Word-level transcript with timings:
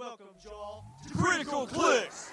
Welcome, 0.00 0.28
y'all, 0.42 0.84
to 1.06 1.14
Critical 1.14 1.66
Clicks. 1.66 2.32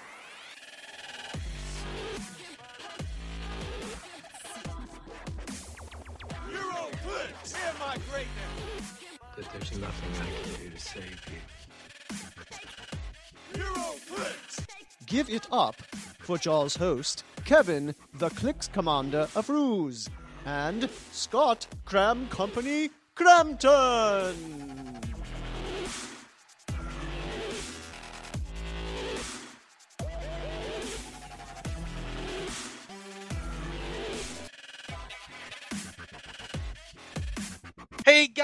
Euro 6.50 6.88
Clicks 7.04 7.54
and 7.54 7.78
my 7.78 7.98
greatness. 8.10 9.04
that 9.36 9.52
there's 9.52 9.78
nothing 9.78 10.12
I 10.14 10.24
can 10.24 10.64
do 10.64 10.70
to 10.70 10.80
save 10.80 11.20
you. 13.54 13.60
Euro 13.62 13.96
Clicks. 14.14 14.66
Give 15.04 15.28
it 15.28 15.46
up 15.52 15.76
for 16.20 16.38
Jaws 16.38 16.74
host, 16.74 17.24
Kevin, 17.44 17.94
the 18.14 18.30
Clicks 18.30 18.68
Commander 18.68 19.28
of 19.36 19.50
Ruse, 19.50 20.08
and 20.46 20.88
Scott 21.12 21.66
Cram 21.84 22.28
Company 22.28 22.88
Crampton. 23.14 24.87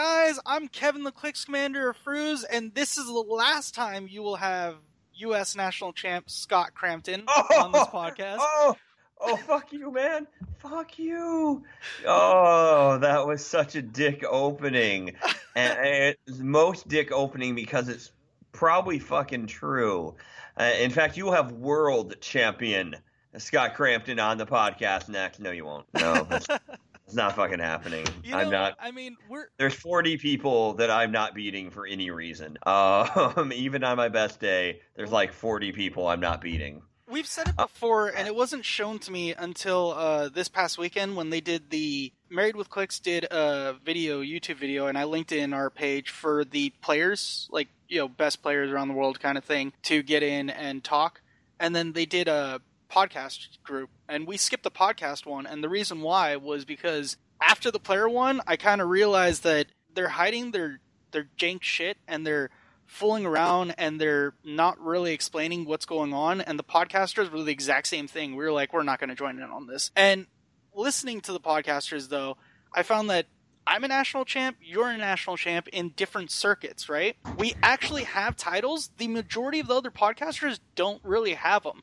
Guys, 0.04 0.38
I'm 0.44 0.68
Kevin 0.68 1.02
the 1.02 1.10
Clicks 1.10 1.46
Commander 1.46 1.88
of 1.88 1.96
Fruz, 2.04 2.44
and 2.52 2.74
this 2.74 2.98
is 2.98 3.06
the 3.06 3.12
last 3.12 3.74
time 3.74 4.06
you 4.06 4.20
will 4.20 4.36
have 4.36 4.74
U.S. 5.14 5.56
National 5.56 5.94
Champ 5.94 6.28
Scott 6.28 6.74
Crampton 6.74 7.24
on 7.58 7.72
this 7.72 7.86
podcast. 7.86 8.38
Oh, 9.20 9.30
oh, 9.30 9.36
fuck 9.36 9.72
you, 9.72 9.90
man. 9.92 10.26
Fuck 10.58 10.98
you. 10.98 11.62
Oh, 12.04 12.98
that 12.98 13.26
was 13.26 13.46
such 13.46 13.76
a 13.76 13.80
dick 13.80 14.22
opening. 14.28 15.14
and 15.56 15.78
it's 16.26 16.38
most 16.40 16.88
dick 16.88 17.10
opening 17.10 17.54
because 17.54 17.88
it's 17.88 18.10
probably 18.52 18.98
fucking 18.98 19.46
true. 19.46 20.16
Uh, 20.58 20.72
in 20.78 20.90
fact, 20.90 21.16
you 21.16 21.24
will 21.24 21.32
have 21.32 21.52
world 21.52 22.16
champion 22.20 22.96
Scott 23.38 23.74
Crampton 23.74 24.18
on 24.18 24.36
the 24.36 24.46
podcast 24.46 25.08
next. 25.08 25.40
No, 25.40 25.52
you 25.52 25.64
won't. 25.64 25.86
No, 25.94 26.24
that's, 26.28 26.46
it's 27.14 27.16
not 27.16 27.36
fucking 27.36 27.60
happening. 27.60 28.04
You 28.24 28.30
know, 28.32 28.38
I'm 28.38 28.50
not. 28.50 28.76
I 28.80 28.90
mean, 28.90 29.16
we're 29.28 29.48
There's 29.58 29.74
40 29.74 30.16
people 30.16 30.74
that 30.74 30.90
I'm 30.90 31.12
not 31.12 31.34
beating 31.34 31.70
for 31.70 31.86
any 31.86 32.10
reason. 32.10 32.58
Um, 32.66 33.52
even 33.52 33.84
on 33.84 33.96
my 33.96 34.08
best 34.08 34.40
day, 34.40 34.80
there's 34.96 35.12
like 35.12 35.32
40 35.32 35.72
people 35.72 36.08
I'm 36.08 36.20
not 36.20 36.40
beating. 36.40 36.82
we've 37.08 37.26
said 37.26 37.48
it 37.48 37.56
before, 37.56 38.08
and 38.08 38.26
it 38.26 38.34
wasn't 38.34 38.64
shown 38.64 38.98
to 39.00 39.12
me 39.12 39.34
until 39.34 39.92
uh, 39.92 40.28
this 40.30 40.48
past 40.48 40.78
weekend 40.78 41.16
when 41.16 41.30
they 41.30 41.40
did 41.40 41.70
the 41.70 42.12
Married 42.30 42.56
with 42.56 42.70
Clicks 42.70 42.98
did 42.98 43.24
a 43.30 43.76
video, 43.84 44.22
YouTube 44.22 44.56
video, 44.56 44.86
and 44.86 44.96
I 44.96 45.04
linked 45.04 45.32
it 45.32 45.38
in 45.38 45.52
our 45.52 45.70
page 45.70 46.10
for 46.10 46.44
the 46.44 46.70
players, 46.80 47.48
like 47.52 47.68
you 47.88 47.98
know, 47.98 48.08
best 48.08 48.42
players 48.42 48.70
around 48.70 48.88
the 48.88 48.94
world 48.94 49.20
kind 49.20 49.36
of 49.38 49.44
thing, 49.44 49.72
to 49.82 50.02
get 50.02 50.22
in 50.22 50.50
and 50.50 50.82
talk. 50.82 51.20
And 51.60 51.76
then 51.76 51.92
they 51.92 52.06
did 52.06 52.26
a 52.26 52.60
podcast 52.90 53.62
group, 53.62 53.90
and 54.08 54.26
we 54.26 54.36
skipped 54.36 54.64
the 54.64 54.70
podcast 54.70 55.26
one. 55.26 55.46
And 55.46 55.62
the 55.62 55.68
reason 55.68 56.00
why 56.00 56.36
was 56.36 56.64
because 56.64 57.16
after 57.40 57.70
the 57.70 57.78
player 57.78 58.08
one, 58.08 58.40
I 58.46 58.56
kind 58.56 58.80
of 58.80 58.88
realized 58.88 59.42
that 59.44 59.66
they're 59.94 60.08
hiding 60.08 60.50
their 60.50 60.80
their 61.12 61.28
jank 61.38 61.62
shit 61.62 61.96
and 62.08 62.26
they're 62.26 62.50
fooling 62.86 63.24
around 63.24 63.74
and 63.78 64.00
they're 64.00 64.34
not 64.44 64.78
really 64.80 65.12
explaining 65.12 65.64
what's 65.64 65.86
going 65.86 66.12
on. 66.12 66.40
And 66.40 66.58
the 66.58 66.64
podcasters 66.64 67.30
were 67.30 67.42
the 67.42 67.52
exact 67.52 67.86
same 67.86 68.06
thing. 68.06 68.36
We 68.36 68.44
were 68.44 68.52
like, 68.52 68.72
we're 68.72 68.82
not 68.82 69.00
going 69.00 69.10
to 69.10 69.16
join 69.16 69.38
in 69.38 69.44
on 69.44 69.66
this. 69.66 69.90
And 69.96 70.26
listening 70.74 71.20
to 71.22 71.32
the 71.32 71.40
podcasters, 71.40 72.08
though, 72.08 72.36
I 72.72 72.82
found 72.82 73.08
that 73.10 73.26
I'm 73.66 73.84
a 73.84 73.88
national 73.88 74.26
champ, 74.26 74.58
you're 74.60 74.90
a 74.90 74.98
national 74.98 75.36
champ 75.38 75.68
in 75.68 75.90
different 75.90 76.30
circuits, 76.30 76.88
right? 76.88 77.16
We 77.38 77.54
actually 77.62 78.04
have 78.04 78.36
titles. 78.36 78.90
The 78.98 79.08
majority 79.08 79.60
of 79.60 79.68
the 79.68 79.76
other 79.76 79.90
podcasters 79.90 80.60
don't 80.74 81.02
really 81.02 81.34
have 81.34 81.62
them. 81.62 81.82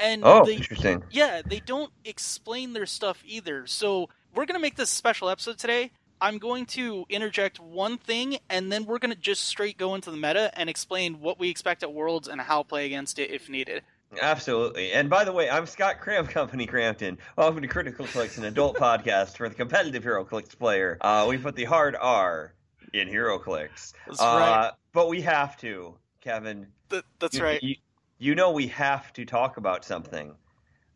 And 0.00 0.22
Oh, 0.24 0.44
they, 0.44 0.56
interesting. 0.56 1.02
yeah, 1.10 1.42
they 1.44 1.60
don't 1.60 1.92
explain 2.04 2.72
their 2.72 2.86
stuff 2.86 3.22
either. 3.26 3.66
So 3.66 4.08
we're 4.34 4.46
gonna 4.46 4.58
make 4.58 4.76
this 4.76 4.90
special 4.90 5.28
episode 5.28 5.58
today. 5.58 5.90
I'm 6.22 6.38
going 6.38 6.66
to 6.66 7.06
interject 7.08 7.60
one 7.60 7.96
thing, 7.98 8.38
and 8.48 8.70
then 8.70 8.84
we're 8.84 8.98
gonna 8.98 9.14
just 9.14 9.44
straight 9.44 9.78
go 9.78 9.94
into 9.94 10.10
the 10.10 10.16
meta 10.16 10.50
and 10.58 10.68
explain 10.70 11.20
what 11.20 11.38
we 11.38 11.48
expect 11.50 11.82
at 11.82 11.92
Worlds 11.92 12.28
and 12.28 12.40
how 12.40 12.62
to 12.62 12.68
play 12.68 12.86
against 12.86 13.18
it 13.18 13.30
if 13.30 13.48
needed. 13.48 13.82
Absolutely. 14.20 14.92
And 14.92 15.08
by 15.08 15.24
the 15.24 15.32
way, 15.32 15.48
I'm 15.48 15.66
Scott 15.66 16.00
Cram 16.00 16.26
Company 16.28 16.66
Crampton. 16.66 17.16
Welcome 17.36 17.62
to 17.62 17.68
Critical 17.68 18.06
Clicks, 18.06 18.38
an 18.38 18.44
adult 18.44 18.76
podcast 18.78 19.36
for 19.36 19.48
the 19.48 19.54
competitive 19.54 20.02
HeroClix 20.02 20.58
player. 20.58 20.98
Uh, 21.00 21.26
we 21.28 21.38
put 21.38 21.54
the 21.54 21.64
hard 21.64 21.94
R 21.98 22.52
in 22.92 23.08
HeroClix. 23.08 23.92
That's 24.06 24.20
uh, 24.20 24.24
right. 24.24 24.72
But 24.92 25.08
we 25.08 25.20
have 25.20 25.56
to, 25.58 25.94
Kevin. 26.20 26.66
Th- 26.90 27.04
that's 27.20 27.36
you, 27.36 27.44
right. 27.44 27.62
You, 27.62 27.76
you 28.20 28.34
know 28.36 28.52
we 28.52 28.68
have 28.68 29.12
to 29.14 29.24
talk 29.24 29.56
about 29.56 29.84
something. 29.84 30.34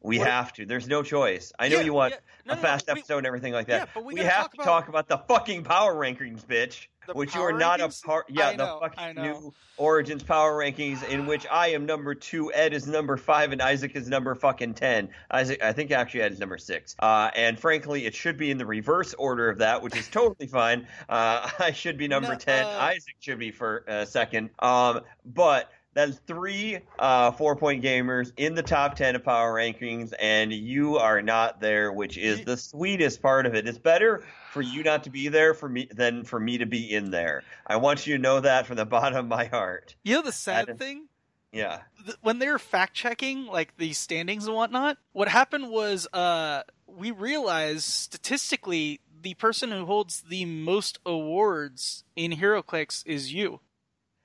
We 0.03 0.19
What- 0.19 0.29
have 0.29 0.53
to. 0.53 0.67
There's 0.67 0.87
no 0.87 1.03
choice. 1.03 1.51
I 1.59 1.69
know 1.69 1.79
Yeah, 1.79 1.85
you 1.85 1.95
want 1.95 2.12
yeah. 2.12 2.19
No, 2.45 2.53
a 2.53 2.57
no, 2.57 2.62
fast 2.62 2.87
no, 2.87 2.93
we- 2.95 3.01
episode 3.01 3.19
and 3.19 3.27
everything 3.27 3.55
like 3.55 3.67
that. 3.69 3.81
yeah, 3.81 3.87
but 3.95 4.05
we 4.05 4.15
we 4.15 4.21
have 4.21 4.43
talk 4.43 4.51
to 4.53 4.57
about- 4.61 4.65
talk 4.67 4.89
about 4.89 5.09
the 5.09 5.17
fucking 5.19 5.65
power 5.65 5.95
rankings, 5.95 6.45
bitch. 6.45 6.87
Which 7.12 7.35
you 7.35 7.43
are 7.43 7.53
not 7.53 7.81
rankings? 7.81 8.03
a 8.03 8.07
part. 8.07 8.27
Yeah, 8.31 8.49
I 8.49 8.51
the 8.53 8.57
know, 8.65 8.79
fucking 8.81 9.15
new 9.23 9.53
Origins 9.77 10.23
power 10.23 10.59
rankings, 10.59 11.07
in 11.09 11.27
which 11.27 11.47
I 11.51 11.69
am 11.69 11.85
number 11.85 12.15
two, 12.15 12.51
Ed 12.55 12.73
is 12.73 12.87
number 12.87 13.17
five, 13.19 13.53
and 13.53 13.61
Isaac 13.61 13.95
is 13.95 14.09
number 14.09 14.35
fucking 14.35 14.73
ten. 14.75 15.11
Isaac, 15.31 15.62
I 15.62 15.73
think 15.75 15.91
actually 15.91 16.23
Ed 16.23 16.33
is 16.33 16.39
number 16.39 16.56
six. 16.56 16.97
Uh, 16.99 17.31
and 17.35 17.59
frankly, 17.61 18.06
it 18.06 18.15
should 18.15 18.39
be 18.39 18.51
in 18.51 18.56
the 18.56 18.65
reverse 18.67 19.12
order 19.15 19.49
of 19.51 19.59
that, 19.59 19.83
which 19.83 19.97
is 19.97 20.09
totally 20.09 20.47
fine. 20.47 20.87
Uh, 21.09 21.49
I 21.59 21.73
should 21.73 21.99
be 21.99 22.09
number 22.09 22.37
ten. 22.37 22.65
uh, 22.65 22.71
Isaac 22.71 23.17
should 23.21 23.39
be 23.39 23.51
for 23.51 23.85
uh, 23.89 24.05
second. 24.06 24.49
Um, 24.61 25.01
but 25.27 25.71
that's 25.94 26.19
three 26.27 26.81
uh, 26.99 27.31
four 27.32 27.56
point 27.56 27.82
gamers 27.82 28.32
in 28.37 28.55
the 28.55 28.62
top 28.62 28.97
10 28.97 29.16
of 29.16 29.25
power 29.25 29.55
rankings, 29.55 30.12
and 30.19 30.53
you 30.53 30.99
are 30.99 31.22
not 31.22 31.60
there, 31.60 31.93
which 31.93 32.19
is 32.19 32.44
the 32.44 32.56
sweetest 32.56 33.22
part 33.22 33.47
of 33.47 33.55
it. 33.55 33.66
It's 33.66 33.78
better 33.78 34.25
for 34.53 34.60
you 34.60 34.82
not 34.82 35.05
to 35.05 35.10
be 35.10 35.28
there 35.28 35.55
for 35.55 35.69
me 35.69 35.88
than 35.91 36.25
for 36.25 36.38
me 36.38 36.59
to 36.59 36.66
be 36.66 36.93
in 36.93 37.10
there. 37.10 37.43
I 37.66 37.77
want 37.77 38.06
you 38.06 38.16
to 38.16 38.22
know 38.22 38.41
that 38.41 38.66
from 38.66 38.77
the 38.77 38.84
bottom 38.87 39.19
of 39.19 39.27
my 39.27 39.47
heart. 39.47 39.94
You 40.03 40.16
know 40.16 40.22
the 40.22 40.32
sad 40.32 40.65
Adam. 40.65 40.77
thing? 40.77 41.09
Yeah. 41.53 41.82
When 42.21 42.41
they 42.41 42.49
were 42.49 42.59
fact 42.59 42.94
checking 42.94 43.47
like 43.47 43.76
the 43.76 43.93
standings 43.93 44.47
and 44.47 44.56
whatnot, 44.56 44.99
what 45.12 45.28
happened 45.28 45.71
was 45.71 46.09
uh, 46.12 46.62
we 46.88 47.12
realized 47.12 47.84
statistically 47.84 49.00
the 49.22 49.34
person 49.34 49.71
who 49.71 49.87
holds 49.87 50.22
the 50.28 50.44
most 50.44 50.99
awards 51.06 52.05
in 52.16 52.32
HeroClix 52.32 53.05
is 53.06 53.32
you, 53.32 53.61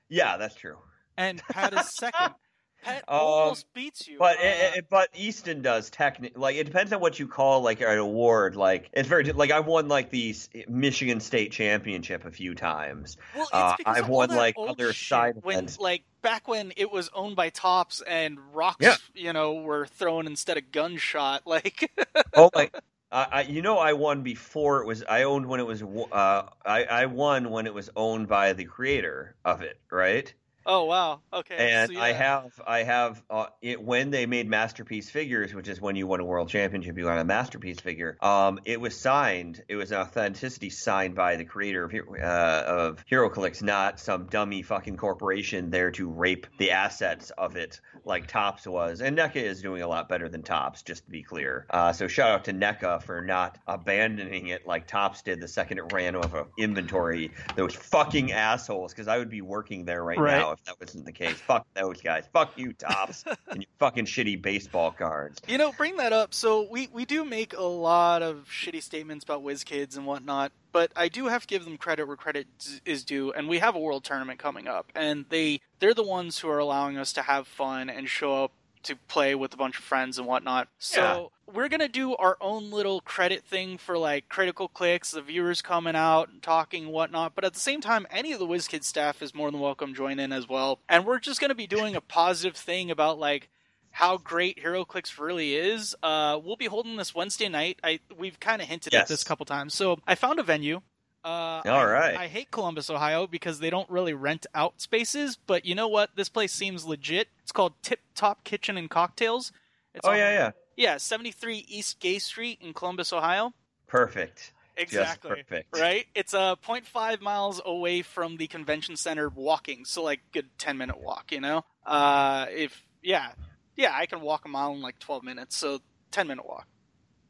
Yeah, 0.09 0.38
that's 0.38 0.56
true. 0.56 0.78
And 1.19 1.41
Pat 1.52 1.74
is 1.74 1.96
second. 1.97 2.34
Pat 2.81 3.03
Um, 3.09 3.18
almost 3.19 3.66
beats 3.74 4.07
you. 4.07 4.18
But 4.18 4.38
uh, 4.38 4.41
it, 4.41 4.78
it- 4.78 4.85
but 4.90 5.09
Easton 5.13 5.62
does 5.62 5.90
technically 5.90 6.40
like 6.40 6.56
it 6.56 6.63
depends 6.63 6.94
on 6.94 7.02
what 7.02 7.19
you 7.19 7.28
call 7.28 7.62
like 7.62 7.81
an 7.81 7.97
award. 7.97 8.56
Like 8.56 8.90
it's 8.94 9.09
very 9.09 9.25
like 9.34 9.52
I've 9.52 9.66
won 9.68 9.90
like 9.90 10.12
the 10.12 10.34
Michigan 10.69 11.19
State 11.19 11.52
championship 11.52 12.24
a 12.24 12.31
few 12.31 12.56
times. 12.56 13.18
well, 13.35 13.44
it's 13.44 13.50
uh, 13.53 13.75
because 13.78 13.97
I've 13.97 14.03
of 14.06 14.09
all 14.09 14.18
won, 14.19 14.30
that 14.30 14.38
like, 14.38 14.57
old 14.57 14.69
other 14.69 14.94
shit 14.94 15.09
side 15.09 15.34
when 15.41 15.56
events. 15.57 15.78
like 15.80 16.06
back 16.22 16.47
when 16.47 16.72
it 16.78 16.90
was 16.90 17.09
owned 17.13 17.36
by 17.36 17.50
Topps 17.50 18.01
and 18.07 18.38
rocks, 18.53 18.78
Yeah. 18.80 18.96
you 19.13 19.34
know, 19.34 19.56
were 19.56 19.86
thrown 19.86 20.25
instead 20.25 20.56
of 20.57 20.72
gunshot. 20.72 21.41
Like, 21.46 21.91
oh 22.34 22.50
my 22.56 22.69
I, 23.12 23.28
I, 23.30 23.41
you 23.41 23.62
know 23.62 23.78
I 23.78 23.91
won 23.91 24.22
before 24.24 24.81
it 24.84 24.88
was 24.88 25.03
I 25.03 25.24
owned 25.24 25.47
when 25.47 25.59
it 25.59 25.68
was 25.68 25.84
uh 25.84 26.44
I, 26.66 26.84
I 26.86 27.06
won 27.07 27.50
when 27.50 27.66
it 27.68 27.74
was 27.74 27.90
owned 27.97 28.30
by 28.30 28.53
the 28.53 28.63
creator 28.63 29.36
of 29.44 29.62
it 29.63 29.81
right 29.91 30.34
oh 30.69 30.85
wow, 30.85 31.19
okay, 31.34 31.74
and 31.74 31.91
so, 31.91 32.00
I 32.00 32.13
have 32.13 32.62
I 32.66 32.84
have 32.84 33.22
uh, 33.30 33.47
it 33.62 33.81
when 33.84 34.12
they 34.12 34.25
made 34.25 34.47
masterpiece 34.47 35.09
figures 35.09 35.53
which 35.53 35.68
is 35.68 35.81
when 35.81 35.96
you 35.96 36.07
won 36.07 36.19
a 36.19 36.25
world 36.25 36.50
championship 36.50 36.97
you 36.97 37.03
got 37.03 37.19
a 37.19 37.24
masterpiece 37.25 37.80
figure 37.80 38.18
um 38.22 38.59
it 38.66 38.80
was 38.80 38.96
signed 38.97 39.62
it 39.68 39.75
was 39.75 39.91
an 39.91 39.97
authenticity 39.97 40.69
signed 40.69 41.16
by 41.16 41.35
the 41.35 41.46
creator 41.46 41.84
of 41.84 41.91
Hero- 41.91 42.16
uh, 42.22 42.63
of 42.66 43.06
HeroClix 43.12 43.62
not 43.62 44.00
some 44.00 44.28
dummy 44.28 44.62
fucking 44.62 44.97
corporation 44.97 45.69
there 45.69 45.91
to 45.91 46.07
rape 46.07 46.47
the 46.57 46.72
assets 46.72 47.31
of 47.31 47.56
it 47.56 47.81
like 48.06 48.27
Topps 48.27 48.66
was. 48.66 49.01
And 49.01 49.18
NECA 49.18 49.38
is 49.38 49.62
doing 49.62 49.81
a 49.81 49.88
lot 49.88 50.10
better 50.10 50.30
than 50.30 50.42
Topps 50.42 50.81
just 50.81 51.06
to 51.06 51.12
be 51.12 51.21
clear. 51.24 51.66
Uh, 51.69 51.94
so 51.94 52.07
shout 52.07 52.31
out 52.31 52.45
to 52.45 52.54
NECA 52.54 53.04
for 53.04 53.21
not 53.21 53.57
abandoning 53.68 54.48
it 54.48 54.66
like 54.66 54.88
Tops 54.88 55.21
did 55.21 55.39
the 55.39 55.48
second 55.48 55.77
it 55.80 55.94
ran 55.94 56.16
out 56.16 56.33
of 56.33 56.48
inventory 56.57 57.31
those 57.56 57.75
fucking 57.75 58.31
assholes 58.31 58.94
because 58.94 59.07
I 59.07 59.18
would 59.18 59.30
be 59.30 59.42
working 59.42 59.86
there 59.86 60.04
right, 60.04 60.18
Right. 60.18 60.38
now 60.38 60.56
if 60.59 60.65
that 60.65 60.79
wasn't 60.79 61.06
the 61.06 61.11
case 61.11 61.35
fuck 61.35 61.65
those 61.73 62.01
guys 62.01 62.25
fuck 62.33 62.57
you 62.57 62.73
Topps 62.73 63.23
and 63.47 63.61
your 63.61 63.69
fucking 63.79 64.06
shitty 64.06 64.41
baseball 64.41 64.91
cards 64.91 65.39
You 65.47 65.57
know, 65.57 65.71
bring 65.71 65.97
that 65.97 66.13
up. 66.13 66.33
So 66.33 66.67
we 66.69 66.88
we 66.94 67.06
do 67.06 67.25
make 67.25 67.56
a 67.56 67.63
lot 67.63 68.21
of 68.21 68.47
shitty 68.50 68.83
statements 68.83 69.23
about 69.23 69.44
WizKids 69.44 69.97
and 69.97 70.06
whatnot, 70.06 70.51
but 70.71 70.91
I 70.95 71.07
do 71.07 71.27
have 71.27 71.41
to 71.41 71.47
give 71.47 71.65
them 71.65 71.77
credit 71.77 72.07
where 72.07 72.15
credit 72.15 72.47
is 72.85 73.03
due. 73.03 73.31
And 73.31 73.47
we 73.50 73.59
have 73.59 73.75
a 73.75 73.79
world 73.79 74.03
tournament 74.03 74.39
coming 74.39 74.67
up, 74.67 74.91
and 74.95 75.25
they 75.29 75.61
they're 75.79 75.94
the 75.94 76.03
ones 76.03 76.39
who 76.39 76.50
are 76.50 76.59
allowing 76.59 76.97
us 76.97 77.13
to 77.13 77.21
have 77.21 77.47
fun 77.47 77.89
and 77.89 78.07
show 78.07 78.44
up 78.44 78.51
to 78.84 78.96
play 78.96 79.36
with 79.36 79.54
a 79.54 79.58
bunch 79.58 79.78
of 79.78 79.84
friends 79.84 80.18
and 80.18 80.28
whatnot. 80.28 80.68
So 80.78 81.31
we're 81.54 81.68
gonna 81.70 81.88
do 81.88 82.16
our 82.16 82.38
own 82.40 82.72
little 82.72 83.02
credit 83.02 83.44
thing 83.44 83.78
for 83.78 83.98
like 83.98 84.30
critical 84.30 84.68
clicks, 84.68 85.12
the 85.12 85.22
viewers 85.22 85.62
coming 85.62 85.96
out 85.96 86.30
and 86.30 86.42
talking 86.42 86.86
and 86.86 86.94
whatnot. 86.94 87.36
But 87.36 87.44
at 87.46 87.54
the 87.54 87.60
same 87.60 87.81
time, 87.81 88.08
any 88.10 88.31
of 88.31 88.40
the 88.40 88.48
WizKids 88.48 88.84
staff 88.86 89.22
is 89.22 89.36
more 89.36 89.52
than 89.52 89.60
welcome 89.60 89.90
to 89.90 89.96
join 89.96 90.20
in 90.20 90.31
as 90.31 90.48
well. 90.48 90.80
And 90.88 91.06
we're 91.06 91.20
just 91.20 91.42
gonna 91.42 91.56
be 91.56 91.68
doing 91.68 91.96
a 91.96 92.02
positive 92.02 92.56
thing 92.56 92.92
about 92.92 93.20
like 93.20 93.50
how 93.92 94.18
great 94.18 94.64
HeroClix 94.64 95.18
really 95.20 95.56
is. 95.56 95.96
Uh, 96.04 96.40
we'll 96.44 96.56
be 96.56 96.68
holding 96.68 96.96
this 96.96 97.16
Wednesday 97.16 97.50
night. 97.50 97.80
I 97.84 98.00
we've 98.18 98.40
kind 98.40 98.62
of 98.62 98.68
hinted 98.68 98.94
at 99.02 99.08
this 99.08 99.24
a 99.24 99.26
couple 99.26 99.46
times. 99.46 99.74
So 99.74 100.00
I 100.08 100.16
found 100.16 100.40
a 100.40 100.44
venue. 100.44 100.81
Uh, 101.30 101.62
All 101.66 101.80
I- 101.81 101.86
right. 101.86 102.18
I 102.18 102.28
hate 102.28 102.52
Columbus, 102.52 102.90
Ohio, 102.90 103.28
because 103.28 103.60
they 103.60 103.70
don't 103.70 103.90
really 103.90 104.14
rent 104.14 104.46
out 104.56 104.81
spaces. 104.81 105.38
But 105.38 105.66
you 105.66 105.76
know 105.76 105.88
what? 105.88 106.16
This 106.16 106.30
place 106.30 106.52
seems 106.52 106.86
legit. 106.86 107.28
It's 107.44 107.52
called 107.52 107.74
Tip 107.81 108.00
Top 108.16 108.44
Kitchen 108.44 108.78
and 108.78 108.90
Cocktails. 108.90 109.52
It's 109.94 110.06
Oh 110.06 110.12
on- 110.12 110.18
yeah, 110.18 110.31
yeah. 110.31 110.52
yeah, 110.76 110.98
seventy 110.98 111.31
three 111.31 111.66
East 111.68 112.00
Gay 112.00 112.20
Street 112.20 112.60
in 112.62 112.74
Columbus, 112.74 113.12
Ohio. 113.14 113.54
Perfect. 113.88 114.54
Exactly. 114.78 115.31
Just 115.31 115.50
perfect. 115.50 115.78
Right? 115.78 116.06
It's 116.16 116.34
a 116.34 116.40
uh, 116.40 116.56
0.5 116.56 117.20
miles 117.20 117.60
away 117.66 118.02
from 118.02 118.38
the 118.38 118.48
convention 118.48 118.96
center 118.96 119.28
walking, 119.28 119.84
so 119.84 120.04
like 120.04 120.22
good 120.31 120.48
10 120.58 120.78
minute 120.78 121.02
walk, 121.02 121.31
you 121.34 121.42
know? 121.42 121.66
Uh 121.86 122.46
if 122.50 122.86
yeah. 123.04 123.31
Yeah, 123.76 123.92
I 123.94 124.06
can 124.06 124.22
walk 124.22 124.46
a 124.46 124.48
mile 124.48 124.72
in 124.74 124.81
like 124.81 124.98
12 125.00 125.24
minutes, 125.24 125.58
so 125.58 125.80
10 126.12 126.28
minute 126.28 126.46
walk 126.48 126.66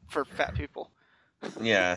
for 0.08 0.24
fat 0.24 0.54
people. 0.54 0.90
Yeah. 1.60 1.96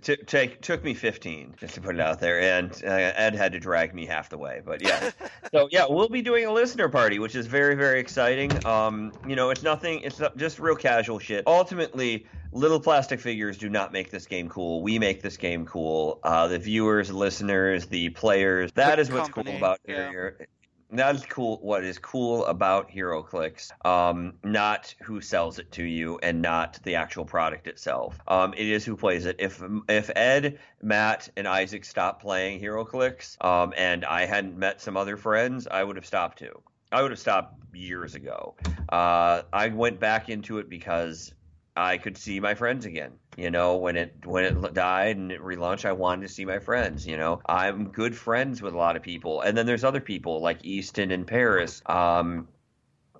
T- 0.00 0.16
take 0.26 0.60
took 0.62 0.84
me 0.84 0.94
15 0.94 1.56
just 1.58 1.74
to 1.74 1.80
put 1.80 1.96
it 1.96 2.00
out 2.00 2.20
there 2.20 2.40
and 2.40 2.70
uh, 2.84 2.88
ed 2.88 3.34
had 3.34 3.50
to 3.52 3.58
drag 3.58 3.92
me 3.94 4.06
half 4.06 4.28
the 4.30 4.38
way 4.38 4.62
but 4.64 4.80
yeah. 4.80 5.10
So 5.52 5.68
yeah 5.72 5.86
we'll 5.88 6.08
be 6.08 6.22
doing 6.22 6.44
a 6.46 6.52
listener 6.52 6.88
party 6.88 7.18
which 7.18 7.34
is 7.34 7.46
very 7.48 7.74
very 7.74 7.98
exciting. 7.98 8.64
Um 8.64 9.12
you 9.26 9.34
know 9.34 9.50
it's 9.50 9.64
nothing 9.64 10.00
it's 10.02 10.20
not- 10.20 10.36
just 10.36 10.60
real 10.60 10.76
casual 10.76 11.18
shit. 11.18 11.42
Ultimately 11.48 12.26
little 12.52 12.78
plastic 12.80 13.18
figures 13.20 13.58
do 13.58 13.68
not 13.68 13.92
make 13.92 14.10
this 14.12 14.26
game 14.26 14.48
cool. 14.48 14.82
We 14.82 15.00
make 15.00 15.20
this 15.20 15.36
game 15.36 15.66
cool. 15.66 16.20
Uh 16.22 16.46
the 16.46 16.60
viewers 16.60 17.10
listeners 17.10 17.86
the 17.86 18.10
players 18.10 18.70
That 18.72 18.96
The 18.96 19.02
is 19.02 19.10
what's 19.10 19.28
cool 19.30 19.48
about 19.48 19.80
yeah. 19.84 20.10
here 20.10 20.46
that 20.90 21.14
is 21.14 21.24
cool. 21.26 21.58
What 21.62 21.84
is 21.84 21.98
cool 21.98 22.46
about 22.46 22.90
HeroClix, 22.90 23.70
um, 23.86 24.34
not 24.42 24.94
who 25.02 25.20
sells 25.20 25.58
it 25.58 25.70
to 25.72 25.84
you, 25.84 26.18
and 26.22 26.40
not 26.40 26.78
the 26.82 26.94
actual 26.94 27.24
product 27.24 27.66
itself. 27.66 28.18
Um, 28.26 28.54
it 28.54 28.66
is 28.66 28.84
who 28.84 28.96
plays 28.96 29.26
it. 29.26 29.36
If 29.38 29.62
if 29.88 30.10
Ed, 30.16 30.58
Matt, 30.82 31.28
and 31.36 31.46
Isaac 31.46 31.84
stopped 31.84 32.22
playing 32.22 32.60
HeroClix, 32.60 33.42
um, 33.44 33.74
and 33.76 34.04
I 34.04 34.24
hadn't 34.24 34.56
met 34.56 34.80
some 34.80 34.96
other 34.96 35.16
friends, 35.16 35.66
I 35.70 35.84
would 35.84 35.96
have 35.96 36.06
stopped 36.06 36.38
too. 36.38 36.62
I 36.90 37.02
would 37.02 37.10
have 37.10 37.20
stopped 37.20 37.58
years 37.74 38.14
ago. 38.14 38.54
Uh, 38.88 39.42
I 39.52 39.68
went 39.68 40.00
back 40.00 40.30
into 40.30 40.58
it 40.58 40.70
because 40.70 41.34
I 41.78 41.96
could 41.96 42.18
see 42.18 42.40
my 42.40 42.54
friends 42.54 42.86
again. 42.86 43.12
You 43.36 43.52
know, 43.52 43.76
when 43.76 43.96
it 43.96 44.26
when 44.26 44.44
it 44.44 44.74
died 44.74 45.16
and 45.16 45.30
it 45.30 45.40
relaunched, 45.40 45.84
I 45.84 45.92
wanted 45.92 46.26
to 46.26 46.28
see 46.34 46.44
my 46.44 46.58
friends. 46.58 47.06
You 47.06 47.16
know, 47.16 47.40
I'm 47.46 47.90
good 47.90 48.16
friends 48.16 48.60
with 48.60 48.74
a 48.74 48.76
lot 48.76 48.96
of 48.96 49.02
people, 49.02 49.42
and 49.42 49.56
then 49.56 49.64
there's 49.64 49.84
other 49.84 50.00
people 50.00 50.40
like 50.42 50.64
Easton 50.64 51.12
and 51.12 51.24
Paris 51.24 51.80
um, 51.86 52.48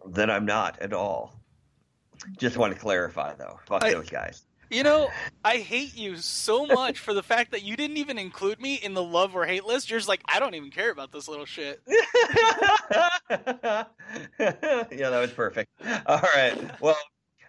that 0.07 0.29
I'm 0.29 0.45
not 0.45 0.81
at 0.81 0.93
all. 0.93 1.39
Just 2.37 2.57
want 2.57 2.75
to 2.75 2.81
clarify 2.81 3.35
though. 3.35 3.61
Fuck 3.67 3.85
I- 3.85 3.93
those 3.93 4.11
guys. 4.11 4.45
You 4.71 4.83
know, 4.83 5.09
I 5.43 5.57
hate 5.57 5.97
you 5.97 6.17
so 6.17 6.67
much 6.67 6.99
for 6.99 7.15
the 7.15 7.23
fact 7.23 7.53
that 7.53 7.63
you 7.63 7.75
didn't 7.75 7.97
even 7.97 8.19
include 8.19 8.61
me 8.61 8.75
in 8.75 8.93
the 8.93 9.03
love 9.03 9.35
or 9.35 9.47
hate 9.47 9.65
list. 9.65 9.89
You're 9.89 9.99
just 9.99 10.11
like, 10.11 10.21
I 10.29 10.39
don't 10.41 10.55
even 10.55 10.71
care 10.71 10.91
about 10.91 11.11
this 11.11 11.27
little 11.27 11.47
shit. 11.47 11.81
yeah, 11.89 13.87
that 14.39 15.21
was 15.21 15.33
perfect. 15.33 15.71
All 16.05 16.21
right. 16.35 16.55
Well, 16.83 16.99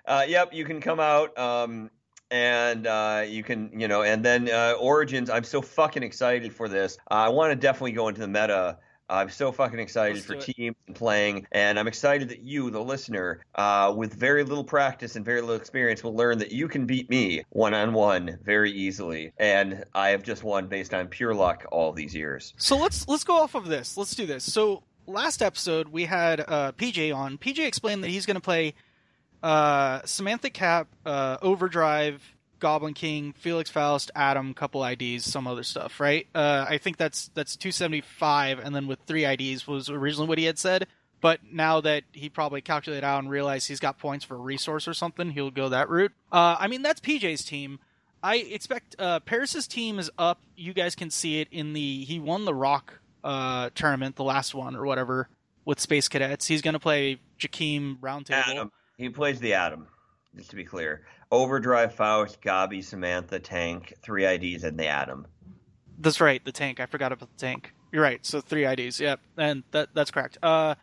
uh, 0.09 0.25
yep, 0.27 0.53
you 0.53 0.65
can 0.65 0.81
come 0.81 0.99
out. 0.99 1.37
Um, 1.37 1.91
and 2.31 2.85
uh, 2.85 3.23
you 3.27 3.43
can, 3.43 3.79
you 3.79 3.87
know, 3.87 4.03
and 4.03 4.23
then 4.23 4.49
uh, 4.49 4.73
Origins. 4.79 5.29
I'm 5.29 5.43
so 5.43 5.61
fucking 5.61 6.03
excited 6.03 6.53
for 6.53 6.67
this. 6.67 6.97
Uh, 7.09 7.15
I 7.15 7.29
want 7.29 7.51
to 7.51 7.55
definitely 7.55 7.93
go 7.93 8.07
into 8.07 8.21
the 8.21 8.27
meta. 8.27 8.77
I'm 9.09 9.29
so 9.29 9.51
fucking 9.51 9.79
excited 9.79 10.17
Let's 10.17 10.45
for 10.45 10.53
teams 10.53 10.75
and 10.85 10.95
playing, 10.95 11.47
and 11.51 11.79
I'm 11.79 11.87
excited 11.87 12.29
that 12.29 12.43
you, 12.43 12.69
the 12.69 12.79
listener, 12.79 13.43
uh, 13.55 13.91
with 13.97 14.13
very 14.13 14.43
little 14.43 14.63
practice 14.63 15.15
and 15.15 15.25
very 15.25 15.41
little 15.41 15.55
experience, 15.55 16.03
will 16.03 16.15
learn 16.15 16.37
that 16.37 16.51
you 16.51 16.67
can 16.67 16.85
beat 16.85 17.09
me 17.09 17.43
one 17.49 17.73
on 17.73 17.93
one 17.93 18.37
very 18.43 18.71
easily. 18.71 19.33
And 19.37 19.83
I 19.95 20.09
have 20.09 20.21
just 20.21 20.43
won 20.43 20.67
based 20.67 20.93
on 20.93 21.07
pure 21.07 21.33
luck 21.33 21.65
all 21.71 21.91
these 21.91 22.13
years. 22.13 22.53
So 22.57 22.77
let's 22.77 23.07
let's 23.07 23.23
go 23.23 23.41
off 23.41 23.55
of 23.55 23.65
this. 23.65 23.97
Let's 23.97 24.13
do 24.13 24.27
this. 24.27 24.43
So 24.43 24.83
last 25.07 25.41
episode 25.41 25.87
we 25.87 26.05
had 26.05 26.41
uh, 26.41 26.73
PJ 26.73 27.15
on. 27.15 27.39
PJ 27.39 27.65
explained 27.65 28.03
that 28.03 28.09
he's 28.09 28.27
going 28.27 28.35
to 28.35 28.41
play 28.41 28.75
uh, 29.43 30.01
Samantha 30.05 30.49
Cap, 30.49 30.87
uh, 31.05 31.37
Overdrive, 31.41 32.21
Goblin 32.59 32.93
King, 32.93 33.33
Felix 33.37 33.69
Faust, 33.69 34.11
Adam, 34.15 34.53
couple 34.53 34.83
IDs, 34.83 35.25
some 35.25 35.47
other 35.47 35.63
stuff, 35.63 35.99
right? 35.99 36.27
Uh, 36.35 36.65
I 36.67 36.77
think 36.77 36.97
that's 36.97 37.29
that's 37.33 37.55
275, 37.55 38.59
and 38.59 38.75
then 38.75 38.87
with 38.87 38.99
three 39.07 39.25
IDs 39.25 39.65
was 39.65 39.89
originally 39.89 40.27
what 40.27 40.37
he 40.37 40.45
had 40.45 40.59
said. 40.59 40.87
But 41.21 41.41
now 41.51 41.81
that 41.81 42.03
he 42.13 42.29
probably 42.29 42.61
calculated 42.61 43.05
out 43.05 43.19
and 43.19 43.29
realized 43.29 43.67
he's 43.67 43.79
got 43.81 43.97
points 43.97 44.23
for 44.23 44.35
a 44.35 44.39
resource 44.39 44.87
or 44.87 44.93
something, 44.93 45.31
he'll 45.31 45.51
go 45.51 45.69
that 45.69 45.89
route. 45.89 46.13
Uh, 46.31 46.55
I 46.57 46.67
mean, 46.67 46.81
that's 46.81 47.01
PJ's 47.01 47.43
team. 47.43 47.79
I 48.23 48.37
expect 48.37 48.95
uh, 48.99 49.19
Paris's 49.21 49.67
team 49.67 49.99
is 49.99 50.09
up. 50.17 50.41
You 50.55 50.73
guys 50.73 50.95
can 50.95 51.09
see 51.09 51.41
it 51.41 51.47
in 51.51 51.73
the 51.73 52.03
he 52.05 52.19
won 52.19 52.45
the 52.45 52.53
Rock 52.53 52.99
uh, 53.23 53.69
tournament, 53.75 54.15
the 54.15 54.23
last 54.23 54.53
one 54.53 54.75
or 54.75 54.85
whatever, 54.85 55.29
with 55.65 55.79
Space 55.79 56.07
Cadets. 56.07 56.47
He's 56.47 56.61
going 56.61 56.73
to 56.73 56.79
play 56.79 57.19
Jakeem 57.39 57.99
Roundtable. 57.99 58.47
Adam. 58.47 58.71
He 58.99 59.07
plays 59.07 59.39
the 59.39 59.53
Atom, 59.53 59.87
just 60.35 60.49
to 60.49 60.57
be 60.57 60.65
clear. 60.65 61.05
Overdrive, 61.31 61.95
Faust, 61.95 62.41
Gabi, 62.41 62.83
Samantha, 62.83 63.39
Tank, 63.39 63.93
three 64.03 64.25
IDs, 64.25 64.65
and 64.65 64.77
the 64.77 64.87
Atom. 64.87 65.25
That's 65.97 66.19
right, 66.19 66.43
the 66.43 66.51
tank. 66.51 66.81
I 66.81 66.85
forgot 66.85 67.13
about 67.13 67.29
the 67.31 67.37
tank. 67.37 67.73
You're 67.93 68.03
right. 68.03 68.25
So 68.25 68.41
three 68.41 68.65
IDs. 68.65 68.99
Yep, 68.99 69.21
and 69.37 69.63
that 69.71 69.89
that's 69.93 70.11
correct. 70.11 70.37
Uh, 70.43 70.75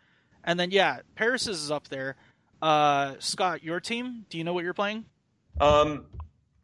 and 0.43 0.59
then 0.59 0.71
yeah, 0.71 0.99
Paris's 1.15 1.61
is 1.61 1.69
up 1.71 1.89
there. 1.89 2.15
Uh, 2.59 3.13
Scott, 3.19 3.63
your 3.63 3.79
team. 3.79 4.25
Do 4.31 4.39
you 4.39 4.43
know 4.43 4.53
what 4.53 4.63
you're 4.63 4.73
playing? 4.73 5.05
Um, 5.61 6.05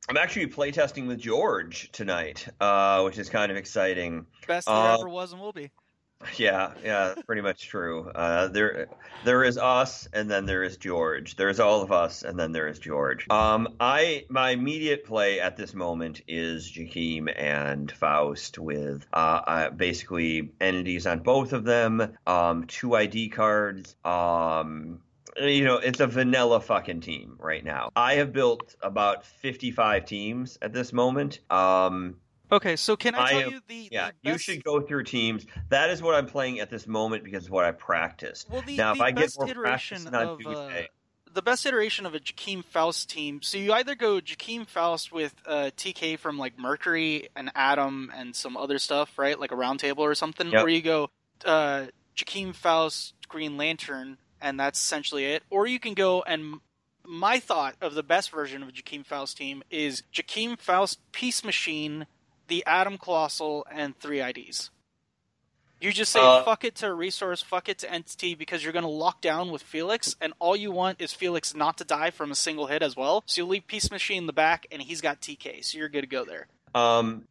I'm 0.09 0.17
actually 0.17 0.47
playtesting 0.47 1.07
with 1.07 1.19
George 1.19 1.91
tonight, 1.91 2.47
uh, 2.59 3.03
which 3.03 3.19
is 3.19 3.29
kind 3.29 3.51
of 3.51 3.57
exciting. 3.57 4.25
Best 4.47 4.65
there 4.65 4.75
Uh, 4.75 4.97
ever 4.97 5.09
was 5.09 5.33
and 5.33 5.41
will 5.41 5.53
be. 5.53 5.69
Yeah, 6.37 6.71
yeah, 6.83 7.15
pretty 7.25 7.41
much 7.41 7.67
true. 7.67 8.09
Uh, 8.09 8.47
there, 8.47 8.87
there 9.25 9.43
is 9.43 9.57
us, 9.57 10.07
and 10.13 10.29
then 10.29 10.45
there 10.45 10.63
is 10.63 10.77
George. 10.77 11.35
There's 11.35 11.59
all 11.59 11.81
of 11.81 11.91
us, 11.91 12.23
and 12.23 12.39
then 12.39 12.51
there 12.51 12.67
is 12.67 12.79
George. 12.79 13.29
Um, 13.29 13.75
I 13.79 14.25
my 14.29 14.51
immediate 14.51 15.05
play 15.05 15.39
at 15.39 15.57
this 15.57 15.73
moment 15.73 16.21
is 16.27 16.71
Jakeem 16.71 17.31
and 17.35 17.91
Faust 17.91 18.57
with 18.57 19.05
uh, 19.13 19.41
uh, 19.47 19.69
basically 19.69 20.51
entities 20.59 21.07
on 21.07 21.19
both 21.19 21.53
of 21.53 21.63
them, 21.63 22.15
um, 22.25 22.65
two 22.65 22.95
ID 22.95 23.29
cards. 23.29 23.95
Um, 24.03 24.99
you 25.37 25.63
know, 25.63 25.77
it's 25.77 25.99
a 25.99 26.07
vanilla 26.07 26.59
fucking 26.59 27.01
team 27.01 27.37
right 27.39 27.63
now. 27.63 27.89
I 27.95 28.15
have 28.15 28.33
built 28.33 28.75
about 28.81 29.25
55 29.25 30.06
teams 30.06 30.57
at 30.61 30.73
this 30.73 30.94
moment. 30.94 31.39
Um, 31.49 32.18
Okay, 32.52 32.76
so 32.76 32.95
can 32.95 33.16
I 33.16 33.23
I 33.23 33.30
tell 33.31 33.40
am- 33.42 33.50
you 33.52 33.59
the 33.68 33.90
yeah, 33.92 34.12
the 34.23 34.31
you 34.31 34.38
should 34.38 34.64
go 34.64 34.81
through 34.81 35.04
teams. 35.06 35.45
That 35.69 35.90
is 35.90 36.02
what 36.02 36.14
I'm 36.16 36.28
playing 36.28 36.59
at 36.59 36.69
this 36.69 36.85
moment 36.88 37.23
because 37.23 37.44
it's 37.45 37.50
what 37.52 37.66
I 37.66 37.71
practiced. 37.71 38.50
Well, 38.50 38.62
the, 38.62 38.78
now, 38.78 38.94
if 38.94 39.02
I 39.02 39.12
get 39.12 39.33
more 39.38 39.50
iteration 39.50 40.04
practice 40.06 40.45
of 40.45 40.56
uh, 40.56 40.69
the 41.33 41.42
best 41.42 41.66
iteration 41.66 42.06
of 42.06 42.14
a 42.14 42.19
Jakeem 42.19 42.64
Faust 42.64 43.09
team. 43.09 43.42
So 43.42 43.57
you 43.57 43.73
either 43.73 43.95
go 43.95 44.19
Jakeem 44.19 44.68
Faust 44.68 45.12
with 45.12 45.33
uh, 45.47 45.71
TK 45.76 46.19
from 46.19 46.38
like 46.38 46.59
Mercury 46.59 47.30
and 47.35 47.52
Adam 47.56 48.12
and 48.16 48.35
some 48.35 48.56
other 48.56 48.78
stuff, 48.78 49.18
right? 49.18 49.40
Like 49.40 49.52
a 49.52 49.56
round 49.56 49.80
table 49.80 50.04
or 50.04 50.14
something, 50.14 50.52
Yep. 50.52 50.64
or 50.64 50.69
you 50.69 50.81
go 50.81 51.09
uh, 51.45 51.85
Jakeem 52.16 52.54
Faust 52.54 53.16
Green 53.28 53.57
Lantern, 53.57 54.18
and 54.40 54.59
that's 54.59 54.80
essentially 54.80 55.26
it. 55.26 55.42
Or 55.50 55.66
you 55.66 55.80
can 55.80 55.95
go 55.95 56.21
and 56.21 56.59
my 57.06 57.40
thought 57.40 57.76
of 57.81 57.95
the 57.95 58.04
best 58.04 58.30
version 58.30 58.62
of 58.62 58.69
a 58.69 58.71
Jakeem 58.71 59.06
Faust 59.06 59.38
team 59.38 59.64
is 59.71 60.04
Jakeem 60.14 60.59
Faust 60.59 61.00
Peace 61.12 61.44
Machine, 61.44 62.06
the 62.47 62.64
Atom 62.66 62.97
Colossal, 62.97 63.66
and 63.71 63.97
three 64.00 64.21
IDs. 64.21 64.69
You 65.80 65.92
just 65.92 66.14
say 66.14 66.21
Uh, 66.21 66.44
fuck 66.44 66.64
it 66.64 66.76
to 66.76 66.88
a 66.88 66.94
resource, 66.94 67.42
fuck 67.42 67.68
it 67.68 67.80
to 67.80 67.92
entity 67.92 68.35
because 68.35 68.64
you're 68.64 68.71
going 68.71 68.83
to 68.83 68.90
lock 68.90 69.19
down 69.19 69.52
with 69.52 69.62
Felix, 69.62 70.16
and 70.21 70.31
all 70.40 70.56
you 70.56 70.71
want 70.71 71.02
is 71.02 71.12
Felix 71.12 71.54
not 71.54 71.78
to 71.80 71.83
die 71.83 72.09
from 72.09 72.31
a 72.31 72.35
single 72.35 72.68
hit 72.68 72.81
as 72.81 72.95
well. 72.95 73.23
So 73.26 73.42
you 73.42 73.45
leave 73.47 73.68
Peace 73.68 73.92
Machine 73.92 74.19
in 74.19 74.28
the 74.28 74.33
back, 74.33 74.66
and 74.71 74.81
he's 74.81 75.02
got 75.02 75.19
TK, 75.19 75.62
so 75.64 75.78
you're 75.78 75.90
good 75.90 76.02
to 76.02 76.07
go 76.07 76.23
there. 76.23 76.47
um, 76.73 77.28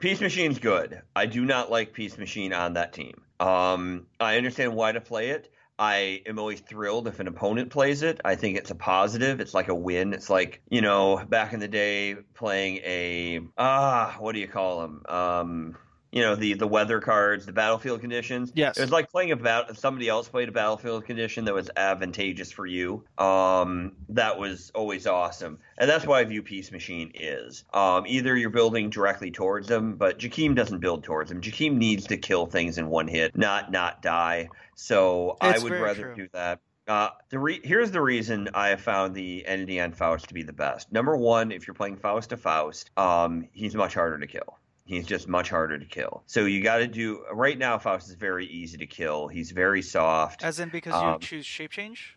Peace 0.00 0.20
Machine's 0.20 0.58
good. 0.58 1.00
I 1.14 1.26
do 1.26 1.44
not 1.44 1.70
like 1.70 1.92
Peace 1.92 2.18
Machine 2.18 2.52
on 2.52 2.72
that 2.72 2.92
team. 2.92 3.22
Um, 3.38 4.06
I 4.18 4.36
understand 4.36 4.74
why 4.74 4.90
to 4.90 5.00
play 5.00 5.30
it. 5.30 5.52
I 5.78 6.22
am 6.26 6.38
always 6.38 6.60
thrilled 6.60 7.08
if 7.08 7.20
an 7.20 7.26
opponent 7.26 7.70
plays 7.70 8.02
it. 8.02 8.20
I 8.24 8.36
think 8.36 8.56
it's 8.58 8.70
a 8.70 8.74
positive. 8.74 9.40
It's 9.40 9.54
like 9.54 9.68
a 9.68 9.74
win. 9.74 10.12
It's 10.12 10.30
like 10.30 10.62
you 10.68 10.80
know, 10.80 11.24
back 11.28 11.52
in 11.52 11.60
the 11.60 11.68
day, 11.68 12.16
playing 12.34 12.76
a 12.78 13.40
ah, 13.58 14.16
what 14.18 14.32
do 14.32 14.40
you 14.40 14.48
call 14.48 14.82
them? 14.82 15.02
Um, 15.08 15.76
you 16.14 16.22
know 16.22 16.36
the 16.36 16.54
the 16.54 16.66
weather 16.66 17.00
cards, 17.00 17.44
the 17.44 17.52
battlefield 17.52 18.00
conditions. 18.00 18.52
Yes. 18.54 18.78
it 18.78 18.80
was 18.82 18.92
like 18.92 19.10
playing 19.10 19.32
about. 19.32 19.76
Somebody 19.76 20.08
else 20.08 20.28
played 20.28 20.48
a 20.48 20.52
battlefield 20.52 21.04
condition 21.04 21.44
that 21.46 21.54
was 21.54 21.70
advantageous 21.76 22.52
for 22.52 22.64
you. 22.64 23.04
Um, 23.18 23.92
that 24.10 24.38
was 24.38 24.70
always 24.74 25.06
awesome, 25.08 25.58
and 25.76 25.90
that's 25.90 26.06
why 26.06 26.20
I 26.20 26.24
view 26.24 26.42
Peace 26.42 26.70
Machine 26.70 27.10
is. 27.14 27.64
Um, 27.74 28.04
either 28.06 28.36
you're 28.36 28.50
building 28.50 28.90
directly 28.90 29.32
towards 29.32 29.66
them, 29.66 29.96
but 29.96 30.20
Jakeem 30.20 30.54
doesn't 30.54 30.78
build 30.78 31.02
towards 31.02 31.30
them. 31.30 31.40
Jakeem 31.40 31.74
needs 31.76 32.06
to 32.06 32.16
kill 32.16 32.46
things 32.46 32.78
in 32.78 32.88
one 32.88 33.08
hit, 33.08 33.36
not 33.36 33.72
not 33.72 34.00
die. 34.00 34.50
So 34.76 35.36
It's 35.42 35.60
I 35.60 35.64
would 35.64 35.72
rather 35.72 36.02
true. 36.02 36.14
do 36.14 36.28
that. 36.32 36.60
Uh, 36.86 37.08
the 37.30 37.38
re- 37.38 37.60
here's 37.64 37.90
the 37.90 38.00
reason 38.00 38.50
I 38.54 38.68
have 38.68 38.80
found 38.80 39.14
the 39.14 39.46
entity 39.46 39.80
on 39.80 39.92
Faust 39.92 40.28
to 40.28 40.34
be 40.34 40.42
the 40.42 40.52
best. 40.52 40.92
Number 40.92 41.16
one, 41.16 41.50
if 41.50 41.66
you're 41.66 41.74
playing 41.74 41.96
Faust 41.96 42.30
to 42.30 42.36
Faust, 42.36 42.90
um, 42.96 43.48
he's 43.52 43.74
much 43.74 43.94
harder 43.94 44.18
to 44.18 44.26
kill. 44.26 44.58
He's 44.86 45.06
just 45.06 45.28
much 45.28 45.48
harder 45.48 45.78
to 45.78 45.84
kill. 45.86 46.22
So 46.26 46.44
you 46.44 46.62
got 46.62 46.78
to 46.78 46.86
do 46.86 47.24
right 47.32 47.56
now. 47.58 47.78
Faust 47.78 48.08
is 48.10 48.16
very 48.16 48.46
easy 48.46 48.76
to 48.78 48.86
kill. 48.86 49.28
He's 49.28 49.50
very 49.50 49.80
soft. 49.80 50.44
As 50.44 50.60
in 50.60 50.68
because 50.68 50.92
Um, 50.94 51.14
you 51.14 51.18
choose 51.20 51.46
shape 51.46 51.70
change? 51.70 52.16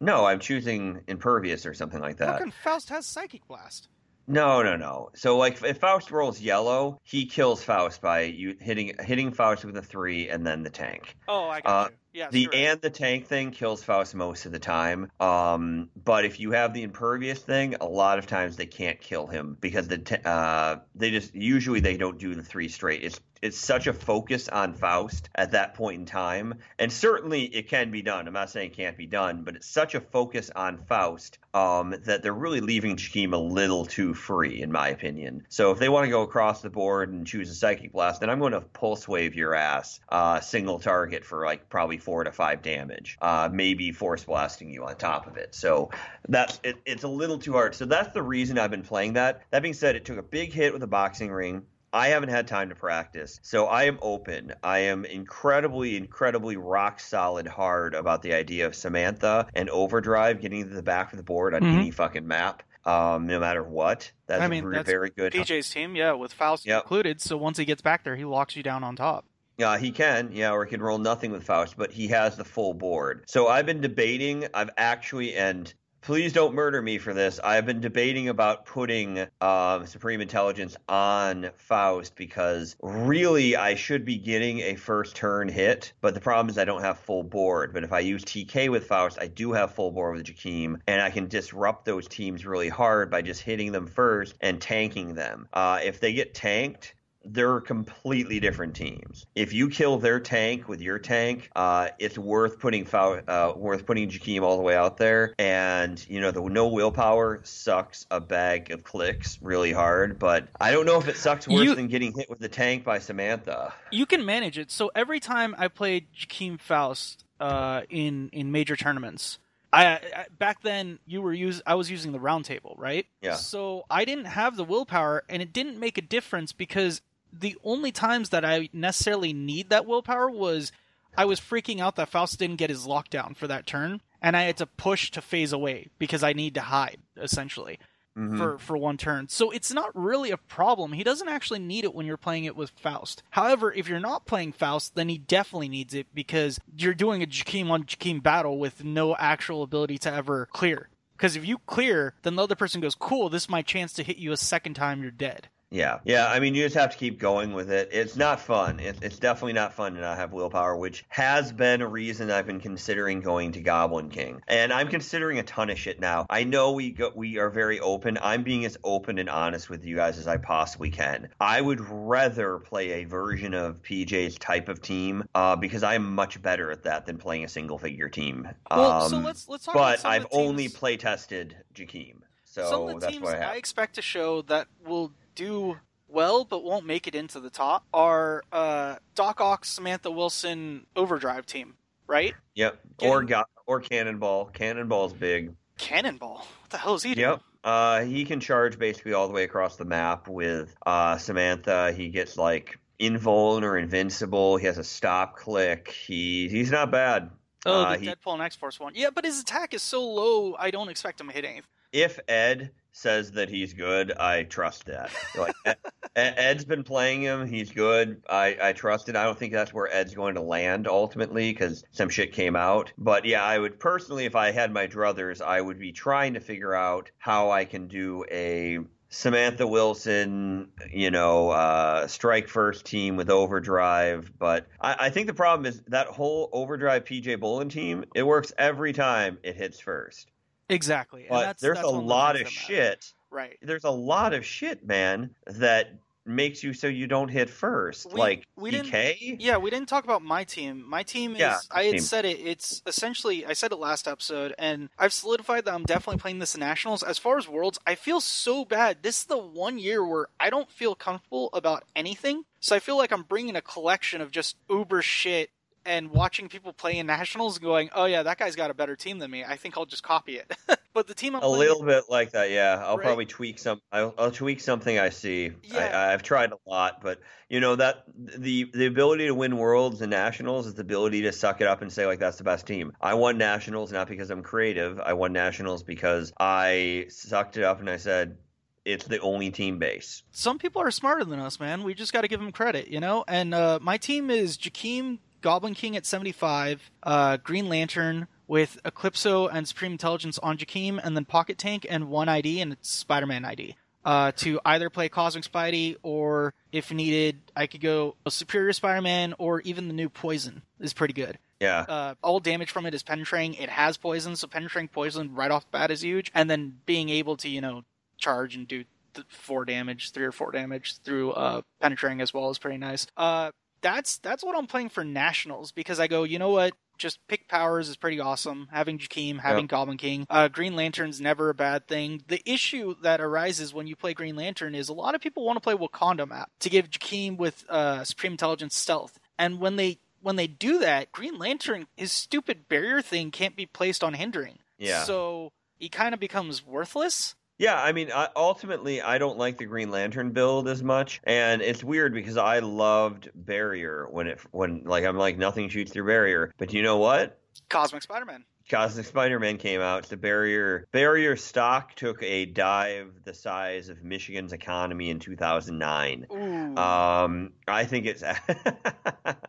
no, 0.00 0.26
I'm 0.26 0.38
choosing 0.40 1.00
impervious 1.08 1.64
or 1.64 1.74
something 1.74 2.00
like 2.00 2.18
How 2.18 2.26
that. 2.26 2.38
come 2.40 2.50
Faust 2.50 2.88
has 2.90 3.06
Psychic 3.06 3.46
Blast? 3.48 3.88
No, 4.28 4.62
no, 4.62 4.76
no. 4.76 5.10
So 5.14 5.36
like 5.38 5.62
if 5.62 5.78
Faust 5.78 6.10
rolls 6.10 6.40
yellow, 6.40 6.98
he 7.04 7.24
kills 7.26 7.62
Faust 7.64 8.00
by 8.02 8.22
you 8.22 8.56
hitting 8.60 8.94
hitting 9.00 9.32
Faust 9.32 9.64
with 9.64 9.76
a 9.76 9.82
three 9.82 10.28
and 10.28 10.46
then 10.46 10.62
the 10.62 10.70
tank. 10.70 11.16
Oh, 11.26 11.48
I 11.48 11.58
Uh, 11.58 11.62
got 11.62 11.90
you. 11.90 11.96
Yes, 12.12 12.30
the 12.30 12.48
and 12.52 12.80
the 12.80 12.90
tank 12.90 13.26
thing 13.26 13.52
kills 13.52 13.82
Faust 13.82 14.14
most 14.14 14.44
of 14.44 14.52
the 14.52 14.58
time. 14.58 15.10
Um, 15.18 15.88
but 16.04 16.26
if 16.26 16.40
you 16.40 16.50
have 16.52 16.74
the 16.74 16.82
impervious 16.82 17.38
thing, 17.38 17.76
a 17.80 17.86
lot 17.86 18.18
of 18.18 18.26
times 18.26 18.56
they 18.56 18.66
can't 18.66 19.00
kill 19.00 19.26
him 19.26 19.56
because 19.60 19.88
the 19.88 19.98
t- 19.98 20.16
uh, 20.24 20.76
they 20.94 21.10
just 21.10 21.34
usually 21.34 21.80
they 21.80 21.96
don't 21.96 22.18
do 22.18 22.34
the 22.34 22.42
three 22.42 22.68
straight. 22.68 23.02
It's 23.02 23.18
it's 23.42 23.58
such 23.58 23.88
a 23.88 23.92
focus 23.92 24.48
on 24.48 24.72
Faust 24.72 25.28
at 25.34 25.50
that 25.50 25.74
point 25.74 25.98
in 25.98 26.06
time, 26.06 26.54
and 26.78 26.92
certainly 26.92 27.42
it 27.42 27.68
can 27.68 27.90
be 27.90 28.00
done. 28.00 28.28
I'm 28.28 28.32
not 28.32 28.50
saying 28.50 28.70
it 28.70 28.76
can't 28.76 28.96
be 28.96 29.06
done, 29.06 29.42
but 29.42 29.56
it's 29.56 29.66
such 29.66 29.96
a 29.96 30.00
focus 30.00 30.50
on 30.54 30.78
Faust 30.78 31.38
um, 31.52 31.94
that 32.04 32.22
they're 32.22 32.32
really 32.32 32.60
leaving 32.60 32.96
Jakeem 32.96 33.32
a 33.32 33.36
little 33.36 33.84
too 33.84 34.14
free, 34.14 34.62
in 34.62 34.70
my 34.70 34.88
opinion. 34.88 35.44
So 35.48 35.72
if 35.72 35.80
they 35.80 35.88
want 35.88 36.04
to 36.04 36.10
go 36.10 36.22
across 36.22 36.62
the 36.62 36.70
board 36.70 37.12
and 37.12 37.26
choose 37.26 37.50
a 37.50 37.54
psychic 37.54 37.92
blast, 37.92 38.20
then 38.20 38.30
I'm 38.30 38.38
going 38.38 38.52
to 38.52 38.60
pulse 38.60 39.08
wave 39.08 39.34
your 39.34 39.54
ass, 39.54 39.98
uh, 40.08 40.38
single 40.38 40.78
target 40.78 41.24
for 41.24 41.44
like 41.44 41.68
probably 41.68 41.98
four 42.02 42.24
to 42.24 42.32
five 42.32 42.62
damage, 42.62 43.16
uh, 43.22 43.48
maybe 43.52 43.92
force 43.92 44.24
blasting 44.24 44.70
you 44.70 44.84
on 44.84 44.96
top 44.96 45.26
of 45.26 45.36
it. 45.36 45.54
So 45.54 45.90
that's 46.28 46.60
it, 46.64 46.76
it's 46.84 47.04
a 47.04 47.08
little 47.08 47.38
too 47.38 47.52
hard. 47.52 47.74
So 47.74 47.84
that's 47.86 48.12
the 48.12 48.22
reason 48.22 48.58
I've 48.58 48.70
been 48.70 48.82
playing 48.82 49.14
that. 49.14 49.42
That 49.50 49.62
being 49.62 49.74
said, 49.74 49.96
it 49.96 50.04
took 50.04 50.18
a 50.18 50.22
big 50.22 50.52
hit 50.52 50.72
with 50.72 50.82
a 50.82 50.86
boxing 50.86 51.30
ring. 51.30 51.62
I 51.94 52.08
haven't 52.08 52.30
had 52.30 52.46
time 52.48 52.70
to 52.70 52.74
practice, 52.74 53.38
so 53.42 53.66
I 53.66 53.84
am 53.84 53.98
open. 54.00 54.54
I 54.62 54.78
am 54.78 55.04
incredibly, 55.04 55.96
incredibly 55.98 56.56
rock 56.56 57.00
solid 57.00 57.46
hard 57.46 57.94
about 57.94 58.22
the 58.22 58.32
idea 58.32 58.64
of 58.66 58.74
Samantha 58.74 59.46
and 59.54 59.68
Overdrive 59.68 60.40
getting 60.40 60.66
to 60.66 60.74
the 60.74 60.82
back 60.82 61.12
of 61.12 61.18
the 61.18 61.22
board 61.22 61.54
on 61.54 61.60
Mhm. 61.60 61.74
any 61.74 61.90
fucking 61.90 62.26
map, 62.26 62.62
um, 62.86 63.26
no 63.26 63.38
matter 63.38 63.62
what. 63.62 64.10
That's 64.26 64.42
I 64.42 64.48
mean, 64.48 64.64
a 64.64 64.70
that's 64.70 64.88
very 64.88 65.10
good. 65.10 65.34
PJ's 65.34 65.68
team, 65.68 65.94
yeah, 65.94 66.12
with 66.12 66.32
Faust 66.32 66.64
Yep. 66.64 66.84
included. 66.84 67.20
So 67.20 67.36
once 67.36 67.58
he 67.58 67.66
gets 67.66 67.82
back 67.82 68.04
there, 68.04 68.16
he 68.16 68.24
locks 68.24 68.56
you 68.56 68.62
down 68.62 68.82
on 68.84 68.96
top. 68.96 69.26
Yeah, 69.58 69.78
he 69.78 69.92
can. 69.92 70.30
Yeah, 70.32 70.52
or 70.52 70.64
he 70.64 70.70
can 70.70 70.82
roll 70.82 70.98
nothing 70.98 71.30
with 71.30 71.44
Faust, 71.44 71.76
but 71.76 71.92
he 71.92 72.08
has 72.08 72.36
the 72.36 72.44
full 72.44 72.74
board. 72.74 73.24
So 73.26 73.48
I've 73.48 73.66
been 73.66 73.80
debating. 73.80 74.46
I've 74.54 74.70
actually, 74.76 75.34
and 75.34 75.72
please 76.02 76.32
don't 76.32 76.54
murder 76.54 76.82
me 76.82 76.98
for 76.98 77.14
this. 77.14 77.38
I've 77.42 77.64
been 77.64 77.80
debating 77.80 78.28
about 78.28 78.66
putting 78.66 79.26
um, 79.40 79.86
Supreme 79.86 80.20
Intelligence 80.20 80.76
on 80.88 81.50
Faust 81.56 82.16
because 82.16 82.76
really 82.82 83.54
I 83.56 83.76
should 83.76 84.04
be 84.04 84.16
getting 84.16 84.60
a 84.60 84.74
first 84.74 85.14
turn 85.14 85.48
hit, 85.48 85.92
but 86.00 86.14
the 86.14 86.20
problem 86.20 86.50
is 86.50 86.58
I 86.58 86.64
don't 86.64 86.82
have 86.82 86.98
full 86.98 87.22
board. 87.22 87.72
But 87.72 87.84
if 87.84 87.92
I 87.92 88.00
use 88.00 88.24
TK 88.24 88.68
with 88.70 88.86
Faust, 88.86 89.18
I 89.20 89.28
do 89.28 89.52
have 89.52 89.74
full 89.74 89.92
board 89.92 90.16
with 90.16 90.26
Jakeem, 90.26 90.80
and 90.88 91.00
I 91.00 91.10
can 91.10 91.28
disrupt 91.28 91.84
those 91.84 92.08
teams 92.08 92.44
really 92.44 92.68
hard 92.68 93.10
by 93.10 93.22
just 93.22 93.42
hitting 93.42 93.70
them 93.70 93.86
first 93.86 94.34
and 94.40 94.60
tanking 94.60 95.14
them. 95.14 95.46
Uh, 95.52 95.78
if 95.84 96.00
they 96.00 96.12
get 96.12 96.34
tanked, 96.34 96.94
they're 97.24 97.60
completely 97.60 98.40
different 98.40 98.74
teams. 98.74 99.26
If 99.34 99.52
you 99.52 99.68
kill 99.68 99.98
their 99.98 100.20
tank 100.20 100.68
with 100.68 100.80
your 100.80 100.98
tank, 100.98 101.50
uh, 101.56 101.88
it's 101.98 102.18
worth 102.18 102.58
putting 102.58 102.84
Fou- 102.84 103.22
uh, 103.26 103.52
worth 103.56 103.86
putting 103.86 104.08
Jakeem 104.08 104.42
all 104.42 104.56
the 104.56 104.62
way 104.62 104.76
out 104.76 104.96
there. 104.96 105.34
And 105.38 106.04
you 106.08 106.20
know 106.20 106.30
the 106.30 106.42
no 106.42 106.68
willpower 106.68 107.40
sucks 107.44 108.06
a 108.10 108.20
bag 108.20 108.70
of 108.70 108.84
clicks 108.84 109.38
really 109.42 109.72
hard. 109.72 110.18
But 110.18 110.48
I 110.60 110.70
don't 110.72 110.86
know 110.86 110.98
if 110.98 111.08
it 111.08 111.16
sucks 111.16 111.46
worse 111.48 111.64
You- 111.64 111.74
than 111.74 111.88
getting 111.88 112.12
hit 112.12 112.28
with 112.28 112.38
the 112.38 112.48
tank 112.48 112.84
by 112.84 112.98
Samantha. 112.98 113.72
You 113.90 114.06
can 114.06 114.24
manage 114.24 114.58
it. 114.58 114.70
So 114.70 114.90
every 114.94 115.20
time 115.20 115.54
I 115.58 115.68
played 115.68 116.06
Jakeem 116.16 116.60
Faust 116.60 117.24
uh, 117.40 117.82
in 117.90 118.30
in 118.32 118.52
major 118.52 118.76
tournaments, 118.76 119.38
I, 119.72 119.84
I 119.94 120.26
back 120.38 120.62
then 120.62 120.98
you 121.06 121.22
were 121.22 121.32
use 121.32 121.62
I 121.66 121.74
was 121.74 121.90
using 121.90 122.12
the 122.12 122.20
round 122.20 122.44
table, 122.44 122.74
right? 122.78 123.06
Yeah. 123.20 123.34
So 123.34 123.84
I 123.90 124.04
didn't 124.04 124.26
have 124.26 124.56
the 124.56 124.64
willpower, 124.64 125.24
and 125.28 125.40
it 125.42 125.52
didn't 125.52 125.78
make 125.78 125.98
a 125.98 126.02
difference 126.02 126.52
because 126.52 127.00
the 127.32 127.56
only 127.64 127.92
times 127.92 128.28
that 128.30 128.44
I 128.44 128.68
necessarily 128.72 129.32
need 129.32 129.70
that 129.70 129.86
willpower 129.86 130.30
was 130.30 130.72
I 131.16 131.24
was 131.24 131.40
freaking 131.40 131.80
out 131.80 131.96
that 131.96 132.08
Faust 132.08 132.38
didn't 132.38 132.56
get 132.56 132.70
his 132.70 132.86
lockdown 132.86 133.36
for 133.36 133.46
that 133.46 133.66
turn, 133.66 134.00
and 134.20 134.36
I 134.36 134.42
had 134.42 134.56
to 134.58 134.66
push 134.66 135.10
to 135.12 135.20
phase 135.20 135.52
away 135.52 135.88
because 135.98 136.22
I 136.22 136.32
need 136.32 136.54
to 136.54 136.60
hide 136.62 136.98
essentially 137.16 137.78
Mhm. 138.16 138.36
for 138.36 138.58
for 138.58 138.76
one 138.76 138.98
turn. 138.98 139.28
So 139.28 139.50
it's 139.50 139.72
not 139.72 139.90
really 139.94 140.30
a 140.30 140.36
problem. 140.36 140.92
He 140.92 141.02
doesn't 141.02 141.28
actually 141.28 141.60
need 141.60 141.84
it 141.84 141.94
when 141.94 142.04
you're 142.04 142.18
playing 142.18 142.44
it 142.44 142.54
with 142.56 142.70
Faust. 142.70 143.22
However, 143.30 143.72
if 143.72 143.88
you're 143.88 144.00
not 144.00 144.26
playing 144.26 144.52
Faust, 144.52 144.94
then 144.94 145.08
he 145.08 145.16
definitely 145.16 145.70
needs 145.70 145.94
it 145.94 146.06
because 146.14 146.58
you're 146.76 146.92
doing 146.92 147.22
a 147.22 147.26
Jakeem 147.26 147.70
on 147.70 147.84
Jakeem 147.84 148.22
battle 148.22 148.58
with 148.58 148.84
no 148.84 149.16
actual 149.16 149.62
ability 149.62 149.96
to 149.98 150.12
ever 150.12 150.46
clear. 150.52 150.90
Because 151.16 151.36
if 151.36 151.46
you 151.46 151.58
clear, 151.66 152.14
then 152.22 152.36
the 152.36 152.42
other 152.42 152.54
person 152.56 152.80
goes, 152.82 152.94
"Cool, 152.94 153.28
this 153.30 153.44
is 153.44 153.48
my 153.48 153.62
chance 153.62 153.92
to 153.94 154.02
hit 154.02 154.18
you 154.18 154.32
a 154.32 154.36
second 154.36 154.74
time. 154.74 155.00
You're 155.02 155.10
dead." 155.10 155.48
Yeah, 155.72 156.00
yeah. 156.04 156.28
I 156.30 156.38
mean, 156.38 156.54
you 156.54 156.64
just 156.64 156.76
have 156.76 156.90
to 156.90 156.98
keep 156.98 157.18
going 157.18 157.54
with 157.54 157.70
it. 157.70 157.88
It's 157.92 158.14
not 158.14 158.38
fun. 158.38 158.78
It, 158.78 158.96
it's 159.00 159.18
definitely 159.18 159.54
not 159.54 159.72
fun 159.72 159.94
to 159.94 160.00
not 160.02 160.18
have 160.18 160.32
willpower, 160.34 160.76
which 160.76 161.02
has 161.08 161.50
been 161.50 161.80
a 161.80 161.88
reason 161.88 162.30
I've 162.30 162.46
been 162.46 162.60
considering 162.60 163.20
going 163.22 163.52
to 163.52 163.60
Goblin 163.62 164.10
King, 164.10 164.42
and 164.48 164.70
I'm 164.70 164.88
considering 164.88 165.38
a 165.38 165.42
ton 165.44 165.70
of 165.70 165.78
shit 165.78 165.98
now. 165.98 166.26
I 166.28 166.44
know 166.44 166.72
we 166.72 166.90
go, 166.90 167.10
we 167.14 167.38
are 167.38 167.48
very 167.48 167.80
open. 167.80 168.18
I'm 168.22 168.42
being 168.42 168.66
as 168.66 168.76
open 168.84 169.18
and 169.18 169.30
honest 169.30 169.70
with 169.70 169.82
you 169.86 169.96
guys 169.96 170.18
as 170.18 170.28
I 170.28 170.36
possibly 170.36 170.90
can. 170.90 171.30
I 171.40 171.62
would 171.62 171.80
rather 171.88 172.58
play 172.58 173.02
a 173.02 173.04
version 173.04 173.54
of 173.54 173.82
PJ's 173.82 174.36
type 174.38 174.68
of 174.68 174.82
team 174.82 175.24
uh, 175.34 175.56
because 175.56 175.82
I'm 175.82 176.14
much 176.14 176.42
better 176.42 176.70
at 176.70 176.82
that 176.82 177.06
than 177.06 177.16
playing 177.16 177.44
a 177.44 177.48
single 177.48 177.78
figure 177.78 178.10
team. 178.10 178.46
Well, 178.70 179.08
so 179.08 179.16
Um, 179.16 179.24
let's 179.24 179.48
let's 179.48 179.64
talk 179.64 179.74
about 179.74 180.02
but 180.02 180.06
I've 180.06 180.22
the 180.24 180.28
teams- 180.28 180.46
only 180.48 180.68
play 180.68 180.98
tested 180.98 181.56
Jakeem, 181.74 182.16
so 182.44 182.68
some 182.68 182.82
of 182.82 182.88
the 182.88 183.00
that's 183.00 183.12
teams 183.14 183.24
what 183.24 183.36
I 183.36 183.38
have. 183.38 183.52
I 183.52 183.56
expect 183.56 183.94
to 183.94 184.02
show 184.02 184.42
that 184.42 184.68
will 184.84 185.12
do 185.34 185.78
well 186.08 186.44
but 186.44 186.62
won't 186.64 186.84
make 186.86 187.06
it 187.06 187.14
into 187.14 187.40
the 187.40 187.50
top 187.50 187.84
are 187.94 188.42
uh, 188.52 188.96
Doc 189.14 189.40
Ock, 189.40 189.64
Samantha 189.64 190.10
Wilson, 190.10 190.86
Overdrive 190.96 191.46
team, 191.46 191.74
right? 192.06 192.34
Yep. 192.54 192.80
Or 193.02 193.22
got 193.22 193.48
or 193.66 193.80
Cannonball. 193.80 194.46
Cannonball's 194.46 195.12
big. 195.12 195.54
Cannonball. 195.78 196.46
What 196.60 196.70
the 196.70 196.76
hell 196.78 196.94
is 196.94 197.02
he 197.02 197.14
doing? 197.14 197.30
Yep. 197.30 197.40
Uh, 197.64 198.02
he 198.02 198.24
can 198.24 198.40
charge 198.40 198.78
basically 198.78 199.12
all 199.12 199.28
the 199.28 199.32
way 199.34 199.44
across 199.44 199.76
the 199.76 199.84
map 199.84 200.26
with 200.28 200.74
uh, 200.84 201.16
Samantha. 201.16 201.92
He 201.92 202.08
gets 202.08 202.36
like 202.36 202.78
invuln 203.00 203.62
or 203.62 203.78
invincible. 203.78 204.56
He 204.56 204.66
has 204.66 204.78
a 204.78 204.84
stop 204.84 205.36
click. 205.36 205.88
He 205.90 206.48
he's 206.48 206.70
not 206.70 206.90
bad. 206.90 207.30
Oh, 207.64 207.82
Uh, 207.84 207.92
the 207.92 207.98
he- 207.98 208.06
Deadpool 208.08 208.34
and 208.34 208.42
X 208.42 208.56
Force 208.56 208.80
one. 208.80 208.92
Yeah, 208.96 209.10
but 209.14 209.24
his 209.24 209.40
attack 209.40 209.74
is 209.74 209.82
so 209.82 210.04
low, 210.04 210.56
I 210.58 210.70
don't 210.72 210.88
expect 210.88 211.20
him 211.20 211.28
to 211.28 211.32
hit 211.32 211.44
anything. 211.44 211.62
If 211.92 212.18
Ed 212.26 212.72
says 212.92 213.32
that 213.32 213.48
he's 213.48 213.72
good, 213.72 214.12
I 214.12 214.44
trust 214.44 214.86
that. 214.86 215.10
Like 215.36 215.54
Ed, 215.64 215.76
Ed's 216.16 216.64
been 216.64 216.84
playing 216.84 217.22
him. 217.22 217.46
He's 217.46 217.70
good. 217.72 218.22
I 218.28 218.56
I 218.62 218.72
trust 218.72 219.08
it. 219.08 219.16
I 219.16 219.24
don't 219.24 219.38
think 219.38 219.52
that's 219.52 219.72
where 219.72 219.92
Ed's 219.92 220.14
going 220.14 220.34
to 220.34 220.42
land 220.42 220.86
ultimately 220.86 221.52
because 221.52 221.84
some 221.90 222.08
shit 222.08 222.32
came 222.32 222.56
out. 222.56 222.92
But 222.98 223.24
yeah, 223.24 223.42
I 223.42 223.58
would 223.58 223.80
personally, 223.80 224.26
if 224.26 224.36
I 224.36 224.50
had 224.50 224.72
my 224.72 224.86
druthers, 224.86 225.40
I 225.40 225.60
would 225.60 225.78
be 225.78 225.92
trying 225.92 226.34
to 226.34 226.40
figure 226.40 226.74
out 226.74 227.10
how 227.18 227.50
I 227.50 227.64
can 227.64 227.88
do 227.88 228.24
a 228.30 228.78
Samantha 229.12 229.66
Wilson, 229.66 230.68
you 230.90 231.10
know, 231.10 231.50
uh, 231.50 232.06
strike 232.06 232.48
first 232.48 232.86
team 232.86 233.16
with 233.16 233.28
overdrive. 233.28 234.32
But 234.38 234.66
I, 234.80 234.96
I 234.98 235.10
think 235.10 235.26
the 235.26 235.34
problem 235.34 235.66
is 235.66 235.82
that 235.88 236.06
whole 236.06 236.48
overdrive 236.50 237.04
PJ 237.04 237.36
Bolin 237.36 237.70
team, 237.70 238.06
it 238.14 238.22
works 238.22 238.54
every 238.56 238.94
time 238.94 239.36
it 239.42 239.54
hits 239.54 239.80
first. 239.80 240.31
Exactly. 240.72 241.22
and 241.22 241.30
But 241.30 241.42
that's, 241.42 241.62
there's 241.62 241.76
that's 241.78 241.86
a 241.88 241.90
lot 241.90 242.40
of 242.40 242.48
shit 242.48 243.12
Right. 243.30 243.56
there's 243.62 243.84
a 243.84 243.90
lot 243.90 244.34
of 244.34 244.44
shit, 244.44 244.84
man, 244.86 245.34
that 245.46 245.92
makes 246.24 246.62
you 246.62 246.72
so 246.72 246.86
you 246.86 247.08
don't 247.08 247.28
hit 247.30 247.50
first, 247.50 248.06
We- 248.12 248.20
like 248.20 248.46
we 248.54 248.70
didn't- 248.70 248.92
DK. 248.92 249.36
Yeah, 249.40 249.56
we 249.56 249.70
didn't 249.70 249.88
talk 249.88 250.04
about 250.04 250.22
my 250.22 250.44
team. 250.44 250.84
My 250.88 251.02
team 251.02 251.32
is 251.32 251.40
Yeah, 251.40 251.58
I 251.70 251.82
had 251.84 251.92
team. 251.94 252.00
said 252.00 252.24
it, 252.24 252.38
it's 252.38 252.80
essentially 252.86 253.44
I 253.44 253.54
said 253.54 253.72
it 253.72 253.76
last 253.76 254.06
episode 254.06 254.54
and 254.56 254.88
I've 254.98 255.12
solidified 255.12 255.64
that 255.64 255.74
I'm 255.74 255.82
definitely 255.82 256.20
playing 256.20 256.38
this 256.38 256.54
in 256.54 256.60
Nationals. 256.60 257.02
As 257.02 257.18
far 257.18 257.38
as 257.38 257.48
Worlds, 257.48 257.80
I 257.86 257.96
feel 257.96 258.20
so 258.20 258.64
bad. 258.64 259.02
This 259.02 259.18
is 259.18 259.24
the 259.24 259.36
one 259.38 259.78
year 259.80 260.04
where 260.06 260.28
I 260.38 260.48
don't 260.48 260.70
feel 260.70 260.94
comfortable 260.94 261.50
about 261.52 261.82
anything. 261.96 262.44
So 262.60 262.76
I 262.76 262.78
feel 262.78 262.96
like 262.96 263.10
I'm 263.12 263.24
bringing 263.24 263.56
a 263.56 263.62
collection 263.62 264.20
of 264.20 264.30
just 264.30 264.56
uber 264.70 265.02
shit 265.02 265.50
and 265.84 266.10
watching 266.10 266.48
people 266.48 266.72
play 266.72 266.98
in 266.98 267.06
Nationals 267.06 267.56
and 267.56 267.64
going, 267.64 267.90
"Oh 267.94 268.04
yeah, 268.04 268.22
that 268.22 268.38
guy's 268.38 268.56
got 268.56 268.70
a 268.70 268.74
better 268.74 268.96
team 268.96 269.18
than 269.18 269.30
me. 269.30 269.44
I 269.44 269.56
think 269.56 269.76
I'll 269.76 269.86
just 269.86 270.02
copy 270.02 270.36
it." 270.36 270.52
but 270.94 271.06
the 271.06 271.14
team 271.14 271.34
I'm 271.34 271.42
A 271.42 271.46
playing 271.46 271.58
little 271.60 271.84
bit 271.84 272.04
like 272.08 272.32
that, 272.32 272.50
yeah. 272.50 272.82
I'll 272.84 272.96
Right. 272.96 273.04
probably 273.04 273.26
tweak 273.26 273.58
some. 273.58 273.80
I'll, 273.92 274.14
I'll 274.18 274.30
tweak 274.30 274.60
something 274.60 274.98
I 274.98 275.08
see. 275.08 275.52
Yeah. 275.64 275.78
I, 275.78 276.12
I've 276.12 276.22
tried 276.22 276.52
a 276.52 276.58
lot, 276.70 277.00
but 277.02 277.20
you 277.48 277.60
know 277.60 277.76
that 277.76 278.04
the 278.16 278.70
the 278.74 278.86
ability 278.86 279.26
to 279.26 279.34
win 279.34 279.56
worlds 279.56 280.00
and 280.00 280.10
nationals 280.10 280.66
is 280.66 280.74
the 280.74 280.82
ability 280.82 281.22
to 281.22 281.32
suck 281.32 281.60
it 281.60 281.66
up 281.66 281.82
and 281.82 281.92
say 281.92 282.06
like 282.06 282.18
that's 282.18 282.38
the 282.38 282.44
best 282.44 282.66
team. 282.66 282.92
I 283.00 283.14
won 283.14 283.38
nationals 283.38 283.92
not 283.92 284.08
because 284.08 284.30
I'm 284.30 284.42
creative. 284.42 285.00
I 285.00 285.12
won 285.14 285.32
nationals 285.32 285.82
because 285.82 286.32
I 286.38 287.06
sucked 287.08 287.56
it 287.56 287.64
up 287.64 287.80
and 287.80 287.88
I 287.90 287.96
said 287.96 288.38
it's 288.84 289.04
the 289.06 289.20
only 289.20 289.48
team 289.52 289.78
base. 289.78 290.24
some 290.32 290.58
people 290.58 290.82
are 290.82 290.90
smarter 290.90 291.24
than 291.24 291.38
us, 291.38 291.60
man. 291.60 291.84
We 291.84 291.94
just 291.94 292.12
got 292.12 292.22
to 292.22 292.28
give 292.28 292.40
them 292.40 292.50
credit, 292.50 292.88
you 292.88 292.98
know. 292.98 293.24
And 293.28 293.54
uh, 293.54 293.78
my 293.80 293.96
team 293.96 294.28
is 294.28 294.58
Jakeem 294.58 295.18
Goblin 295.42 295.74
King 295.74 295.96
at 295.96 296.06
seventy 296.06 296.32
five, 296.32 296.90
uh, 297.02 297.36
Green 297.36 297.68
Lantern 297.68 298.28
with 298.46 298.78
Eclipso 298.84 299.48
and 299.52 299.66
Supreme 299.68 299.92
Intelligence 299.92 300.38
on 300.38 300.56
Jakeem, 300.56 301.00
and 301.02 301.16
then 301.16 301.24
Pocket 301.24 301.58
Tank 301.58 301.86
and 301.88 302.08
one 302.08 302.28
ID, 302.28 302.60
and 302.60 302.72
it's 302.72 302.90
Spider 302.90 303.26
Man 303.26 303.44
ID. 303.44 303.76
Uh, 304.04 304.32
to 304.32 304.60
either 304.64 304.90
play 304.90 305.08
Cosmic 305.08 305.44
Spidey 305.44 305.96
or, 306.02 306.54
if 306.72 306.90
needed, 306.90 307.38
I 307.54 307.68
could 307.68 307.80
go 307.80 308.16
a 308.26 308.32
Superior 308.32 308.72
Spider 308.72 309.00
Man 309.00 309.34
or 309.38 309.60
even 309.60 309.86
the 309.86 309.94
new 309.94 310.08
Poison 310.08 310.62
is 310.80 310.92
pretty 310.92 311.14
good. 311.14 311.38
Yeah. 311.60 311.84
Uh, 311.88 312.14
all 312.22 312.40
damage 312.40 312.72
from 312.72 312.86
it 312.86 312.94
is 312.94 313.04
penetrating. 313.04 313.54
It 313.54 313.68
has 313.68 313.96
poison, 313.96 314.34
so 314.34 314.48
penetrating 314.48 314.88
poison 314.88 315.36
right 315.36 315.50
off 315.52 315.64
the 315.64 315.78
bat 315.78 315.92
is 315.92 316.02
huge. 316.02 316.32
And 316.34 316.50
then 316.50 316.78
being 316.86 317.08
able 317.08 317.36
to, 317.36 317.48
you 317.48 317.60
know, 317.60 317.84
charge 318.18 318.56
and 318.56 318.66
do 318.66 318.84
th- 319.14 319.26
four 319.28 319.64
damage, 319.64 320.10
three 320.10 320.24
or 320.24 320.32
four 320.32 320.50
damage 320.50 320.98
through 320.98 321.30
uh, 321.30 321.62
penetrating 321.80 322.20
as 322.20 322.34
well 322.34 322.50
is 322.50 322.58
pretty 322.58 322.78
nice. 322.78 323.06
Uh, 323.16 323.52
that's 323.82 324.18
that's 324.18 324.42
what 324.42 324.56
I'm 324.56 324.66
playing 324.66 324.88
for 324.88 325.04
nationals 325.04 325.72
because 325.72 326.00
I 326.00 326.06
go, 326.06 326.22
you 326.22 326.38
know 326.38 326.50
what? 326.50 326.72
Just 326.98 327.18
pick 327.26 327.48
powers 327.48 327.88
is 327.88 327.96
pretty 327.96 328.20
awesome. 328.20 328.68
Having 328.70 328.98
Jakeem, 328.98 329.40
having 329.40 329.64
Yep. 329.64 329.70
Goblin 329.70 329.98
King, 329.98 330.26
uh, 330.30 330.48
Green 330.48 330.76
Lantern's 330.76 331.20
never 331.20 331.50
a 331.50 331.54
bad 331.54 331.88
thing. 331.88 332.22
The 332.28 332.40
issue 332.50 332.94
that 333.02 333.20
arises 333.20 333.74
when 333.74 333.86
you 333.86 333.96
play 333.96 334.14
Green 334.14 334.36
Lantern 334.36 334.74
is 334.74 334.88
a 334.88 334.92
lot 334.92 335.14
of 335.14 335.20
people 335.20 335.44
want 335.44 335.56
to 335.56 335.60
play 335.60 335.74
Wakanda 335.74 336.28
map 336.28 336.50
to 336.60 336.70
give 336.70 336.90
Jakeem 336.90 337.36
with 337.38 337.64
uh, 337.68 338.04
Supreme 338.04 338.32
Intelligence 338.32 338.76
stealth, 338.76 339.18
and 339.38 339.58
when 339.58 339.76
they 339.76 339.98
when 340.20 340.36
they 340.36 340.46
do 340.46 340.78
that, 340.78 341.10
Green 341.10 341.38
Lantern 341.38 341.86
his 341.96 342.12
stupid 342.12 342.68
barrier 342.68 343.02
thing 343.02 343.30
can't 343.30 343.56
be 343.56 343.66
placed 343.66 344.04
on 344.04 344.14
hindering. 344.14 344.58
Yeah. 344.78 345.02
So 345.04 345.52
he 345.78 345.88
kind 345.88 346.14
of 346.14 346.20
becomes 346.20 346.64
worthless. 346.64 347.34
Yeah, 347.62 347.80
I 347.80 347.92
mean, 347.92 348.10
I, 348.12 348.26
ultimately, 348.34 349.00
I 349.02 349.18
don't 349.18 349.38
like 349.38 349.56
the 349.56 349.66
Green 349.66 349.92
Lantern 349.92 350.32
build 350.32 350.66
as 350.66 350.82
much, 350.82 351.20
and 351.22 351.62
it's 351.62 351.84
weird 351.84 352.12
because 352.12 352.36
I 352.36 352.58
loved 352.58 353.30
Barrier 353.36 354.08
when 354.10 354.26
it 354.26 354.40
when 354.50 354.82
like 354.82 355.04
I'm 355.04 355.16
like 355.16 355.38
nothing 355.38 355.68
shoots 355.68 355.92
through 355.92 356.06
Barrier, 356.06 356.52
but 356.58 356.72
you 356.72 356.82
know 356.82 356.98
what? 356.98 357.38
Cosmic 357.68 358.02
Spider-Man. 358.02 358.42
Cosmic 358.68 359.06
Spider-Man 359.06 359.58
came 359.58 359.80
out. 359.80 360.08
The 360.08 360.16
Barrier 360.16 360.88
Barrier 360.90 361.36
stock 361.36 361.94
took 361.94 362.20
a 362.24 362.46
dive 362.46 363.12
the 363.22 363.32
size 363.32 363.88
of 363.88 364.02
Michigan's 364.02 364.52
economy 364.52 365.10
in 365.10 365.20
2009. 365.20 366.26
Ooh. 366.32 366.76
Um, 366.76 367.52
I 367.68 367.84
think 367.84 368.06
it's 368.06 368.22
uh, 368.24 368.34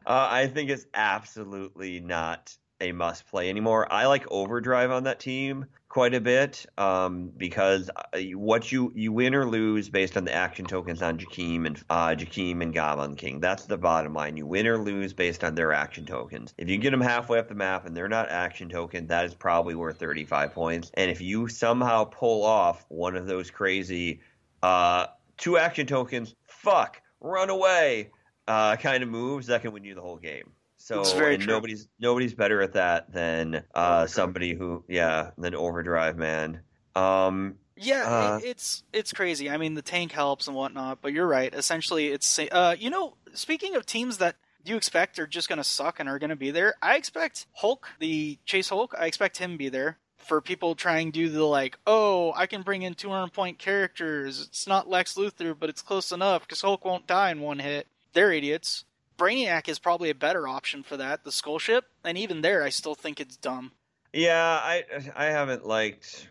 I 0.06 0.52
think 0.54 0.70
it's 0.70 0.86
absolutely 0.94 2.00
not 2.00 2.56
a 2.84 2.92
must 2.92 3.28
play 3.28 3.50
anymore. 3.50 3.92
I 3.92 4.06
like 4.06 4.30
Overdrive 4.30 4.92
on 4.92 5.06
that 5.06 5.20
team 5.20 5.66
quite 5.94 6.14
a 6.16 6.20
bit 6.20 6.66
um, 6.78 7.32
because 7.38 7.90
uh, 7.96 8.20
what 8.36 8.72
you 8.72 8.92
you 8.96 9.12
win 9.12 9.36
or 9.36 9.46
lose 9.46 9.90
based 9.90 10.18
on 10.18 10.26
the 10.26 10.34
action 10.34 10.66
tokens 10.66 11.02
on 11.02 11.18
Jakeem 11.18 11.68
and 11.68 11.84
uh, 11.90 12.10
Jakeem 12.10 12.62
and 12.62 12.74
Goblin 12.74 13.16
King. 13.16 13.40
That's 13.40 13.66
the 13.66 13.78
bottom 13.78 14.14
line. 14.14 14.36
You 14.36 14.46
win 14.46 14.68
or 14.68 14.78
lose 14.78 15.14
based 15.14 15.44
on 15.44 15.56
their 15.56 15.72
action 15.72 16.06
tokens. 16.06 16.54
If 16.58 16.68
you 16.68 16.78
get 16.78 16.92
them 16.92 17.02
halfway 17.02 17.40
up 17.40 17.48
the 17.48 17.56
map 17.56 17.86
and 17.86 17.96
they're 17.96 18.10
not 18.10 18.30
action 18.30 18.70
token, 18.70 19.08
that 19.08 19.26
is 19.26 19.34
probably 19.34 19.76
worth 19.76 19.98
35 19.98 20.54
points. 20.54 20.92
And 20.96 21.12
if 21.12 21.22
you 21.22 21.48
somehow 21.48 22.06
pull 22.06 22.44
off 22.44 22.86
one 22.90 23.16
of 23.16 23.28
those 23.28 23.52
crazy 23.52 24.22
uh, 24.62 25.08
two 25.38 25.58
action 25.58 25.86
tokens, 25.86 26.36
fuck, 26.48 27.02
run 27.22 27.50
away 27.50 28.10
uh, 28.48 28.76
kind 28.78 29.04
of 29.04 29.10
moves, 29.10 29.48
that 29.48 29.62
can 29.62 29.72
win 29.72 29.84
you 29.84 29.94
the 29.94 30.02
whole 30.02 30.18
game. 30.18 30.53
So 30.84 31.00
It's 31.00 31.14
very 31.14 31.38
true. 31.38 31.48
nobody's 31.54 31.88
nobody's 31.98 32.34
better 32.34 32.62
at 32.62 32.74
that 32.74 33.14
than 33.14 33.64
uh, 33.74 34.06
somebody 34.06 34.54
who 34.54 34.84
yeah 34.90 35.32
than 35.38 35.56
Overdrive 35.56 36.18
man. 36.18 36.60
Um, 36.94 37.56
Yeah, 37.78 38.04
Uh, 38.04 38.40
it's 38.44 38.84
it's 38.92 39.14
crazy. 39.14 39.50
I 39.50 39.56
mean, 39.56 39.76
the 39.76 39.82
tank 39.82 40.12
helps 40.12 40.48
and 40.48 40.58
whatnot, 40.58 41.02
but 41.02 41.14
you're 41.14 41.26
right. 41.26 41.54
Essentially, 41.54 42.08
it's 42.10 42.38
uh, 42.38 42.76
you 42.78 42.90
know, 42.90 43.16
speaking 43.34 43.78
of 43.78 43.86
teams 43.86 44.18
that 44.18 44.36
you 44.66 44.76
expect 44.76 45.20
are 45.20 45.28
just 45.28 45.48
going 45.48 45.58
to 45.58 45.64
suck 45.64 46.02
and 46.02 46.10
are 46.10 46.20
going 46.20 46.32
to 46.32 46.36
be 46.36 46.52
there, 46.52 46.76
I 46.82 46.98
expect 46.98 47.48
Hulk, 47.54 47.88
the 48.00 48.38
Chase 48.46 48.68
Hulk, 48.68 48.94
I 49.00 49.06
expect 49.06 49.38
him 49.38 49.54
to 49.54 49.58
be 49.58 49.70
there 49.70 50.00
for 50.18 50.42
people 50.42 50.76
trying 50.76 51.14
to 51.14 51.20
do 51.20 51.30
the 51.30 51.46
like, 51.46 51.78
oh, 51.88 52.34
I 52.36 52.46
can 52.46 52.62
bring 52.62 52.82
in 52.82 52.94
200 52.94 53.32
point 53.32 53.58
characters. 53.58 54.48
It's 54.50 54.68
not 54.68 54.90
Lex 54.90 55.16
Luthor, 55.16 55.56
but 55.58 55.70
it's 55.70 55.82
close 55.82 56.12
enough 56.12 56.42
because 56.42 56.60
Hulk 56.60 56.84
won't 56.84 57.08
die 57.08 57.32
in 57.32 57.40
one 57.40 57.60
hit. 57.60 57.88
They're 58.12 58.34
idiots. 58.34 58.84
Brainiac 59.24 59.70
is 59.70 59.80
probably 59.80 60.10
a 60.10 60.16
better 60.16 60.48
option 60.48 60.84
for 60.84 60.98
that. 60.98 61.24
The 61.24 61.32
Skull 61.32 61.60
Ship, 61.60 61.86
and 62.04 62.18
even 62.18 62.42
there, 62.42 62.64
I 62.64 62.70
still 62.70 62.96
think 62.96 63.20
it's 63.22 63.38
dumb. 63.38 63.72
yeah, 64.12 64.60
I 64.62 64.84
I 65.16 65.26
haven't 65.26 65.66
liked. 65.66 66.28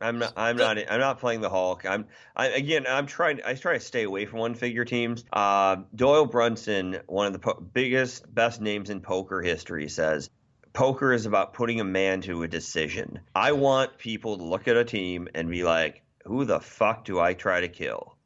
I'm 0.00 0.18
not. 0.18 0.32
I'm 0.36 0.56
not. 0.56 0.78
I'm 0.90 1.00
not 1.00 1.20
playing 1.20 1.42
the 1.42 1.50
Hulk. 1.50 1.84
I'm. 1.84 2.06
I, 2.34 2.46
again. 2.48 2.86
I'm 2.88 3.06
trying. 3.06 3.40
I 3.44 3.54
try 3.54 3.74
to 3.74 3.80
stay 3.80 4.04
away 4.04 4.24
from 4.26 4.38
one 4.38 4.54
figure 4.54 4.84
teams. 4.84 5.24
Uh, 5.32 5.76
Doyle 5.94 6.26
Brunson, 6.26 7.00
one 7.06 7.26
of 7.26 7.32
the 7.34 7.38
po- 7.38 7.60
biggest, 7.60 8.32
best 8.34 8.60
names 8.60 8.90
in 8.90 9.00
poker 9.00 9.42
history, 9.42 9.88
says 9.88 10.30
poker 10.72 11.12
is 11.12 11.26
about 11.26 11.52
putting 11.52 11.80
a 11.80 11.84
man 11.84 12.22
to 12.22 12.42
a 12.42 12.48
decision. 12.48 13.20
I 13.34 13.52
want 13.52 13.98
people 13.98 14.38
to 14.38 14.44
look 14.44 14.66
at 14.66 14.76
a 14.76 14.84
team 14.84 15.28
and 15.34 15.50
be 15.50 15.62
like, 15.62 16.02
"Who 16.24 16.44
the 16.44 16.60
fuck 16.60 17.04
do 17.04 17.20
I 17.20 17.34
try 17.34 17.60
to 17.60 17.68
kill?" 17.68 18.16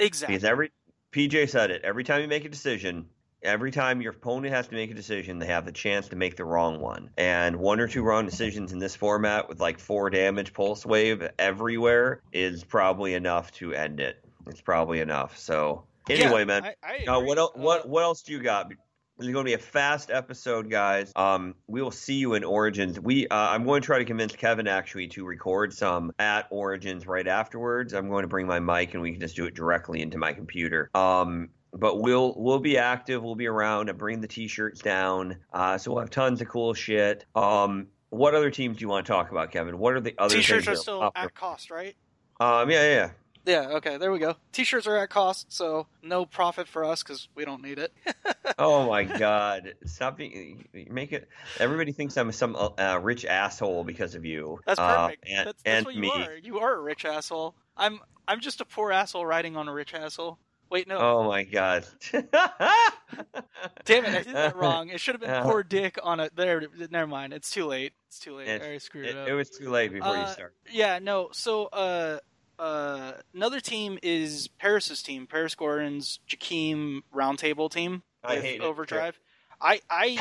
Exactly. 0.00 0.36
Because 0.36 0.48
every 0.48 0.70
PJ 1.12 1.50
said 1.50 1.70
it. 1.70 1.82
Every 1.82 2.04
time 2.04 2.22
you 2.22 2.28
make 2.28 2.44
a 2.44 2.48
decision, 2.48 3.06
every 3.42 3.70
time 3.70 4.00
your 4.00 4.12
opponent 4.12 4.54
has 4.54 4.68
to 4.68 4.74
make 4.74 4.90
a 4.90 4.94
decision, 4.94 5.38
they 5.38 5.46
have 5.46 5.64
the 5.64 5.72
chance 5.72 6.08
to 6.08 6.16
make 6.16 6.36
the 6.36 6.44
wrong 6.44 6.80
one. 6.80 7.10
And 7.16 7.56
one 7.56 7.80
or 7.80 7.88
two 7.88 8.02
wrong 8.02 8.24
decisions 8.24 8.72
in 8.72 8.78
this 8.78 8.96
format 8.96 9.48
with 9.48 9.60
like 9.60 9.78
four 9.78 10.10
damage 10.10 10.52
pulse 10.52 10.84
wave 10.84 11.28
everywhere 11.38 12.22
is 12.32 12.64
probably 12.64 13.14
enough 13.14 13.52
to 13.52 13.74
end 13.74 14.00
it. 14.00 14.24
It's 14.46 14.60
probably 14.60 15.00
enough. 15.00 15.38
So 15.38 15.84
anyway, 16.08 16.40
Yeah, 16.40 16.44
man. 16.44 16.64
I, 16.64 16.74
I 16.82 17.16
Uh, 17.16 17.20
what 17.20 17.38
else? 17.38 17.52
Uh, 17.54 17.60
What 17.60 17.88
what 17.88 18.02
else 18.02 18.22
do 18.22 18.32
you 18.32 18.42
got? 18.42 18.70
This 19.18 19.26
is 19.26 19.32
going 19.32 19.44
to 19.44 19.48
be 19.48 19.54
a 19.54 19.58
fast 19.58 20.12
episode, 20.12 20.70
guys. 20.70 21.10
Um, 21.16 21.56
we 21.66 21.82
will 21.82 21.90
see 21.90 22.14
you 22.14 22.34
in 22.34 22.44
Origins. 22.44 23.00
We 23.00 23.26
uh, 23.26 23.34
I'm 23.34 23.64
going 23.64 23.82
to 23.82 23.86
try 23.86 23.98
to 23.98 24.04
convince 24.04 24.36
Kevin 24.36 24.68
actually 24.68 25.08
to 25.08 25.24
record 25.24 25.72
some 25.72 26.12
at 26.20 26.46
Origins 26.50 27.04
right 27.04 27.26
afterwards. 27.26 27.94
I'm 27.94 28.08
going 28.08 28.22
to 28.22 28.28
bring 28.28 28.46
my 28.46 28.60
mic 28.60 28.94
and 28.94 29.02
we 29.02 29.10
can 29.10 29.20
just 29.20 29.34
do 29.34 29.46
it 29.46 29.54
directly 29.54 30.02
into 30.02 30.18
my 30.18 30.32
computer. 30.34 30.88
Um, 30.94 31.48
but 31.72 32.00
we'll 32.00 32.34
we'll 32.36 32.58
be 32.60 32.78
active. 32.78 33.22
We'll 33.22 33.34
be 33.34 33.46
around. 33.46 33.88
and 33.88 33.98
bring 33.98 34.20
the 34.20 34.28
t-shirts 34.28 34.80
down. 34.80 35.36
Uh, 35.52 35.78
so 35.78 35.90
we'll 35.92 36.00
have 36.00 36.10
tons 36.10 36.40
of 36.40 36.48
cool 36.48 36.74
shit. 36.74 37.24
Um, 37.34 37.88
what 38.10 38.34
other 38.34 38.50
teams 38.50 38.78
do 38.78 38.82
you 38.82 38.88
want 38.88 39.06
to 39.06 39.12
talk 39.12 39.30
about, 39.30 39.50
Kevin? 39.52 39.78
What 39.78 39.94
are 39.94 40.00
the 40.00 40.14
other 40.18 40.34
T-shirts 40.36 40.66
are 40.66 40.76
still 40.76 41.10
at 41.14 41.34
cost, 41.34 41.70
right? 41.70 41.94
Um, 42.40 42.70
yeah, 42.70 42.82
yeah. 42.90 43.10
Yeah. 43.44 43.68
Okay. 43.76 43.96
There 43.98 44.10
we 44.12 44.18
go. 44.18 44.36
T-shirts 44.52 44.86
are 44.86 44.96
at 44.96 45.10
cost, 45.10 45.52
so 45.52 45.86
no 46.02 46.24
profit 46.26 46.68
for 46.68 46.84
us 46.84 47.02
because 47.02 47.28
we 47.34 47.44
don't 47.44 47.62
need 47.62 47.78
it. 47.78 47.92
Oh 48.60 48.88
my 48.88 49.04
god! 49.04 49.74
Stop 49.84 50.16
being 50.16 50.66
make 50.90 51.12
it. 51.12 51.28
Everybody 51.60 51.92
thinks 51.92 52.16
I'm 52.16 52.32
some 52.32 52.56
uh, 52.56 52.98
rich 53.00 53.24
asshole 53.26 53.84
because 53.84 54.14
of 54.14 54.24
you. 54.24 54.58
That's 54.66 54.80
Uh, 54.80 54.96
perfect. 55.06 55.28
and 55.28 55.46
that's 55.48 55.62
that's 55.62 55.76
and 55.76 55.86
what 55.86 55.94
me. 55.96 56.06
you 56.08 56.12
are. 56.14 56.34
You 56.42 56.58
are 56.60 56.74
a 56.76 56.80
rich 56.80 57.04
asshole. 57.04 57.54
I'm 57.76 58.00
I'm 58.26 58.40
just 58.40 58.60
a 58.62 58.64
poor 58.64 58.90
asshole 58.90 59.26
riding 59.26 59.54
on 59.56 59.68
a 59.68 59.72
rich 59.72 59.92
asshole. 59.94 60.38
Wait, 60.70 60.86
no. 60.86 60.98
Oh 60.98 61.24
my 61.24 61.44
god! 61.44 61.84
Damn 62.12 64.04
it! 64.04 64.14
I 64.14 64.22
did 64.22 64.34
that 64.34 64.56
wrong. 64.56 64.88
It 64.90 65.00
should 65.00 65.14
have 65.14 65.20
been 65.20 65.42
poor 65.42 65.62
dick 65.62 65.98
on 66.02 66.20
a. 66.20 66.30
There. 66.34 66.62
Never 66.90 67.06
mind. 67.06 67.32
It's 67.32 67.50
too 67.50 67.64
late. 67.66 67.92
It's 68.08 68.18
too 68.18 68.36
late. 68.36 68.48
It- 68.48 68.62
I 68.62 68.78
screwed 68.78 69.06
It, 69.06 69.10
it, 69.10 69.16
up. 69.16 69.28
it 69.28 69.32
was 69.34 69.50
too 69.50 69.70
late 69.70 69.92
before 69.92 70.14
you 70.14 70.22
Uh, 70.22 70.26
start. 70.26 70.54
Yeah, 70.70 70.98
no. 70.98 71.30
So, 71.32 71.66
uh, 71.66 72.18
uh, 72.58 73.12
another 73.34 73.60
team 73.60 73.98
is 74.02 74.48
Paris's 74.58 75.02
team, 75.02 75.26
Paris 75.26 75.54
Gordon's 75.54 76.20
Jakeem 76.28 77.00
Roundtable 77.14 77.70
team 77.70 78.02
I 78.22 78.36
hate 78.36 78.60
it. 78.60 78.64
Overdrive. 78.64 79.18
I, 79.60 79.80
I, 79.90 80.18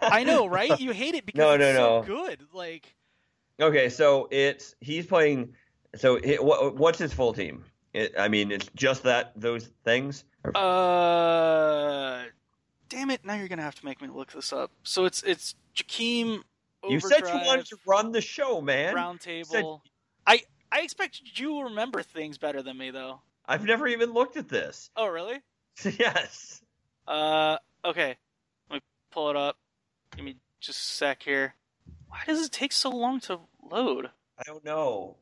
I 0.02 0.24
know, 0.24 0.46
right? 0.46 0.78
You 0.80 0.90
hate 0.92 1.14
it 1.14 1.24
because 1.26 1.38
No, 1.38 1.52
it's 1.52 1.60
no, 1.60 1.72
so 1.74 2.00
no. 2.00 2.02
good. 2.26 2.40
Like, 2.52 2.94
Okay, 3.60 3.88
so 3.88 4.28
it's 4.30 4.74
he's 4.80 5.06
playing. 5.06 5.54
So 5.96 6.20
he, 6.22 6.34
what, 6.34 6.76
what's 6.76 6.98
his 6.98 7.12
full 7.14 7.32
team? 7.32 7.64
It, 7.96 8.12
I 8.18 8.28
mean, 8.28 8.52
it's 8.52 8.68
just 8.74 9.04
that 9.04 9.32
those 9.36 9.70
things. 9.82 10.24
Uh, 10.54 12.24
damn 12.90 13.10
it! 13.10 13.24
Now 13.24 13.36
you're 13.36 13.48
gonna 13.48 13.62
have 13.62 13.74
to 13.76 13.84
make 13.86 14.02
me 14.02 14.08
look 14.08 14.32
this 14.32 14.52
up. 14.52 14.70
So 14.82 15.06
it's 15.06 15.22
it's 15.22 15.54
Jakeem. 15.74 16.42
You 16.86 17.00
said 17.00 17.20
you 17.20 17.40
wanted 17.46 17.64
to 17.68 17.78
run 17.86 18.12
the 18.12 18.20
show, 18.20 18.60
man. 18.60 18.94
round 18.94 19.22
said- 19.22 19.64
I 20.26 20.42
I 20.70 20.82
expect 20.82 21.22
you 21.36 21.62
remember 21.62 22.02
things 22.02 22.36
better 22.36 22.62
than 22.62 22.76
me 22.76 22.90
though. 22.90 23.22
I've 23.46 23.64
never 23.64 23.86
even 23.88 24.12
looked 24.12 24.36
at 24.36 24.50
this. 24.50 24.90
Oh 24.94 25.06
really? 25.06 25.40
yes. 25.98 26.60
Uh, 27.08 27.56
okay. 27.82 28.18
Let 28.68 28.76
me 28.76 28.80
pull 29.10 29.30
it 29.30 29.36
up. 29.36 29.56
Give 30.14 30.24
me 30.26 30.36
just 30.60 30.80
a 30.80 30.92
sec 30.92 31.22
here. 31.22 31.54
Why 32.08 32.20
does 32.26 32.44
it 32.44 32.52
take 32.52 32.72
so 32.72 32.90
long 32.90 33.20
to 33.20 33.40
load? 33.70 34.10
I 34.38 34.42
don't 34.44 34.64
know. 34.66 35.16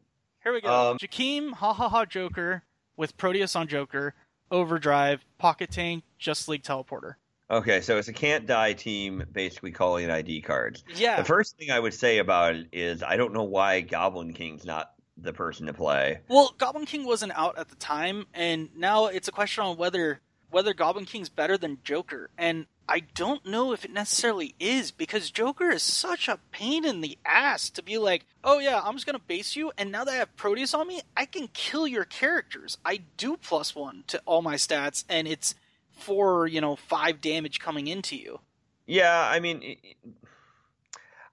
Here 0.45 0.53
we 0.53 0.61
go. 0.61 0.91
Um, 0.91 0.99
Jakeem, 0.99 1.53
Ha 1.55 1.73
Ha 1.73 1.89
Ha 1.89 2.05
Joker 2.05 2.63
with 2.99 3.17
Proteus 3.17 3.57
on 3.57 3.67
Joker, 3.67 4.15
Overdrive, 4.51 5.25
Pocket 5.39 5.71
Tank, 5.71 6.05
Just 6.19 6.49
League 6.49 6.63
Teleporter. 6.63 7.15
Okay, 7.51 7.81
so 7.81 7.97
it's 7.97 8.09
a 8.09 8.13
can't 8.13 8.47
die 8.47 8.75
team 8.75 9.25
basically 9.33 9.71
calling 9.71 10.11
ID 10.11 10.43
cards. 10.43 10.85
Yeah. 10.95 11.17
The 11.17 11.25
first 11.25 11.57
thing 11.57 11.71
I 11.71 11.81
would 11.81 11.95
say 11.95 12.19
about 12.19 12.57
it 12.57 12.69
is 12.73 13.03
I 13.03 13.17
don't 13.17 13.33
know 13.33 13.43
why 13.43 13.81
Goblin 13.81 14.35
King's 14.35 14.67
not 14.67 14.93
the 15.17 15.33
person 15.33 15.67
to 15.67 15.73
play. 15.73 16.21
Well, 16.29 16.55
Goblin 16.59 16.87
King 16.87 17.07
wasn't 17.07 17.33
out 17.33 17.59
at 17.59 17.69
the 17.69 17.77
time, 17.77 18.27
and 18.35 18.69
now 18.77 19.07
it's 19.07 19.29
a 19.29 19.33
question 19.33 19.65
on 19.65 19.77
whether 19.77 20.21
whether 20.51 20.75
Goblin 20.75 21.07
King's 21.07 21.31
better 21.31 21.57
than 21.57 21.79
Joker. 21.85 22.31
And 22.37 22.67
I 22.89 23.01
don't 23.15 23.47
know 23.47 23.73
if 23.73 23.85
it 23.85 23.93
necessarily 23.93 24.55
is 24.61 24.91
because 24.91 25.31
Joker 25.31 25.71
is 25.71 25.83
such 25.83 26.29
a 26.29 26.39
pain 26.51 26.85
in 26.85 27.01
the 27.01 27.19
ass 27.25 27.71
to 27.71 27.83
be 27.83 27.99
like, 27.99 28.27
oh 28.43 28.59
yeah, 28.59 28.81
I'm 28.83 28.95
just 28.95 29.07
gonna 29.07 29.19
base 29.19 29.57
you, 29.57 29.73
and 29.79 29.91
now 29.91 30.05
that 30.05 30.13
I 30.13 30.17
have 30.17 30.37
Proteus 30.37 30.75
on 30.75 30.87
me, 30.87 31.01
I 31.17 31.27
can 31.27 31.49
kill 31.49 31.87
your 31.87 32.05
characters. 32.05 32.79
I 32.85 33.03
do 33.17 33.37
plus 33.37 33.75
one 33.75 34.05
to 34.09 34.21
all 34.27 34.43
my 34.43 34.57
stats, 34.57 35.05
and 35.09 35.27
it's 35.27 35.55
for 35.93 36.47
you 36.47 36.61
know 36.61 36.77
five 36.77 37.21
damage 37.21 37.59
coming 37.59 37.87
into 37.87 38.17
you. 38.17 38.41
Yeah, 38.87 39.19
I 39.19 39.41
mean, 39.41 39.77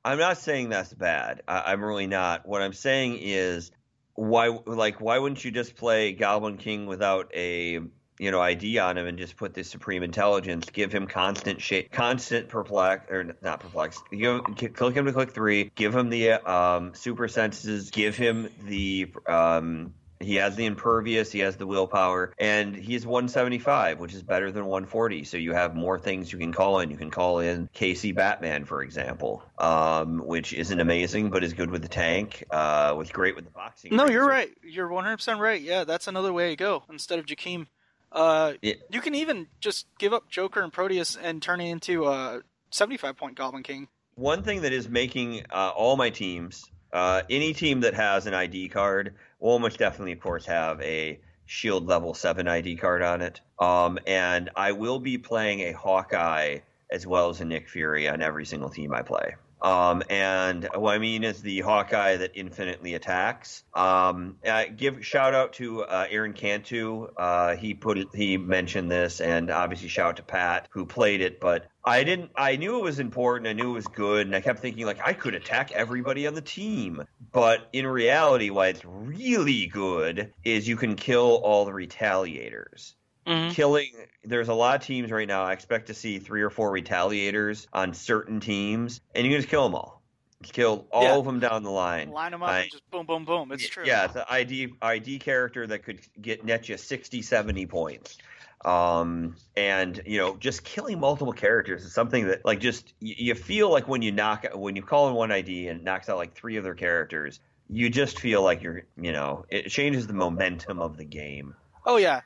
I'm 0.04 0.18
not 0.18 0.38
saying 0.38 0.70
that's 0.70 0.94
bad. 0.94 1.44
I, 1.48 1.64
I'm 1.68 1.84
really 1.84 2.08
not. 2.08 2.48
What 2.48 2.62
I'm 2.62 2.74
saying 2.74 3.20
is, 3.20 3.72
why, 4.14 4.48
like, 4.66 5.02
why 5.02 5.20
wouldn't 5.20 5.44
you 5.44 5.52
just 5.52 5.76
play 5.76 6.14
Goblin 6.14 6.58
King 6.58 6.86
without 6.86 7.32
a, 7.36 7.80
you 8.22 8.30
know, 8.30 8.40
ID 8.40 8.78
on 8.78 9.00
him 9.00 9.08
and 9.08 9.18
just 9.18 9.36
put 9.36 9.56
this 9.56 9.68
Supreme 9.68 10.04
Intelligence, 10.04 10.70
give 10.72 10.94
him 10.94 11.08
constant 11.08 11.60
shape, 11.60 11.92
constant 11.92 12.50
perplex, 12.50 13.10
or 13.10 13.36
not 13.42 13.62
perplex. 13.62 14.00
You 14.12 14.42
click 14.42 14.94
him 14.94 15.06
to 15.06 15.12
click 15.12 15.32
three, 15.32 15.72
give 15.74 15.96
him 15.96 16.12
the 16.12 16.34
um, 16.34 16.94
super 16.94 17.28
senses, 17.28 17.90
give 17.90 18.16
him 18.16 18.48
the 18.64 19.12
um, 19.26 19.96
he 20.20 20.36
has 20.36 20.56
the 20.56 20.66
impervious, 20.66 21.32
he 21.32 21.40
has 21.40 21.56
the 21.56 21.66
willpower, 21.66 22.32
and 22.38 22.76
he's 22.76 23.08
175, 23.08 24.00
which 24.00 24.14
is 24.14 24.22
better 24.22 24.52
than 24.52 24.68
140. 24.68 25.24
So 25.24 25.38
you 25.38 25.54
have 25.54 25.76
more 25.76 25.98
things 25.98 26.32
you 26.32 26.38
can 26.38 26.54
call 26.54 26.80
in. 26.80 26.92
You 26.92 26.98
can 26.98 27.10
call 27.10 27.40
in 27.40 27.70
Casey 27.74 28.12
Batman, 28.12 28.66
for 28.66 28.84
example, 28.84 29.44
um, 29.58 30.20
which 30.20 30.54
isn't 30.54 30.80
amazing, 30.80 31.32
but 31.32 31.44
is 31.44 31.54
good 31.54 31.72
with 31.72 31.82
the 31.82 31.88
tank, 31.88 32.44
uh, 32.52 32.94
was 32.96 33.10
great 33.10 33.36
with 33.36 33.46
the 33.46 33.52
boxing. 33.52 33.96
No, 33.96 34.08
you're 34.08 34.28
right. 34.28 34.52
You're 34.62 34.90
100% 34.90 35.40
right. 35.40 35.60
Yeah, 35.60 35.86
that's 35.86 36.08
another 36.08 36.32
way 36.32 36.52
to 36.52 36.56
go 36.56 36.84
instead 36.88 37.18
of 37.18 37.26
Jakeem. 37.26 37.66
Uh, 38.12 38.54
Yeah. 38.62 38.74
You 38.90 39.02
can 39.02 39.16
even 39.16 39.48
just 39.60 39.88
give 39.98 40.14
up 40.14 40.30
Joker 40.30 40.62
and 40.62 40.72
Proteus 40.72 41.16
and 41.16 41.42
turn 41.42 41.62
it 41.62 41.70
into 41.70 42.08
a 42.08 42.42
75 42.72 43.18
point 43.18 43.36
Goblin 43.36 43.64
King. 43.64 43.88
One 44.16 44.44
thing 44.44 44.62
that 44.62 44.74
is 44.74 44.90
making 44.90 45.46
uh, 45.50 45.72
all 45.76 45.96
my 45.96 46.10
teams, 46.10 46.70
uh, 46.92 47.22
any 47.30 47.54
team 47.54 47.82
that 47.82 47.94
has 47.94 48.28
an 48.28 48.34
ID 48.34 48.70
card, 48.70 49.16
will 49.40 49.52
almost 49.52 49.80
definitely, 49.80 50.12
of 50.12 50.20
course, 50.20 50.46
have 50.46 50.82
a 50.82 51.20
Shield 51.46 51.86
level 51.86 52.14
7 52.14 52.48
ID 52.48 52.78
card 52.78 53.02
on 53.02 53.22
it. 53.22 53.42
Um, 53.60 54.00
and 54.08 54.50
I 54.56 54.72
will 54.72 55.00
be 55.00 55.18
playing 55.18 55.62
a 55.62 55.72
Hawkeye 55.74 56.60
as 56.90 57.08
well 57.08 57.30
as 57.30 57.42
a 57.42 57.46
Nick 57.46 57.70
Fury 57.70 58.08
on 58.08 58.22
every 58.22 58.46
single 58.46 58.70
team 58.70 58.94
I 58.94 59.02
play. 59.02 59.36
Um, 59.62 60.02
and 60.10 60.68
what 60.74 60.96
I 60.96 60.98
mean 60.98 61.24
is 61.24 61.42
the 61.42 61.60
Hawkeye 61.62 62.18
that 62.18 62.32
infinitely 62.34 62.96
attacks. 62.96 63.64
Um, 63.74 64.38
uh, 64.46 64.66
give 64.76 65.06
shout 65.06 65.34
out 65.34 65.54
to 65.54 65.84
uh, 65.84 66.08
Aaron 66.10 66.34
Cantu. 66.34 67.08
Uh, 67.16 67.56
he 67.56 67.74
put 67.74 67.98
it, 67.98 68.08
he 68.14 68.38
mentioned 68.38 68.90
this, 68.90 69.22
and 69.22 69.52
obviously 69.52 69.88
shout 69.88 70.10
out 70.10 70.18
to 70.18 70.24
Pat 70.24 70.68
who 70.72 70.86
played 70.86 71.22
it. 71.22 71.40
But 71.40 71.68
I 71.84 72.04
didn't. 72.04 72.32
I 72.36 72.56
knew 72.56 72.78
it 72.78 72.84
was 72.84 73.00
important. 73.00 73.48
I 73.48 73.54
knew 73.54 73.72
it 73.72 73.74
was 73.74 73.88
good, 73.88 74.26
and 74.26 74.36
I 74.36 74.42
kept 74.42 74.60
thinking 74.60 74.86
like 74.86 75.00
I 75.04 75.14
could 75.14 75.36
attack 75.36 75.72
everybody 75.72 76.26
on 76.26 76.34
the 76.34 76.42
team. 76.42 77.04
But 77.32 77.68
in 77.72 77.86
reality, 77.86 78.50
why 78.50 78.68
it's 78.68 78.84
really 78.84 79.68
good 79.68 80.34
is 80.44 80.68
you 80.68 80.76
can 80.76 80.96
kill 80.96 81.40
all 81.44 81.66
the 81.66 81.72
retaliators 81.72 82.94
Mm-hmm. 83.28 83.52
killing 83.52 83.92
there's 84.24 84.50
a 84.50 84.54
lot 84.54 84.76
of 84.82 84.82
teams 84.86 85.12
right 85.12 85.28
now 85.28 85.44
i 85.44 85.54
expect 85.54 85.88
to 85.88 85.94
see 85.94 86.18
three 86.18 86.42
or 86.42 86.50
four 86.50 86.72
retaliators 86.74 87.68
on 87.72 87.94
certain 87.94 88.40
teams 88.40 89.00
and 89.14 89.26
you 89.26 89.32
can 89.32 89.40
just 89.40 89.50
kill 89.50 89.64
them 89.64 89.76
all 89.76 90.02
kill 90.42 90.88
all 90.92 91.04
Yeah. 91.04 91.16
of 91.18 91.26
them 91.26 91.40
down 91.40 91.62
the 91.62 91.70
line 91.70 92.10
Line 92.10 92.32
them 92.32 92.42
up 92.42 92.50
I- 92.50 92.60
and 92.62 92.72
just 92.72 92.90
boom, 92.90 93.06
boom, 93.06 93.24
boom. 93.24 93.52
It's 93.52 93.68
true. 93.70 93.84
yeah 93.86 94.06
it's 94.06 94.16
an 94.16 94.24
id 94.28 94.74
id 94.82 95.20
character 95.20 95.68
that 95.68 95.84
could 95.84 96.00
get 96.20 96.44
net 96.44 96.68
you 96.68 96.78
60 96.78 97.22
70 97.22 97.68
points 97.68 98.18
um 98.66 99.36
and 99.56 100.02
you 100.06 100.18
know 100.18 100.36
just 100.38 100.64
killing 100.64 101.00
multiple 101.00 101.34
characters 101.34 101.84
is 101.84 101.94
something 101.94 102.28
that 102.28 102.44
like 102.44 102.60
just 102.60 102.94
you, 103.00 103.14
you 103.18 103.36
feel 103.36 103.70
like 103.72 103.88
when 103.88 104.02
you 104.02 104.12
knock 104.12 104.46
when 104.56 104.76
you 104.76 104.82
call 104.82 105.10
in 105.10 105.14
one 105.16 105.32
id 105.32 105.68
and 105.68 105.82
it 105.82 105.84
knocks 105.84 106.10
out 106.10 106.18
like 106.18 106.34
three 106.34 106.58
of 106.58 106.64
their 106.64 106.76
characters 106.76 107.40
you 107.70 107.90
just 107.90 108.20
feel 108.20 108.42
like 108.44 108.64
you're 108.64 108.84
you 109.00 109.12
know 109.12 109.46
it 109.50 109.70
changes 109.70 110.08
the 110.08 110.14
momentum 110.14 110.80
of 110.80 110.98
the 110.98 111.06
game 111.06 111.54
Oh, 111.84 111.98
yeah. 111.98 112.22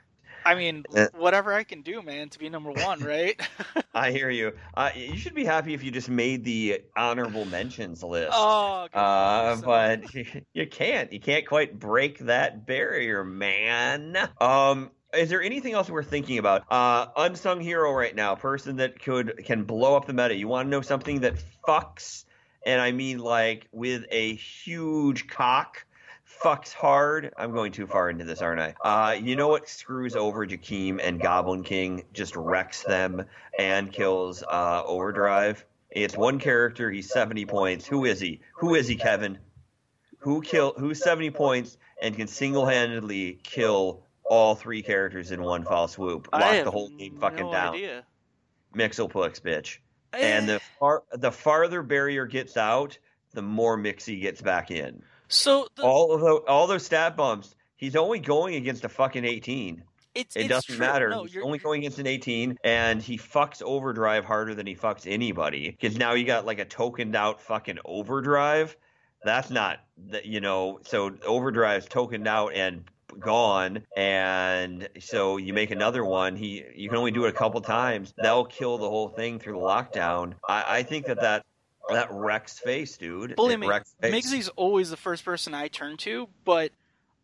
I 0.45 0.55
mean, 0.55 0.84
Uh, 0.95 1.08
whatever 1.15 1.51
I 1.53 1.63
can 1.63 1.81
do, 1.81 2.01
man, 2.01 2.29
to 2.29 2.39
be 2.39 2.49
number 2.49 2.71
one, 2.71 2.99
right? 3.03 3.39
I 3.93 4.12
hear 4.12 4.29
you. 4.29 4.53
Uh, 4.75 4.91
you 4.95 5.17
should 5.17 5.34
be 5.34 5.43
happy 5.43 5.73
if 5.73 5.84
you 5.84 5.91
just 5.91 6.10
made 6.10 6.43
the 6.43 6.81
honorable 6.95 7.45
mentions 7.45 8.03
list. 8.03 8.31
oh, 8.34 8.88
Uh, 8.93 9.55
but 9.58 10.03
you 10.53 10.67
can't. 10.67 11.12
You 11.12 11.19
can't 11.19 11.47
quite 11.47 11.77
break 11.79 12.19
that 12.19 12.65
barrier, 12.65 13.23
man. 13.23 14.17
Um, 14.39 14.91
is 15.13 15.29
there 15.29 15.41
anything 15.41 15.73
else 15.73 15.89
we're 15.89 16.03
thinking 16.03 16.38
about? 16.38 16.63
Uh, 16.69 17.08
unsung 17.15 17.62
hero 17.62 17.91
right 17.93 18.15
now, 18.15 18.36
person 18.36 18.75
that 18.77 18.99
could 19.01 19.43
can 19.45 19.63
blow 19.63 19.95
up 19.95 20.05
the 20.05 20.13
meta. 20.13 20.36
You 20.36 20.47
want 20.47 20.67
to 20.67 20.69
know 20.69 20.81
something 20.81 21.21
that 21.21 21.36
fucks, 21.67 22.25
and 22.65 22.81
I 22.81 22.91
mean 22.91 23.19
like 23.19 23.67
with 23.71 24.03
a 24.12 24.36
huge 24.36 25.27
cock. 25.27 25.86
Fucks 26.41 26.74
hard. 26.74 27.34
I'm 27.38 27.52
going 27.52 27.71
too 27.71 27.88
far 27.88 28.10
into 28.10 28.24
this, 28.26 28.41
aren't 28.41 28.62
I? 28.62 28.76
Uh, 28.82 29.13
you 29.13 29.36
know 29.36 29.48
what 29.48 29.67
screws 29.69 30.15
over 30.15 30.45
Jakeem 30.45 31.00
and 31.02 31.19
Goblin 31.19 31.63
King? 31.63 32.04
Just 32.13 32.36
wrecks 32.36 32.84
them 32.84 33.26
and 33.58 33.91
kills 33.91 34.43
uh, 34.43 34.84
Overdrive. 34.86 35.65
It's 35.91 36.17
one 36.17 36.39
character. 36.39 36.91
He's 36.91 37.12
70 37.12 37.45
points. 37.45 37.88
Who 37.88 38.06
is 38.06 38.19
he? 38.19 38.41
Who 38.56 38.76
is 38.76 38.88
he, 38.88 38.95
Kevin? 38.95 39.38
Who 40.19 40.41
kill? 40.41 40.74
Who's 40.78 41.02
70 41.04 41.32
points 41.32 41.78
and 42.02 42.15
can 42.15 42.28
single-handedly 42.28 43.39
kill 43.43 44.04
all 44.26 44.56
three 44.56 44.82
characters 44.82 45.32
in 45.32 45.41
one 45.41 45.63
foul 45.63 45.88
swoop? 45.88 46.28
Lock 46.34 46.63
the 46.63 46.71
whole 46.71 46.89
game 46.89 47.17
fucking 47.17 47.45
no 47.45 47.52
down. 47.52 47.74
Idea. 47.76 48.04
Mixelplex, 48.76 49.39
bitch. 49.41 49.78
And 50.13 50.50
Eh, 50.50 50.54
the 50.54 50.60
far 50.80 51.04
the 51.13 51.32
farther 51.32 51.82
barrier 51.82 52.26
gets 52.26 52.58
out, 52.58 52.98
the 53.34 53.41
more 53.41 53.78
Mixie 53.78 54.19
gets 54.21 54.41
back 54.41 54.71
in. 54.71 55.02
So 55.27 55.67
the, 55.75 55.83
All 55.83 56.13
of 56.13 56.21
those, 56.21 56.41
all 56.47 56.67
those 56.67 56.85
stat 56.85 57.15
bumps. 57.15 57.55
He's 57.77 57.95
only 57.95 58.19
going 58.19 58.55
against 58.55 58.85
a 58.85 58.89
fucking 58.89 59.25
18. 59.25 59.83
it's, 60.15 60.35
It 60.35 60.39
it's 60.41 60.49
doesn't 60.49 60.75
true. 60.75 60.85
matter. 60.85 61.09
No, 61.09 61.23
He's 61.25 61.38
only 61.43 61.59
going 61.59 61.81
against 61.81 61.99
an 61.99 62.07
18, 62.07 62.57
and 62.63 63.01
he 63.01 63.17
fucks 63.17 63.61
Overdrive 63.61 64.23
harder 64.25 64.55
than 64.55 64.65
he 64.65 64.75
fucks 64.75 65.05
anybody. 65.11 65.71
Because 65.71 65.97
now 65.97 66.13
you 66.13 66.25
got 66.25 66.45
like 66.45 66.59
a 66.59 66.65
tokened 66.65 67.15
out 67.15 67.41
fucking 67.41 67.79
Overdrive. 67.83 68.75
That's 69.23 69.49
not, 69.49 69.79
that 70.09 70.25
you 70.25 70.39
know, 70.39 70.79
so 70.83 71.11
Overdrive's 71.25 71.88
tokened 71.88 72.27
out 72.27 72.53
and 72.53 72.83
gone, 73.19 73.81
and 73.97 74.88
so 74.99 75.38
you 75.38 75.53
make 75.53 75.71
another 75.71 76.05
one. 76.05 76.35
He, 76.35 76.63
you 76.75 76.89
can 76.89 76.97
only 76.97 77.11
do 77.11 77.25
it 77.25 77.29
a 77.29 77.33
couple 77.33 77.59
times. 77.61 78.13
That'll 78.17 78.45
kill 78.45 78.77
the 78.77 78.89
whole 78.89 79.09
thing 79.09 79.39
through 79.39 79.53
the 79.53 79.59
lockdown. 79.59 80.33
I, 80.47 80.77
I 80.77 80.83
think 80.83 81.07
that 81.07 81.21
that 81.21 81.43
that 81.89 82.08
wrecks 82.12 82.60
face, 82.60 82.98
dude. 82.98 83.36
Believe 83.36 83.62
It 83.62 83.67
me. 83.67 83.67
Migsy's 84.04 84.50
always 84.50 84.89
the 84.89 84.98
first 84.98 85.24
person 85.26 85.54
I 85.54 85.67
turn 85.67 85.98
to, 85.98 86.30
but 86.43 86.71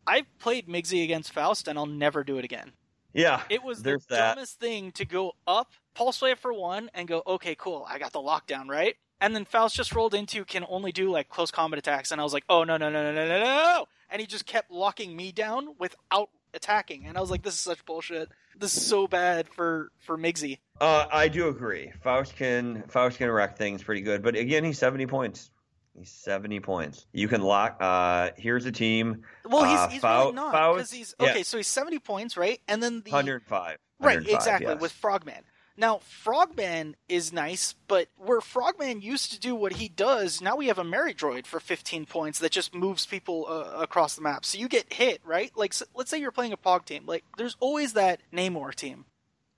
I've 0.08 0.26
played 0.40 0.68
Migsy 0.68 1.04
against 1.04 1.32
Faust, 1.32 1.68
and 1.68 1.78
I'll 1.78 1.86
never 1.86 2.24
do 2.24 2.38
it 2.38 2.46
again. 2.46 2.72
Yeah, 3.14 3.42
It 3.50 3.62
was 3.62 3.84
the 3.84 4.00
that. 4.10 4.36
dumbest 4.36 4.60
thing 4.60 4.94
to 4.94 5.04
go 5.04 5.34
up, 5.46 5.74
pulse 5.96 6.22
wave 6.22 6.40
for 6.40 6.54
one, 6.54 6.90
and 6.94 7.08
go, 7.08 7.22
okay, 7.28 7.56
cool, 7.56 7.86
I 7.90 8.00
got 8.00 8.14
the 8.14 8.20
lockdown, 8.20 8.70
right? 8.70 8.96
And 9.20 9.36
then 9.36 9.44
Faust 9.46 9.76
just 9.76 9.94
rolled 9.94 10.14
into 10.14 10.46
can 10.46 10.66
only 10.70 10.92
do 10.94 11.12
like 11.12 11.28
close 11.30 11.52
combat 11.52 11.78
attacks, 11.78 12.12
and 12.12 12.22
I 12.22 12.24
was 12.24 12.34
like, 12.34 12.46
oh 12.50 12.64
no 12.64 12.78
no 12.78 12.90
no 12.90 13.04
no 13.04 13.14
no 13.14 13.28
no 13.28 13.44
no! 13.44 13.86
And 14.10 14.20
he 14.22 14.26
just 14.28 14.46
kept 14.46 14.72
locking 14.72 15.16
me 15.16 15.32
down 15.32 15.76
without 15.78 16.30
attacking, 16.54 17.06
and 17.06 17.18
I 17.18 17.22
was 17.22 17.32
like, 17.32 17.44
this 17.44 17.54
is 17.54 17.60
such 17.60 17.86
bullshit. 17.86 18.30
This 18.58 18.76
is 18.76 18.86
so 18.86 19.08
bad 19.08 19.48
for 19.50 19.92
for 20.00 20.18
Migsy. 20.18 20.60
Uh, 20.80 21.06
I 21.12 21.28
do 21.28 21.48
agree. 21.48 21.92
Faust 22.04 22.36
can 22.36 22.84
Faust 22.88 23.18
can 23.18 23.30
wreck 23.30 23.58
things 23.58 23.84
pretty 23.84 24.02
good, 24.02 24.22
but 24.24 24.36
again, 24.36 24.64
he's 24.64 24.78
seventy 24.78 25.06
points. 25.08 25.52
He's 25.98 26.10
70 26.10 26.62
points. 26.62 27.06
You 27.12 27.28
can 27.28 27.42
lock. 27.42 27.76
Uh, 27.82 28.30
here's 28.38 28.66
a 28.66 28.72
team. 28.72 29.24
Well, 29.44 29.66
he's, 29.66 29.78
Uh, 29.78 29.88
he's 29.90 30.02
Fau- 30.02 30.20
really 30.22 30.36
not 30.36 30.54
Faust- 30.54 30.78
because 30.78 30.92
he's 30.92 31.16
yeah. 31.20 31.30
okay. 31.32 31.44
So 31.44 31.58
he's 31.58 31.68
seventy 31.68 32.00
points, 32.00 32.38
right? 32.38 32.62
And 32.70 32.82
then 32.82 33.02
the 33.04 33.12
105. 33.12 33.78
right, 34.00 34.18
exactly 34.26 34.68
yes. 34.72 34.80
with 34.82 34.94
Frogman. 34.94 35.44
Now 35.82 35.98
Frogman 36.04 36.96
is 37.10 37.34
nice, 37.34 37.74
but 37.88 38.08
where 38.16 38.40
Frogman 38.40 39.02
used 39.02 39.32
to 39.32 39.40
do 39.40 39.56
what 39.56 39.74
he 39.74 39.90
does, 39.90 40.40
now 40.40 40.56
we 40.56 40.68
have 40.68 40.78
Ameridroid 40.78 41.48
for 41.48 41.60
fifteen 41.60 42.06
points 42.06 42.38
that 42.38 42.52
just 42.52 42.76
moves 42.76 43.08
people 43.08 43.48
uh, 43.50 43.82
across 43.82 44.16
the 44.16 44.22
map. 44.22 44.46
So 44.46 44.60
you 44.60 44.68
get 44.68 44.94
hit, 44.94 45.22
right? 45.26 45.52
Like, 45.56 45.72
s 45.74 45.82
let's 45.96 46.12
say 46.12 46.20
you're 46.20 46.32
playing 46.32 46.54
a 46.54 46.58
Pog 46.58 46.86
team. 46.86 47.08
Like, 47.08 47.24
there's 47.36 47.58
always 47.60 47.94
that 47.94 48.22
Namor 48.32 48.76
team 48.76 49.06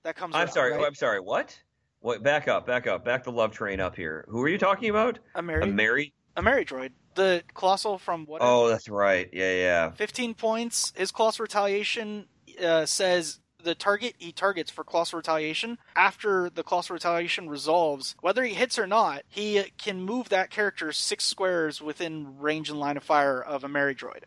that 0.04 0.16
comes. 0.16 0.34
I'm 0.34 0.46
around, 0.46 0.54
sorry. 0.54 0.72
right? 0.72 0.80
oh, 0.80 0.86
I'm 0.86 0.96
sorry. 0.96 1.20
What? 1.20 1.62
What? 2.00 2.24
Back 2.24 2.48
up. 2.48 2.66
Back 2.66 2.88
up. 2.88 3.04
Back 3.04 3.26
the 3.26 3.32
love 3.34 3.52
train 3.52 3.82
up 3.82 3.94
here. 3.94 4.24
Who 4.30 4.42
are 4.44 4.50
you 4.50 4.58
talking 4.58 4.90
about? 4.90 5.20
a 5.36 5.42
Mary, 5.42 5.64
A 5.64 5.68
Mary? 5.68 6.14
Ameridroid, 6.38 6.92
the 7.16 7.44
Colossal 7.54 7.98
from 7.98 8.26
what? 8.28 8.42
Oh, 8.42 8.70
that's 8.70 8.88
right. 8.88 9.30
Yeah, 9.34 9.54
yeah. 9.56 9.92
15 9.92 10.36
points. 10.36 10.94
His 10.96 11.12
colossal 11.12 11.44
retaliation 11.44 12.28
uh, 12.64 12.86
says 12.86 13.42
the 13.64 13.76
target 13.76 14.16
he 14.18 14.32
targets 14.32 14.70
for 14.70 14.84
colossal 14.84 15.18
retaliation 15.18 15.78
after 15.96 16.50
the 16.50 16.64
colossal 16.64 16.94
retaliation 16.94 17.50
resolves, 17.50 18.16
whether 18.22 18.44
he 18.44 18.54
hits 18.54 18.78
or 18.78 18.88
not, 18.88 19.24
he 19.30 19.64
can 19.78 20.02
move 20.02 20.30
that 20.30 20.50
character 20.50 20.92
six 20.92 21.26
squares 21.26 21.82
within 21.82 22.40
range 22.40 22.70
and 22.70 22.80
line 22.80 22.98
of 22.98 23.04
fire 23.04 23.42
of 23.42 23.64
Ameridroid. 23.64 24.24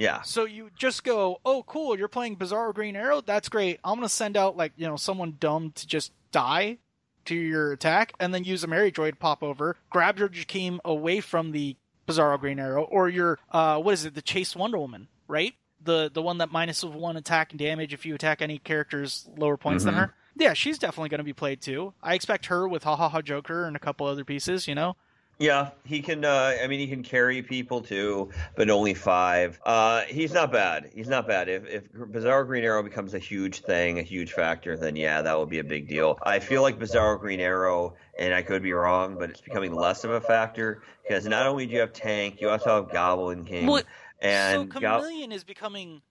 Yeah. 0.00 0.22
So 0.22 0.46
you 0.46 0.70
just 0.74 1.04
go, 1.04 1.40
oh, 1.44 1.62
cool, 1.64 1.98
you're 1.98 2.08
playing 2.08 2.36
Bizarro 2.36 2.72
Green 2.72 2.96
Arrow. 2.96 3.20
That's 3.20 3.50
great. 3.50 3.80
I'm 3.84 3.96
gonna 3.96 4.08
send 4.08 4.36
out 4.36 4.56
like 4.56 4.72
you 4.76 4.86
know 4.86 4.96
someone 4.96 5.36
dumb 5.38 5.72
to 5.74 5.86
just 5.86 6.12
die 6.32 6.78
to 7.26 7.34
your 7.34 7.72
attack, 7.72 8.14
and 8.18 8.32
then 8.32 8.44
use 8.44 8.64
Ameridroid 8.64 9.18
pop 9.18 9.42
over, 9.42 9.76
grab 9.90 10.18
your 10.18 10.30
Jakeem 10.30 10.78
away 10.86 11.20
from 11.20 11.52
the 11.52 11.76
Bizarro 12.08 12.40
Green 12.40 12.58
Arrow, 12.58 12.84
or 12.84 13.10
your 13.10 13.38
uh, 13.52 13.78
what 13.78 13.92
is 13.92 14.06
it, 14.06 14.14
the 14.14 14.22
Chase 14.22 14.56
Wonder 14.56 14.78
Woman, 14.78 15.08
right? 15.28 15.54
The 15.82 16.10
the 16.12 16.22
one 16.22 16.38
that 16.38 16.52
minus 16.52 16.82
of 16.82 16.94
one 16.94 17.16
attack 17.16 17.52
and 17.52 17.58
damage 17.58 17.94
if 17.94 18.04
you 18.04 18.14
attack 18.14 18.42
any 18.42 18.58
characters 18.58 19.28
lower 19.36 19.56
points 19.56 19.84
than 19.84 19.94
Mhm. 19.94 19.98
her. 19.98 20.14
Yeah, 20.36 20.52
she's 20.52 20.78
definitely 20.78 21.08
going 21.08 21.18
to 21.18 21.24
be 21.24 21.32
played 21.32 21.60
too. 21.60 21.92
I 22.02 22.14
expect 22.14 22.46
her 22.46 22.68
with 22.68 22.84
Ha 22.84 22.96
Ha 22.96 23.08
Ha 23.08 23.20
Joker 23.22 23.64
and 23.64 23.76
a 23.76 23.80
couple 23.80 24.06
other 24.06 24.24
pieces. 24.24 24.68
You 24.68 24.74
know, 24.74 24.96
Yeah, 25.38 25.70
he 25.86 26.02
can. 26.02 26.22
Uh, 26.22 26.52
I 26.62 26.66
mean, 26.66 26.80
he 26.80 26.86
can 26.86 27.02
carry 27.02 27.40
people 27.40 27.80
too, 27.80 28.28
but 28.56 28.68
only 28.68 28.92
five. 28.92 29.58
Uh, 29.64 30.02
he's 30.02 30.34
not 30.34 30.52
bad. 30.52 30.90
He's 30.94 31.08
not 31.08 31.26
bad. 31.26 31.48
If 31.48 31.66
if 31.66 31.90
Bizarro 31.92 32.46
Green 32.46 32.62
Arrow 32.62 32.82
becomes 32.82 33.14
a 33.14 33.18
huge 33.18 33.60
thing, 33.62 33.98
a 33.98 34.02
huge 34.02 34.34
factor, 34.34 34.76
then 34.76 34.96
yeah, 34.96 35.22
that 35.22 35.38
would 35.38 35.48
be 35.48 35.58
a 35.60 35.64
big 35.64 35.88
deal. 35.88 36.18
I 36.22 36.40
feel 36.40 36.60
like 36.60 36.78
Bizarro 36.78 37.18
Green 37.18 37.40
Arrow, 37.40 37.94
and 38.18 38.34
I 38.34 38.42
could 38.42 38.62
be 38.62 38.74
wrong, 38.74 39.16
but 39.18 39.30
it's 39.30 39.40
becoming 39.40 39.74
less 39.74 40.04
of 40.04 40.10
a 40.10 40.20
factor 40.20 40.82
because 41.08 41.24
not 41.26 41.46
only 41.46 41.64
do 41.64 41.72
you 41.72 41.80
have 41.80 41.94
Tank, 41.94 42.42
you 42.42 42.50
also 42.50 42.82
have 42.82 42.92
Goblin 42.92 43.46
King, 43.46 43.66
Well, 43.66 43.82
and 44.20 44.72
so 44.72 44.78
Chameleon 44.80 45.32
is 45.32 45.44
becoming 45.44 46.02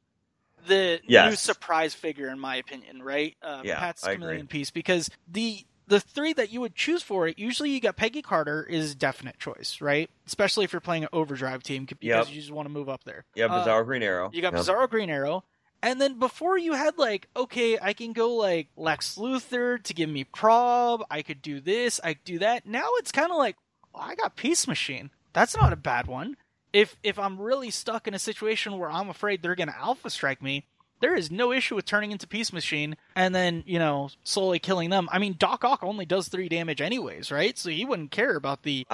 the 0.67 0.99
new 1.29 1.35
surprise 1.35 1.93
figure, 1.93 2.27
in 2.29 2.39
my 2.39 2.57
opinion. 2.57 3.01
Right? 3.01 3.35
Uh, 3.41 3.61
Yeah, 3.63 3.79
Pat's 3.79 4.03
I 4.03 4.11
agree. 4.11 4.21
Chameleon 4.23 4.47
piece 4.47 4.71
because 4.71 5.09
the 5.31 5.65
the 5.87 5.99
three 5.99 6.33
that 6.33 6.51
you 6.51 6.61
would 6.61 6.75
choose 6.75 7.01
for 7.01 7.27
it, 7.27 7.39
usually 7.39 7.71
you 7.71 7.79
got 7.81 7.95
Peggy 7.95 8.21
Carter 8.21 8.61
is 8.63 8.93
definite 8.93 9.39
choice, 9.39 9.81
right? 9.81 10.07
Especially 10.27 10.63
if 10.63 10.71
you're 10.71 10.79
playing 10.81 11.01
an 11.03 11.09
overdrive 11.11 11.63
team 11.63 11.85
because 11.85 11.97
Yep. 12.01 12.29
you 12.29 12.35
just 12.35 12.51
want 12.51 12.67
to 12.67 12.71
move 12.71 12.89
up 12.89 13.03
there. 13.05 13.25
yeah, 13.33 13.45
Uh, 13.45 13.65
Bizarro 13.65 13.85
Green 13.85 14.03
Arrow. 14.03 14.29
You 14.31 14.43
got 14.43 14.53
Yep. 14.53 14.61
Bizarro 14.61 14.87
Green 14.89 15.09
Arrow. 15.09 15.43
And 15.81 15.99
then 15.99 16.19
before 16.19 16.59
you 16.59 16.73
had 16.73 16.99
like, 16.99 17.27
okay, 17.35 17.79
I 17.81 17.93
can 17.93 18.13
go 18.13 18.35
like 18.35 18.67
Lex 18.75 19.15
Luthor 19.15 19.81
to 19.81 19.93
give 19.95 20.09
me 20.09 20.25
prob. 20.25 21.03
I 21.09 21.23
could 21.23 21.41
do 21.41 21.59
this. 21.59 21.99
I 22.03 22.13
could 22.13 22.23
do 22.25 22.39
that. 22.39 22.67
Now 22.67 22.89
it's 22.97 23.11
kind 23.11 23.31
of 23.31 23.37
like, 23.39 23.55
oh, 23.95 23.99
I 24.01 24.13
got 24.13 24.35
Peace 24.35 24.67
Machine. 24.67 25.09
That's 25.33 25.55
not 25.57 25.73
a 25.73 25.77
bad 25.77 26.05
one. 26.05 26.37
If 26.73 26.95
if 27.03 27.17
I'm 27.17 27.39
really 27.39 27.71
stuck 27.71 28.07
in 28.07 28.13
a 28.13 28.19
situation 28.19 28.77
where 28.77 28.89
I'm 28.89 29.09
afraid 29.09 29.41
they're 29.41 29.55
gonna 29.55 29.75
Alpha 29.77 30.09
Strike 30.09 30.41
me, 30.41 30.65
there 30.99 31.15
is 31.15 31.31
no 31.31 31.51
issue 31.51 31.75
with 31.75 31.85
turning 31.85 32.11
into 32.11 32.27
Peace 32.27 32.53
Machine 32.53 32.95
and 33.15 33.33
then 33.33 33.63
you 33.65 33.79
know 33.79 34.09
slowly 34.23 34.59
killing 34.59 34.89
them. 34.89 35.09
I 35.11 35.19
mean, 35.19 35.35
Doc 35.37 35.63
Ock 35.63 35.83
only 35.83 36.05
does 36.05 36.27
three 36.27 36.49
damage 36.49 36.81
anyways, 36.81 37.31
right? 37.31 37.57
So 37.57 37.69
he 37.69 37.85
wouldn't 37.85 38.11
care 38.11 38.35
about 38.35 38.63
the 38.63 38.85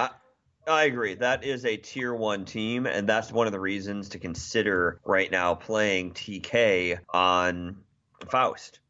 I 0.68 0.84
agree. 0.84 1.14
That 1.14 1.44
is 1.44 1.64
a 1.64 1.76
tier 1.76 2.12
one 2.14 2.44
team, 2.44 2.86
and 2.86 3.08
that's 3.08 3.30
one 3.30 3.46
of 3.46 3.52
the 3.52 3.60
reasons 3.60 4.08
to 4.10 4.18
consider 4.18 5.00
right 5.04 5.30
now 5.30 5.54
playing 5.54 6.12
TK 6.12 6.98
on 7.10 7.76
Faust. 8.30 8.80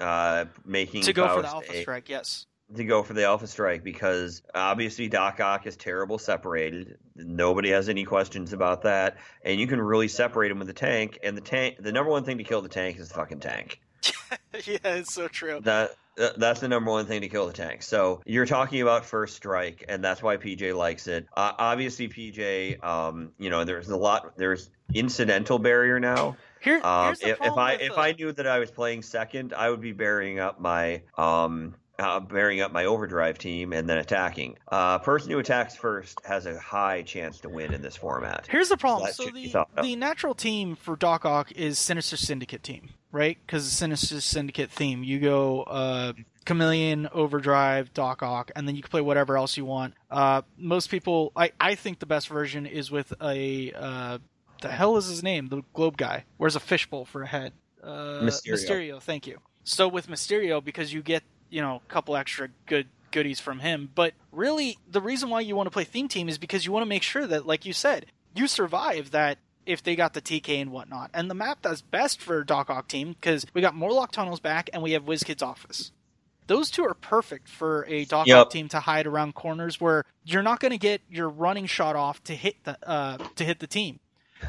Uh, 0.00 0.46
making 0.64 1.02
to 1.02 1.12
go 1.12 1.28
for 1.28 1.42
the 1.42 1.48
Alpha 1.48 1.76
a- 1.76 1.80
Strike. 1.82 2.08
Yes. 2.08 2.46
To 2.74 2.84
go 2.84 3.02
for 3.02 3.12
the 3.12 3.24
Alpha 3.24 3.46
Strike 3.46 3.84
because 3.84 4.42
obviously 4.54 5.08
Doc 5.08 5.40
Ock 5.40 5.66
is 5.66 5.76
terrible 5.76 6.18
separated. 6.18 6.98
Nobody 7.14 7.70
has 7.70 7.88
any 7.88 8.04
questions 8.04 8.52
about 8.52 8.82
that, 8.82 9.16
and 9.42 9.60
you 9.60 9.66
can 9.66 9.80
really 9.80 10.08
separate 10.08 10.50
him 10.50 10.58
with 10.58 10.68
the 10.68 10.74
tank. 10.74 11.18
And 11.22 11.36
the 11.36 11.40
tank, 11.42 11.76
the 11.80 11.92
number 11.92 12.10
one 12.10 12.24
thing 12.24 12.38
to 12.38 12.44
kill 12.44 12.62
the 12.62 12.68
tank 12.68 12.98
is 12.98 13.08
the 13.08 13.14
fucking 13.14 13.40
tank. 13.40 13.80
yeah, 14.64 14.78
it's 14.84 15.14
so 15.14 15.28
true. 15.28 15.60
That 15.62 15.94
that's 16.38 16.60
the 16.60 16.68
number 16.68 16.90
one 16.90 17.06
thing 17.06 17.20
to 17.20 17.28
kill 17.28 17.46
the 17.46 17.52
tank. 17.52 17.82
So 17.82 18.22
you're 18.24 18.46
talking 18.46 18.80
about 18.82 19.04
first 19.04 19.36
strike, 19.36 19.84
and 19.88 20.02
that's 20.02 20.22
why 20.22 20.36
PJ 20.36 20.74
likes 20.74 21.06
it. 21.06 21.26
Uh, 21.36 21.52
obviously, 21.58 22.08
PJ, 22.08 22.82
um, 22.82 23.32
you 23.38 23.50
know, 23.50 23.64
there's 23.64 23.88
a 23.88 23.96
lot. 23.96 24.36
There's 24.36 24.70
incidental 24.94 25.58
barrier 25.58 26.00
now. 26.00 26.36
Here, 26.60 26.80
Um, 26.82 27.06
here's 27.06 27.18
the 27.20 27.28
if, 27.30 27.38
if 27.42 27.52
I 27.56 27.72
if 27.74 27.92
the- 27.94 28.00
I 28.00 28.12
knew 28.12 28.32
that 28.32 28.46
I 28.46 28.58
was 28.58 28.70
playing 28.70 29.02
second, 29.02 29.52
I 29.54 29.70
would 29.70 29.80
be 29.80 29.92
burying 29.92 30.38
up 30.40 30.58
my 30.60 31.02
um 31.18 31.74
uh, 31.98 32.20
bearing 32.20 32.60
up 32.60 32.72
my 32.72 32.84
overdrive 32.84 33.38
team 33.38 33.72
and 33.72 33.88
then 33.88 33.98
attacking. 33.98 34.58
Uh, 34.68 34.98
person 34.98 35.30
who 35.30 35.38
attacks 35.38 35.74
first 35.76 36.20
has 36.24 36.46
a 36.46 36.58
high 36.58 37.02
chance 37.02 37.40
to 37.40 37.48
win 37.48 37.72
in 37.72 37.82
this 37.82 37.96
format. 37.96 38.46
Here's 38.48 38.68
the 38.68 38.76
problem. 38.76 39.06
That 39.06 39.14
So 39.14 39.26
the 39.30 39.66
the 39.82 39.96
natural 39.96 40.34
team 40.34 40.76
for 40.76 40.96
Doc 40.96 41.24
Ock 41.24 41.52
is 41.52 41.78
Sinister 41.78 42.16
Syndicate 42.16 42.62
team, 42.62 42.90
right? 43.12 43.38
Because 43.46 43.64
the 43.64 43.74
Sinister 43.74 44.20
Syndicate 44.20 44.70
theme, 44.70 45.02
you 45.02 45.18
go 45.20 45.62
uh, 45.62 46.12
Chameleon, 46.44 47.08
Overdrive, 47.12 47.92
Doc 47.94 48.22
Ock, 48.22 48.50
and 48.54 48.68
then 48.68 48.76
you 48.76 48.82
can 48.82 48.90
play 48.90 49.00
whatever 49.00 49.36
else 49.36 49.56
you 49.56 49.64
want. 49.64 49.94
Uh, 50.10 50.42
most 50.56 50.90
people, 50.90 51.32
I 51.36 51.52
I 51.60 51.74
think 51.74 51.98
the 51.98 52.06
best 52.06 52.28
version 52.28 52.66
is 52.66 52.90
with 52.90 53.12
a 53.22 53.72
uh, 53.72 54.18
the 54.62 54.68
hell 54.68 54.96
is 54.96 55.06
his 55.06 55.22
name? 55.22 55.48
The 55.48 55.62
Globe 55.72 55.96
guy 55.96 56.24
wears 56.38 56.56
a 56.56 56.60
fishbowl 56.60 57.04
for 57.04 57.22
a 57.22 57.26
head. 57.26 57.52
Uh, 57.82 58.20
Mysterio. 58.22 58.52
Mysterio. 58.52 59.02
Thank 59.02 59.26
you. 59.26 59.38
So 59.64 59.88
with 59.88 60.08
Mysterio, 60.08 60.62
because 60.62 60.92
you 60.92 61.02
get 61.02 61.22
you 61.50 61.60
know 61.60 61.82
a 61.84 61.92
couple 61.92 62.16
extra 62.16 62.48
good 62.66 62.88
goodies 63.12 63.40
from 63.40 63.60
him, 63.60 63.88
but 63.94 64.14
really 64.32 64.78
the 64.90 65.00
reason 65.00 65.30
why 65.30 65.40
you 65.40 65.56
want 65.56 65.66
to 65.66 65.70
play 65.70 65.84
theme 65.84 66.08
team 66.08 66.28
is 66.28 66.38
because 66.38 66.66
you 66.66 66.72
want 66.72 66.82
to 66.82 66.88
make 66.88 67.02
sure 67.02 67.26
that, 67.26 67.46
like 67.46 67.64
you 67.64 67.72
said, 67.72 68.06
you 68.34 68.46
survive 68.46 69.10
that 69.12 69.38
if 69.64 69.82
they 69.82 69.96
got 69.96 70.12
the 70.14 70.20
TK 70.20 70.60
and 70.60 70.70
whatnot. 70.70 71.10
And 71.14 71.28
the 71.30 71.34
map 71.34 71.58
that's 71.62 71.80
best 71.80 72.20
for 72.20 72.44
Doc 72.44 72.68
Ock 72.70 72.88
team 72.88 73.14
because 73.18 73.46
we 73.54 73.60
got 73.60 73.74
Morlock 73.74 74.12
Tunnels 74.12 74.38
back 74.40 74.70
and 74.72 74.82
we 74.82 74.92
have 74.92 75.04
WizKid's 75.04 75.42
office. 75.42 75.92
Those 76.46 76.70
two 76.70 76.84
are 76.84 76.94
perfect 76.94 77.48
for 77.48 77.84
a 77.88 78.04
Doc 78.04 78.28
Yep. 78.28 78.38
Ock 78.38 78.50
team 78.50 78.68
to 78.68 78.80
hide 78.80 79.06
around 79.06 79.34
corners 79.34 79.80
where 79.80 80.04
you're 80.24 80.44
not 80.44 80.60
going 80.60 80.70
to 80.70 80.78
get 80.78 81.00
your 81.10 81.28
running 81.28 81.66
shot 81.66 81.96
off 81.96 82.22
to 82.24 82.34
hit 82.36 82.62
the 82.64 82.78
uh, 82.88 83.18
to 83.36 83.44
hit 83.44 83.58
the 83.58 83.66
team. 83.66 83.98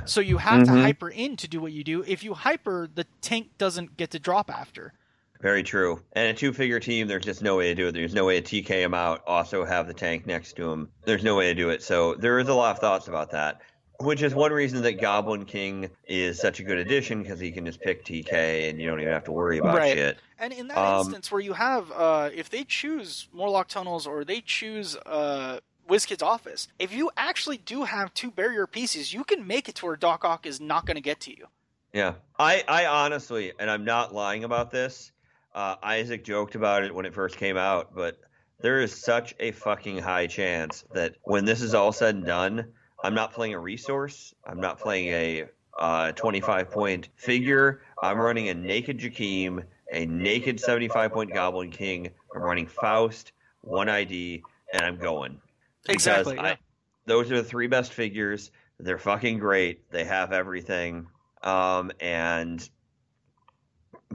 So 0.06 0.20
you 0.22 0.38
have 0.38 0.66
to 0.66 0.72
Mhm. 0.72 0.82
hyper 0.84 1.10
in 1.10 1.38
to 1.38 1.48
do 1.48 1.60
what 1.62 1.72
you 1.72 1.84
do. 1.84 2.04
If 2.06 2.24
you 2.24 2.34
hyper, 2.36 2.88
the 2.94 3.06
tank 3.22 3.58
doesn't 3.58 3.98
get 3.98 4.12
to 4.12 4.20
drop 4.20 4.52
after. 4.52 4.94
Very 5.42 5.64
true. 5.64 6.02
And 6.14 6.30
a 6.30 6.34
two 6.34 6.52
figure 6.54 6.80
team, 6.80 7.08
there's 7.08 7.24
just 7.26 7.42
no 7.42 7.58
way 7.58 7.68
to 7.68 7.76
do 7.76 7.88
it. 7.88 7.92
There's 7.94 8.14
no 8.14 8.26
way 8.26 8.42
to 8.42 8.62
TK 8.64 8.68
him 8.82 8.94
out, 8.94 9.24
also 9.28 9.64
have 9.66 9.88
the 9.88 9.94
tank 9.94 10.26
next 10.26 10.54
to 10.58 10.72
him. 10.72 10.90
There's 11.06 11.24
no 11.24 11.36
way 11.36 11.48
to 11.48 11.54
do 11.54 11.70
it. 11.70 11.84
So 11.84 12.16
there 12.16 12.40
is 12.40 12.48
a 12.48 12.54
lot 12.54 12.76
of 12.76 12.80
thoughts 12.80 13.08
about 13.08 13.32
that. 13.32 13.62
Which 14.00 14.22
is 14.22 14.36
one 14.36 14.52
reason 14.52 14.84
that 14.84 15.02
Goblin 15.02 15.46
King 15.46 15.90
is 16.08 16.40
such 16.40 16.60
a 16.60 16.64
good 16.64 16.78
addition 16.78 17.24
because 17.24 17.40
he 17.40 17.52
can 17.52 17.66
just 17.66 17.82
pick 17.82 18.06
TK 18.06 18.70
and 18.70 18.80
you 18.80 18.88
don't 18.88 19.00
even 19.00 19.12
have 19.12 19.24
to 19.24 19.32
worry 19.32 19.58
about 19.58 19.76
Right. 19.76 19.94
shit. 19.94 20.18
And 20.38 20.54
in 20.54 20.68
that 20.68 20.78
Um, 20.78 21.00
instance 21.00 21.32
where 21.32 21.42
you 21.42 21.54
have, 21.54 21.92
uh, 21.92 22.30
if 22.32 22.48
they 22.50 22.64
choose 22.64 23.28
Morlock 23.34 23.68
Tunnels 23.70 24.06
or 24.06 24.24
they 24.24 24.42
choose 24.42 24.96
uh, 25.08 25.62
WizKid's 25.90 26.22
Office, 26.22 26.68
if 26.78 26.94
you 26.94 27.10
actually 27.18 27.58
do 27.58 27.86
have 27.86 28.14
two 28.14 28.30
barrier 28.30 28.68
pieces, 28.68 29.14
you 29.14 29.24
can 29.24 29.48
make 29.48 29.68
it 29.68 29.74
to 29.76 29.88
where 29.88 29.96
Doc 29.96 30.24
Ock 30.24 30.46
is 30.46 30.62
not 30.62 30.86
going 30.86 30.96
to 30.96 31.02
get 31.02 31.20
to 31.22 31.32
you. 31.32 31.48
Yeah, 31.92 32.16
I, 32.38 32.64
I 32.68 32.86
honestly, 32.86 33.54
and 33.58 33.72
I'm 33.72 33.84
not 33.86 34.14
lying 34.14 34.44
about 34.44 34.70
this. 34.70 35.12
Uh, 35.58 35.76
Isaac 35.82 36.24
joked 36.24 36.54
about 36.54 36.84
it 36.84 36.94
when 36.94 37.08
it 37.08 37.16
first 37.16 37.36
came 37.36 37.58
out, 37.58 37.96
but 37.96 38.20
there 38.62 38.80
is 38.80 38.94
such 38.94 39.34
a 39.40 39.50
fucking 39.50 39.98
high 39.98 40.28
chance 40.28 40.86
that 40.94 41.16
when 41.24 41.46
this 41.46 41.64
is 41.64 41.74
all 41.74 41.92
said 41.92 42.14
and 42.14 42.24
done, 42.28 42.74
I'm 43.04 43.16
not 43.16 43.34
playing 43.34 43.56
a 43.56 43.60
resource. 43.60 44.36
I'm 44.46 44.62
not 44.62 44.78
playing 44.78 45.08
a 45.08 45.46
uh, 45.80 46.12
25 46.12 46.70
point 46.70 47.10
figure. 47.16 47.82
I'm 48.04 48.20
running 48.20 48.50
a 48.50 48.54
naked 48.54 49.00
Jakeem, 49.00 49.64
a 49.92 50.06
naked 50.06 50.60
75 50.60 51.12
point 51.12 51.34
Goblin 51.34 51.72
King. 51.72 52.12
I'm 52.36 52.44
running 52.44 52.68
Faust, 52.68 53.32
one 53.62 53.90
ID, 53.90 54.44
and 54.74 54.86
I'm 54.86 55.00
going. 55.00 55.42
Because 55.82 55.96
Exactly, 55.96 56.38
I- 56.38 56.60
those 57.08 57.32
are 57.32 57.38
the 57.38 57.44
three 57.44 57.66
best 57.66 57.94
figures. 57.94 58.52
They're 58.80 59.00
fucking 59.00 59.40
great. 59.40 59.90
They 59.90 60.04
have 60.04 60.34
everything. 60.34 61.08
Um, 61.42 61.92
and 62.00 62.70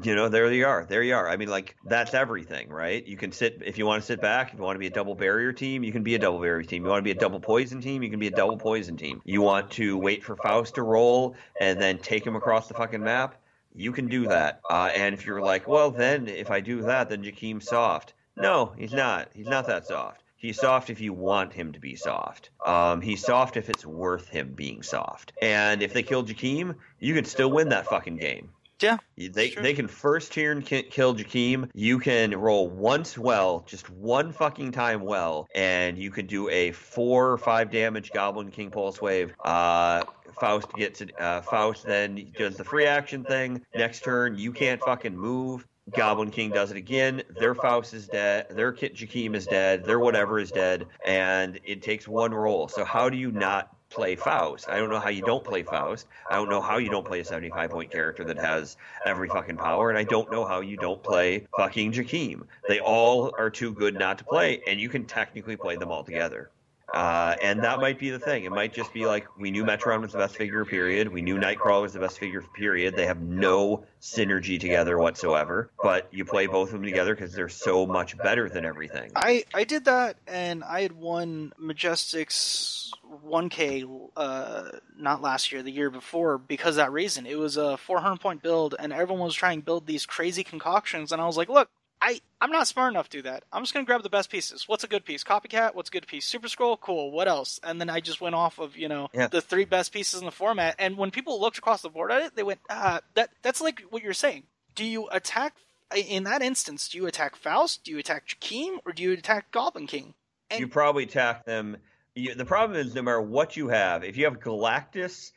you 0.02 0.14
know, 0.14 0.28
there 0.28 0.50
you 0.52 0.66
are. 0.66 0.86
There 0.88 1.02
you 1.02 1.14
are. 1.14 1.28
I 1.28 1.36
mean, 1.36 1.48
like 1.48 1.76
that's 1.84 2.14
everything, 2.14 2.70
right? 2.70 3.06
You 3.06 3.16
can 3.16 3.30
sit 3.32 3.62
if 3.64 3.76
you 3.76 3.84
want 3.84 4.02
to 4.02 4.06
sit 4.06 4.20
back. 4.20 4.52
If 4.52 4.58
you 4.58 4.64
want 4.64 4.76
to 4.76 4.80
be 4.80 4.86
a 4.86 4.90
double 4.90 5.14
barrier 5.14 5.52
team, 5.52 5.84
you 5.84 5.92
can 5.92 6.02
be 6.02 6.14
a 6.14 6.18
double 6.18 6.38
barrier 6.38 6.62
team. 6.62 6.84
You 6.84 6.90
want 6.90 7.00
to 7.00 7.04
be 7.04 7.10
a 7.10 7.20
double 7.20 7.40
poison 7.40 7.80
team, 7.80 8.02
you 8.02 8.10
can 8.10 8.18
be 8.18 8.28
a 8.28 8.32
double 8.32 8.56
poison 8.56 8.96
team. 8.96 9.20
You 9.24 9.42
want 9.42 9.70
to 9.72 9.98
wait 9.98 10.24
for 10.24 10.36
Faust 10.36 10.76
to 10.76 10.82
roll 10.82 11.36
and 11.60 11.80
then 11.80 11.98
take 11.98 12.26
him 12.26 12.36
across 12.36 12.68
the 12.68 12.74
fucking 12.74 13.02
map. 13.02 13.34
You 13.74 13.92
can 13.92 14.08
do 14.08 14.28
that. 14.28 14.60
Uh, 14.68 14.90
and 14.94 15.14
if 15.14 15.26
you're 15.26 15.40
like, 15.42 15.66
well, 15.66 15.90
then 15.90 16.28
if 16.28 16.50
I 16.50 16.60
do 16.60 16.82
that, 16.82 17.08
then 17.08 17.22
Jakeem's 17.22 17.66
soft. 17.66 18.14
No, 18.36 18.72
he's 18.76 18.92
not. 18.92 19.28
He's 19.34 19.48
not 19.48 19.66
that 19.66 19.86
soft. 19.86 20.22
He's 20.36 20.58
soft 20.58 20.90
if 20.90 21.00
you 21.00 21.12
want 21.12 21.52
him 21.52 21.72
to 21.72 21.80
be 21.80 21.94
soft. 21.94 22.50
Um, 22.66 23.00
he's 23.00 23.24
soft 23.24 23.56
if 23.56 23.70
it's 23.70 23.86
worth 23.86 24.28
him 24.28 24.54
being 24.54 24.82
soft. 24.82 25.32
And 25.40 25.82
if 25.82 25.92
they 25.92 26.02
kill 26.02 26.24
Jakeem, 26.24 26.74
you 26.98 27.14
could 27.14 27.28
still 27.28 27.50
win 27.50 27.68
that 27.68 27.86
fucking 27.86 28.16
game. 28.16 28.50
Yeah. 28.82 28.98
They 29.16 29.50
they 29.50 29.74
can 29.74 29.88
first 29.88 30.32
turn 30.32 30.62
ki- 30.62 30.84
kill 30.84 31.14
Jakeem. 31.14 31.70
You 31.74 31.98
can 31.98 32.36
roll 32.36 32.68
once 32.68 33.16
well, 33.16 33.64
just 33.66 33.88
one 33.90 34.32
fucking 34.32 34.72
time 34.72 35.02
well, 35.02 35.46
and 35.54 35.96
you 35.96 36.10
can 36.10 36.26
do 36.26 36.48
a 36.48 36.72
four 36.72 37.30
or 37.30 37.38
five 37.38 37.70
damage 37.70 38.10
Goblin 38.12 38.50
King 38.50 38.70
Pulse 38.70 39.00
Wave. 39.00 39.32
Uh, 39.44 40.04
Faust 40.40 40.72
gets 40.74 41.00
it. 41.00 41.12
Uh, 41.20 41.40
Faust 41.42 41.86
then 41.86 42.32
does 42.36 42.56
the 42.56 42.64
free 42.64 42.86
action 42.86 43.22
thing. 43.24 43.64
Next 43.74 44.02
turn, 44.02 44.36
you 44.36 44.52
can't 44.52 44.80
fucking 44.80 45.16
move. 45.16 45.66
Goblin 45.90 46.30
King 46.30 46.50
does 46.50 46.70
it 46.70 46.76
again. 46.76 47.22
Their 47.38 47.54
Faust 47.54 47.92
is 47.92 48.06
dead. 48.06 48.46
Their 48.50 48.72
Kit 48.72 48.94
Jakeem 48.94 49.34
is 49.34 49.46
dead. 49.46 49.84
Their 49.84 49.98
whatever 49.98 50.38
is 50.38 50.50
dead, 50.50 50.86
and 51.04 51.58
it 51.64 51.82
takes 51.82 52.06
one 52.06 52.32
roll. 52.32 52.68
So 52.68 52.84
how 52.84 53.08
do 53.10 53.16
you 53.16 53.32
not 53.32 53.74
play 53.92 54.16
Faust? 54.16 54.68
I 54.68 54.78
don't 54.78 54.90
know 54.90 54.98
how 55.00 55.10
you 55.10 55.22
don't 55.22 55.44
play 55.44 55.62
Faust. 55.62 56.06
I 56.30 56.36
don't 56.36 56.48
know 56.48 56.60
how 56.60 56.78
you 56.78 56.88
don't 56.90 57.06
play 57.06 57.20
a 57.20 57.24
75 57.24 57.70
point 57.70 57.90
character 57.90 58.24
that 58.24 58.38
has 58.38 58.76
every 59.04 59.28
fucking 59.28 59.58
power, 59.58 59.90
and 59.90 59.98
I 59.98 60.04
don't 60.04 60.30
know 60.30 60.44
how 60.44 60.60
you 60.60 60.76
don't 60.76 61.02
play 61.02 61.46
fucking 61.56 61.92
Jakeem. 61.92 62.44
They 62.66 62.80
all 62.80 63.34
are 63.38 63.50
too 63.50 63.72
good 63.72 63.98
not 63.98 64.18
to 64.18 64.24
play, 64.24 64.62
and 64.66 64.80
you 64.80 64.88
can 64.88 65.04
technically 65.04 65.56
play 65.56 65.76
them 65.76 65.90
all 65.90 66.04
together. 66.04 66.50
Uh, 66.92 67.34
and 67.42 67.64
that 67.64 67.80
might 67.80 67.98
be 67.98 68.10
the 68.10 68.18
thing. 68.18 68.44
It 68.44 68.50
might 68.50 68.74
just 68.74 68.92
be 68.92 69.06
like 69.06 69.26
we 69.38 69.50
knew 69.50 69.64
Metron 69.64 70.02
was 70.02 70.12
the 70.12 70.18
best 70.18 70.36
figure, 70.36 70.64
period. 70.64 71.08
We 71.08 71.22
knew 71.22 71.38
Nightcrawler 71.38 71.82
was 71.82 71.94
the 71.94 72.00
best 72.00 72.18
figure, 72.18 72.42
period. 72.54 72.96
They 72.96 73.06
have 73.06 73.20
no 73.20 73.84
synergy 74.00 74.60
together 74.60 74.98
whatsoever. 74.98 75.70
But 75.82 76.08
you 76.12 76.24
play 76.26 76.46
both 76.46 76.68
of 76.68 76.74
them 76.74 76.82
together 76.82 77.14
because 77.14 77.32
they're 77.32 77.48
so 77.48 77.86
much 77.86 78.18
better 78.18 78.48
than 78.48 78.66
everything. 78.66 79.10
I 79.16 79.44
I 79.54 79.64
did 79.64 79.86
that, 79.86 80.18
and 80.26 80.62
I 80.64 80.82
had 80.82 80.92
won 80.92 81.52
Majestic's 81.58 82.92
1K 83.26 84.10
uh, 84.16 84.70
not 84.96 85.22
last 85.22 85.52
year, 85.52 85.62
the 85.62 85.70
year 85.70 85.90
before, 85.90 86.38
because 86.38 86.74
of 86.74 86.84
that 86.84 86.92
reason. 86.92 87.26
It 87.26 87.38
was 87.38 87.56
a 87.56 87.76
400 87.76 88.20
point 88.20 88.42
build, 88.42 88.74
and 88.78 88.92
everyone 88.92 89.24
was 89.24 89.34
trying 89.34 89.60
to 89.60 89.64
build 89.64 89.86
these 89.86 90.04
crazy 90.04 90.44
concoctions, 90.44 91.12
and 91.12 91.20
I 91.20 91.26
was 91.26 91.36
like, 91.36 91.48
look. 91.48 91.70
I, 92.04 92.20
I'm 92.40 92.50
not 92.50 92.66
smart 92.66 92.92
enough 92.92 93.08
to 93.10 93.18
do 93.18 93.22
that. 93.22 93.44
I'm 93.52 93.62
just 93.62 93.72
gonna 93.72 93.86
grab 93.86 94.02
the 94.02 94.10
best 94.10 94.28
pieces. 94.28 94.64
What's 94.66 94.82
a 94.82 94.88
good 94.88 95.04
piece? 95.04 95.22
Copycat. 95.22 95.74
What's 95.76 95.88
a 95.88 95.92
good 95.92 96.06
piece? 96.08 96.26
Super 96.26 96.48
Skrull. 96.48 96.78
Cool. 96.80 97.12
What 97.12 97.28
else? 97.28 97.60
And 97.62 97.80
then 97.80 97.88
I 97.88 98.00
just 98.00 98.20
went 98.20 98.34
off 98.34 98.58
of 98.58 98.76
you 98.76 98.88
know 98.88 99.08
Yeah. 99.14 99.28
the 99.28 99.40
three 99.40 99.64
best 99.64 99.92
pieces 99.92 100.18
in 100.18 100.26
the 100.26 100.32
format. 100.32 100.74
And 100.80 100.96
when 100.98 101.12
people 101.12 101.40
looked 101.40 101.58
across 101.58 101.80
the 101.82 101.88
board 101.90 102.10
at 102.10 102.22
it, 102.22 102.34
they 102.36 102.42
went, 102.42 102.58
ah, 102.68 103.00
that 103.14 103.30
that's 103.42 103.60
like 103.60 103.82
what 103.90 104.02
you're 104.02 104.12
saying. 104.14 104.42
Do 104.74 104.84
you 104.84 105.08
attack 105.12 105.54
in 105.94 106.24
that 106.24 106.42
instance? 106.42 106.88
Do 106.88 106.98
you 106.98 107.06
attack 107.06 107.36
Faust? 107.36 107.84
Do 107.84 107.92
you 107.92 107.98
attack 107.98 108.26
Jakeem? 108.26 108.78
Or 108.84 108.92
do 108.92 109.02
you 109.04 109.12
attack 109.12 109.52
Goblin 109.52 109.86
King? 109.86 110.14
And- 110.50 110.58
you 110.60 110.66
probably 110.68 111.04
attack 111.04 111.44
them. 111.44 111.76
You, 112.14 112.34
the 112.34 112.44
problem 112.44 112.78
is, 112.78 112.94
no 112.94 113.02
matter 113.02 113.22
what 113.22 113.56
you 113.56 113.68
have, 113.68 114.02
if 114.04 114.16
you 114.18 114.24
have 114.26 114.40
Galactus 114.40 115.32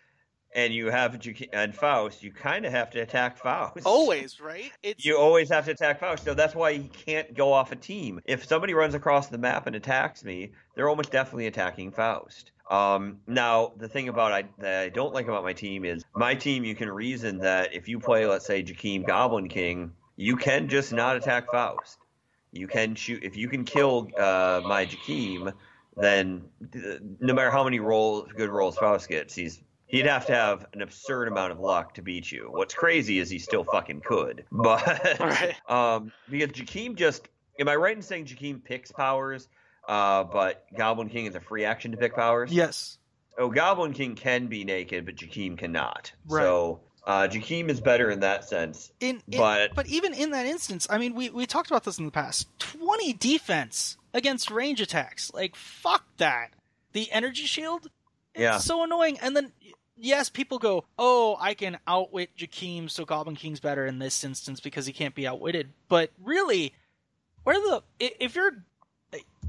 and 0.55 0.73
you 0.73 0.89
have 0.89 1.19
and 1.51 1.75
Faust, 1.75 2.23
you 2.23 2.31
kind 2.31 2.65
of 2.65 2.71
have 2.71 2.89
to 2.91 3.01
attack 3.01 3.37
Faust. 3.37 3.85
Always, 3.85 4.39
right? 4.39 4.71
It's 4.81 5.05
You 5.05 5.17
always 5.17 5.49
have 5.49 5.65
to 5.65 5.71
attack 5.71 5.99
Faust. 5.99 6.23
So 6.23 6.33
that's 6.33 6.55
why 6.55 6.73
he 6.73 6.87
can't 6.87 7.35
go 7.35 7.51
off 7.51 7.73
a 7.73 7.75
team. 7.75 8.21
If 8.25 8.45
somebody 8.45 8.73
runs 8.73 8.95
across 8.95 9.27
the 9.27 9.37
map 9.37 9.67
and 9.67 9.75
attacks 9.75 10.23
me, 10.23 10.51
they're 10.73 10.87
almost 10.87 11.11
definitely 11.11 11.47
attacking 11.47 11.91
Faust. 11.91 12.51
Um, 12.71 13.19
now, 13.27 13.73
the 13.77 13.89
thing 13.89 14.07
about 14.07 14.31
I, 14.31 14.45
that 14.59 14.83
I 14.83 14.89
don't 14.89 15.13
like 15.13 15.27
about 15.27 15.43
my 15.43 15.53
team 15.53 15.83
is 15.83 16.03
my 16.15 16.33
team. 16.33 16.63
You 16.63 16.73
can 16.73 16.89
reason 16.89 17.39
that 17.39 17.75
if 17.75 17.89
you 17.89 17.99
play, 17.99 18.25
let's 18.25 18.47
say, 18.47 18.63
Jakeem 18.63 19.05
Goblin 19.05 19.49
King, 19.49 19.91
you 20.15 20.37
can 20.37 20.69
just 20.69 20.93
not 20.93 21.17
attack 21.17 21.51
Faust. 21.51 21.99
You 22.53 22.67
can 22.67 22.95
shoot 22.95 23.23
if 23.23 23.35
you 23.35 23.49
can 23.49 23.65
kill 23.65 24.07
uh, 24.17 24.61
my 24.63 24.85
Jakeem, 24.85 25.51
then 25.97 26.45
uh, 26.73 26.95
no 27.19 27.33
matter 27.33 27.51
how 27.51 27.65
many 27.65 27.81
rolls, 27.81 28.31
good 28.31 28.49
rolls 28.49 28.77
Faust 28.77 29.09
gets, 29.09 29.35
he's 29.35 29.61
he'd 29.87 30.05
have 30.05 30.25
to 30.27 30.33
have 30.33 30.65
an 30.73 30.81
absurd 30.81 31.27
amount 31.27 31.51
of 31.51 31.59
luck 31.59 31.93
to 31.95 32.01
beat 32.01 32.31
you. 32.31 32.49
What's 32.51 32.73
crazy 32.73 33.19
is 33.19 33.29
he 33.29 33.39
still 33.39 33.63
fucking 33.63 34.01
could, 34.01 34.45
but 34.51 34.85
Right. 35.19 35.55
um, 35.69 36.11
because 36.29 36.49
Jakeem 36.51 36.95
just 36.95 37.27
am 37.59 37.67
I 37.69 37.75
right 37.75 37.95
in 37.95 38.01
saying 38.01 38.25
Jakeem 38.25 38.63
picks 38.63 38.91
powers, 38.91 39.47
uh, 39.87 40.23
but 40.23 40.65
Goblin 40.77 41.09
King 41.09 41.25
is 41.27 41.35
a 41.35 41.39
free 41.41 41.65
action 41.65 41.91
to 41.91 41.97
pick 41.97 42.15
powers? 42.15 42.51
yes. 42.51 42.97
Oh, 43.37 43.49
Goblin 43.49 43.91
King 43.91 44.15
can 44.15 44.47
be 44.47 44.63
naked, 44.63 45.05
but 45.05 45.15
Jakeem 45.17 45.57
cannot. 45.57 46.09
Right. 46.25 46.41
So 46.43 46.79
uh, 47.05 47.27
Jakeem 47.29 47.67
is 47.69 47.81
better 47.81 48.09
in 48.09 48.21
that 48.21 48.47
sense. 48.47 48.93
In, 49.01 49.21
in 49.29 49.37
But- 49.39 49.75
but 49.75 49.87
even 49.87 50.13
in 50.13 50.31
that 50.31 50.45
instance, 50.45 50.87
I 50.89 50.97
mean, 50.97 51.13
we 51.15 51.29
we 51.29 51.45
talked 51.45 51.69
about 51.69 51.83
this 51.83 51.99
in 51.99 52.05
the 52.05 52.11
past. 52.11 52.47
Twenty 52.59 53.11
defense 53.11 53.97
against 54.13 54.49
range 54.49 54.79
attacks, 54.79 55.33
like 55.33 55.55
fuck 55.57 56.05
that. 56.17 56.51
The 56.93 57.11
energy 57.11 57.43
shield, 57.45 57.89
it's 58.35 58.41
Yeah. 58.41 58.57
so 58.59 58.83
annoying. 58.83 59.17
And 59.19 59.35
then 59.35 59.51
yes, 59.97 60.29
people 60.29 60.59
go, 60.59 60.85
"Oh, 60.99 61.37
I 61.39 61.53
can 61.53 61.79
outwit 61.87 62.35
Jakeem, 62.37 62.89
so 62.91 63.05
Goblin 63.05 63.35
King's 63.35 63.59
better 63.59 63.85
in 63.85 63.99
this 63.99 64.23
instance 64.23 64.59
because 64.59 64.85
he 64.85 64.93
can't 64.93 65.15
be 65.15 65.25
outwitted." 65.27 65.73
But 65.87 66.11
really, 66.21 66.73
where 67.43 67.55
the 67.55 67.83
if 67.99 68.35
you're 68.35 68.63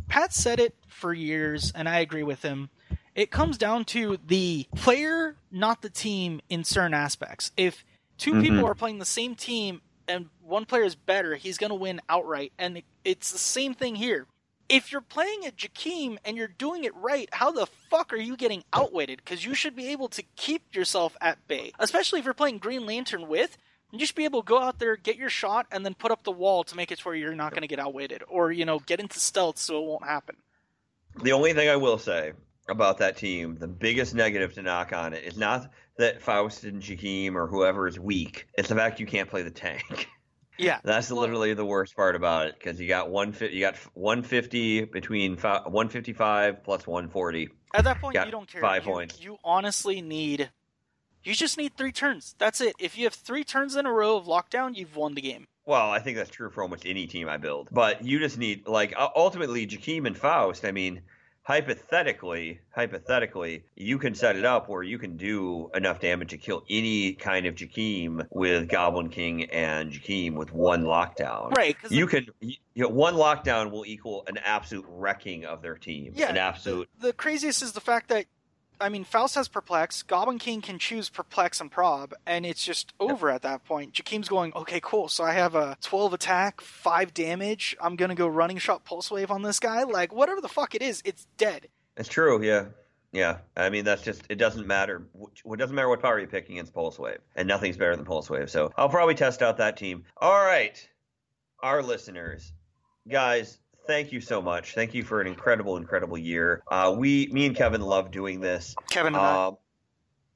Pat 0.09 0.33
said 0.33 0.61
it 0.61 0.77
for 0.87 1.13
years, 1.13 1.73
and 1.75 1.89
I 1.89 1.99
agree 1.99 2.23
with 2.23 2.43
him. 2.43 2.71
It 3.17 3.31
comes 3.33 3.59
down 3.59 3.87
to 3.87 4.19
the 4.25 4.67
player, 4.77 5.37
not 5.51 5.83
the 5.83 5.91
team, 5.91 6.41
in 6.49 6.63
certain 6.63 6.95
aspects. 6.95 7.51
If 7.57 7.85
2 8.19 8.35
Mhm. 8.35 8.43
people 8.43 8.67
are 8.67 8.75
playing 8.75 8.99
the 8.99 9.05
same 9.05 9.35
team 9.35 9.83
and 10.07 10.29
one 10.41 10.65
player 10.65 10.85
is 10.85 10.95
better, 10.95 11.35
he's 11.35 11.59
going 11.59 11.71
to 11.71 11.75
win 11.75 12.01
outright. 12.09 12.53
And 12.57 12.79
it- 12.79 12.85
it's 13.05 13.33
the 13.33 13.39
same 13.39 13.75
thing 13.75 13.97
here. 13.97 14.29
If 14.69 14.91
you're 14.91 15.01
playing 15.01 15.47
a 15.47 15.51
Jakeem 15.51 16.19
and 16.25 16.37
you're 16.37 16.49
doing 16.49 16.85
it 16.85 16.95
right, 16.97 17.29
how 17.33 17.53
the 17.53 17.67
fuck 17.91 18.13
are 18.13 18.19
you 18.19 18.37
getting 18.37 18.65
outwitted? 18.73 19.19
Because 19.25 19.45
you 19.45 19.55
should 19.55 19.77
be 19.77 19.89
able 19.89 20.09
to 20.09 20.23
keep 20.35 20.75
yourself 20.75 21.17
at 21.21 21.47
bay, 21.47 21.73
especially 21.79 22.19
if 22.19 22.25
you're 22.25 22.35
playing 22.35 22.59
Green 22.59 22.85
Lantern 22.87 23.29
with. 23.29 23.57
You 23.93 24.05
should 24.05 24.17
be 24.17 24.25
able 24.25 24.43
to 24.43 24.47
go 24.47 24.61
out 24.61 24.79
there, 24.81 24.97
get 24.97 25.17
your 25.17 25.31
shot, 25.31 25.67
and 25.71 25.85
then 25.85 25.95
put 25.95 26.11
up 26.11 26.25
the 26.25 26.33
wall 26.33 26.65
to 26.65 26.77
make 26.77 26.91
it 26.91 26.99
to 26.99 27.05
where 27.05 27.15
you're 27.15 27.35
not 27.35 27.53
going 27.53 27.63
to 27.63 27.69
get 27.69 27.79
outwitted, 27.79 28.25
or 28.29 28.51
you 28.51 28.65
know, 28.65 28.81
get 28.81 28.99
into 28.99 29.21
stealth 29.21 29.59
so 29.59 29.79
it 29.81 29.87
won't 29.87 30.05
happen. 30.05 30.37
The 31.23 31.33
only 31.33 31.53
thing 31.53 31.69
I 31.69 31.77
will 31.77 31.99
say 31.99 32.33
about 32.69 32.99
that 32.99 33.17
team, 33.17 33.57
the 33.59 33.69
biggest 33.69 34.15
negative 34.15 34.55
to 34.55 34.63
knock 34.63 34.93
on 34.93 35.13
it, 35.15 35.25
is 35.25 35.37
not 35.37 35.71
that 35.99 36.21
Faust 36.21 36.65
and 36.65 36.83
Jakeem 36.83 37.35
or 37.35 37.47
whoever 37.47 37.87
is 37.87 37.99
weak. 37.99 38.49
It's 38.59 38.69
the 38.69 38.75
fact 38.75 39.01
you 39.01 39.07
can't 39.07 39.31
play 39.31 39.43
the 39.43 39.51
tank. 39.51 40.09
Yeah, 40.59 40.81
That's 40.85 41.11
Well- 41.11 41.21
literally 41.21 41.55
the 41.55 41.65
worst 41.65 41.95
part 41.97 42.17
about 42.17 42.47
it 42.47 42.55
because 42.59 42.81
you 42.81 42.89
got 42.89 43.11
one 43.11 43.33
fi- 43.33 43.49
you 43.51 43.61
got 43.61 43.77
150 43.95 44.85
between 44.85 45.37
fi- 45.37 45.63
155 45.67 46.63
plus 46.65 46.87
140. 46.87 47.49
At 47.75 47.85
that 47.85 48.01
point, 48.01 48.15
Got 48.15 48.27
you 48.27 48.33
don't 48.33 48.49
care. 48.51 48.61
five 48.61 48.85
you, 48.87 48.93
points. 48.93 49.21
You 49.21 49.39
honestly 49.45 50.01
need. 50.01 50.51
You 51.25 51.35
just 51.35 51.59
need 51.59 51.77
three 51.77 51.93
turns. 51.93 52.35
That's 52.39 52.61
it. 52.61 52.75
If 52.79 52.97
you 52.97 53.05
have 53.05 53.15
three 53.15 53.45
turns 53.45 53.75
in 53.77 53.85
a 53.85 53.93
row 53.93 54.17
of 54.17 54.27
lockdown, 54.27 54.77
you've 54.77 54.97
won 54.97 55.15
the 55.15 55.21
game. 55.21 55.47
Well, 55.65 55.91
I 55.91 55.99
think 55.99 56.17
that's 56.17 56.31
true 56.31 56.49
for 56.51 56.63
almost 56.63 56.87
any 56.87 57.07
team 57.09 57.29
I 57.29 57.37
build. 57.37 57.69
But 57.73 58.05
you 58.05 58.19
just 58.21 58.39
need 58.39 58.67
like 58.69 58.95
ultimately 58.97 59.67
Jakeem 59.67 60.07
and 60.07 60.17
Faust. 60.17 60.65
I 60.65 60.71
mean, 60.71 61.03
hypothetically, 61.47 62.59
hypothetically, 62.75 63.63
you 63.77 63.99
can 63.99 64.17
set 64.17 64.35
it 64.35 64.45
up 64.45 64.69
where 64.69 64.83
you 64.83 64.99
can 64.99 65.17
do 65.17 65.71
enough 65.77 66.01
damage 66.01 66.31
to 66.31 66.37
kill 66.37 66.65
any 66.69 67.13
kind 67.13 67.47
of 67.47 67.55
Jakeem 67.55 68.27
with 68.31 68.69
Goblin 68.69 69.09
King 69.11 69.45
and 69.45 69.93
Jakeem 69.93 70.35
with 70.35 70.53
one 70.53 70.83
lockdown. 70.83 71.57
Right. 71.57 71.77
You 71.89 72.09
can. 72.09 72.27
You 72.41 72.83
know, 72.83 72.89
one 72.89 73.15
lockdown 73.15 73.71
will 73.71 73.87
equal 73.87 74.25
an 74.27 74.39
absolute 74.39 74.85
wrecking 74.89 75.45
of 75.45 75.63
their 75.63 75.77
team. 75.77 76.13
Yeah, 76.17 76.31
an 76.31 76.37
absolute. 76.37 76.89
The, 76.99 77.07
the 77.07 77.13
craziest 77.13 77.63
is 77.63 77.73
the 77.73 77.81
fact 77.81 78.09
that, 78.09 78.27
I 78.81 78.89
mean, 78.89 79.05
Faust 79.05 79.35
has 79.37 79.49
Perplex, 79.49 80.03
Goblin 80.03 80.39
King 80.39 80.61
can 80.61 80.79
choose 80.79 81.09
Perplex 81.09 81.61
and 81.61 81.71
Prob, 81.71 82.15
and 82.27 82.45
it's 82.45 82.65
just 82.65 82.93
over 83.01 83.31
at 83.31 83.43
that 83.43 83.65
point. 83.65 83.93
Jakeem's 83.93 84.29
going, 84.29 84.53
okay, 84.55 84.81
cool, 84.83 85.09
so 85.09 85.25
I 85.25 85.33
have 85.33 85.55
a 85.55 85.77
12 85.83 86.13
attack, 86.15 86.61
5 86.61 87.15
damage, 87.15 87.77
I'm 87.81 87.97
gonna 87.97 88.15
go 88.15 88.27
running 88.27 88.59
shot 88.59 88.85
Pulse 88.85 89.11
Wave 89.11 89.31
on 89.31 89.43
this 89.43 89.61
guy. 89.61 89.83
Like, 89.85 90.15
whatever 90.15 90.41
the 90.41 90.49
fuck 90.49 90.75
it 90.75 90.83
is, 90.83 91.03
it's 91.05 91.27
dead. 91.37 91.69
It's 91.97 92.09
true, 92.09 92.43
yeah. 92.43 92.67
Yeah, 93.13 93.39
I 93.57 93.71
mean 93.71 93.85
that's 93.87 94.03
just 94.03 94.25
it 94.29 94.35
doesn't 94.35 94.67
matter. 94.67 95.07
It 95.47 95.57
doesn't 95.59 95.75
matter 95.75 95.89
what 95.89 96.03
power 96.03 96.19
you 96.19 96.27
pick 96.27 96.51
against 96.51 96.75
Pulse 96.75 96.99
Wave, 96.99 97.21
and 97.35 97.49
nothing's 97.49 97.79
better 97.79 97.97
than 97.97 98.05
Pulse 98.05 98.29
Wave. 98.29 98.51
So 98.51 98.73
I'll 98.77 98.91
probably 98.91 99.15
test 99.15 99.41
out 99.41 99.57
that 99.57 99.79
team. 99.79 100.05
All 100.19 100.45
right, 100.45 100.87
our 101.63 101.83
listeners, 101.83 102.53
guys, 103.09 103.59
thank 103.87 104.13
you 104.13 104.21
so 104.21 104.43
much. 104.43 104.75
Thank 104.75 104.95
you 104.95 105.03
for 105.03 105.21
an 105.21 105.27
incredible, 105.27 105.77
incredible 105.77 106.19
year. 106.19 106.63
Uh, 106.69 106.95
we, 106.97 107.29
me 107.33 107.47
and 107.47 107.57
Kevin, 107.57 107.81
love 107.81 108.11
doing 108.11 108.41
this. 108.41 108.75
Kevin 108.91 109.15
and 109.15 109.23
I. 109.23 109.47
Um, 109.47 109.57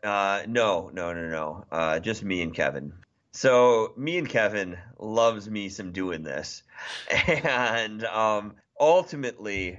uh, 0.02 0.42
no, 0.46 0.90
no, 0.92 1.12
no, 1.12 1.28
no. 1.28 1.64
Uh, 1.70 2.00
just 2.00 2.22
me 2.22 2.42
and 2.42 2.54
Kevin. 2.54 2.92
So 3.32 3.92
me 3.96 4.18
and 4.18 4.28
Kevin 4.28 4.78
loves 4.98 5.48
me 5.48 5.68
some 5.68 5.92
doing 5.92 6.22
this, 6.24 6.62
and 7.28 8.04
um, 8.04 8.54
ultimately, 8.78 9.78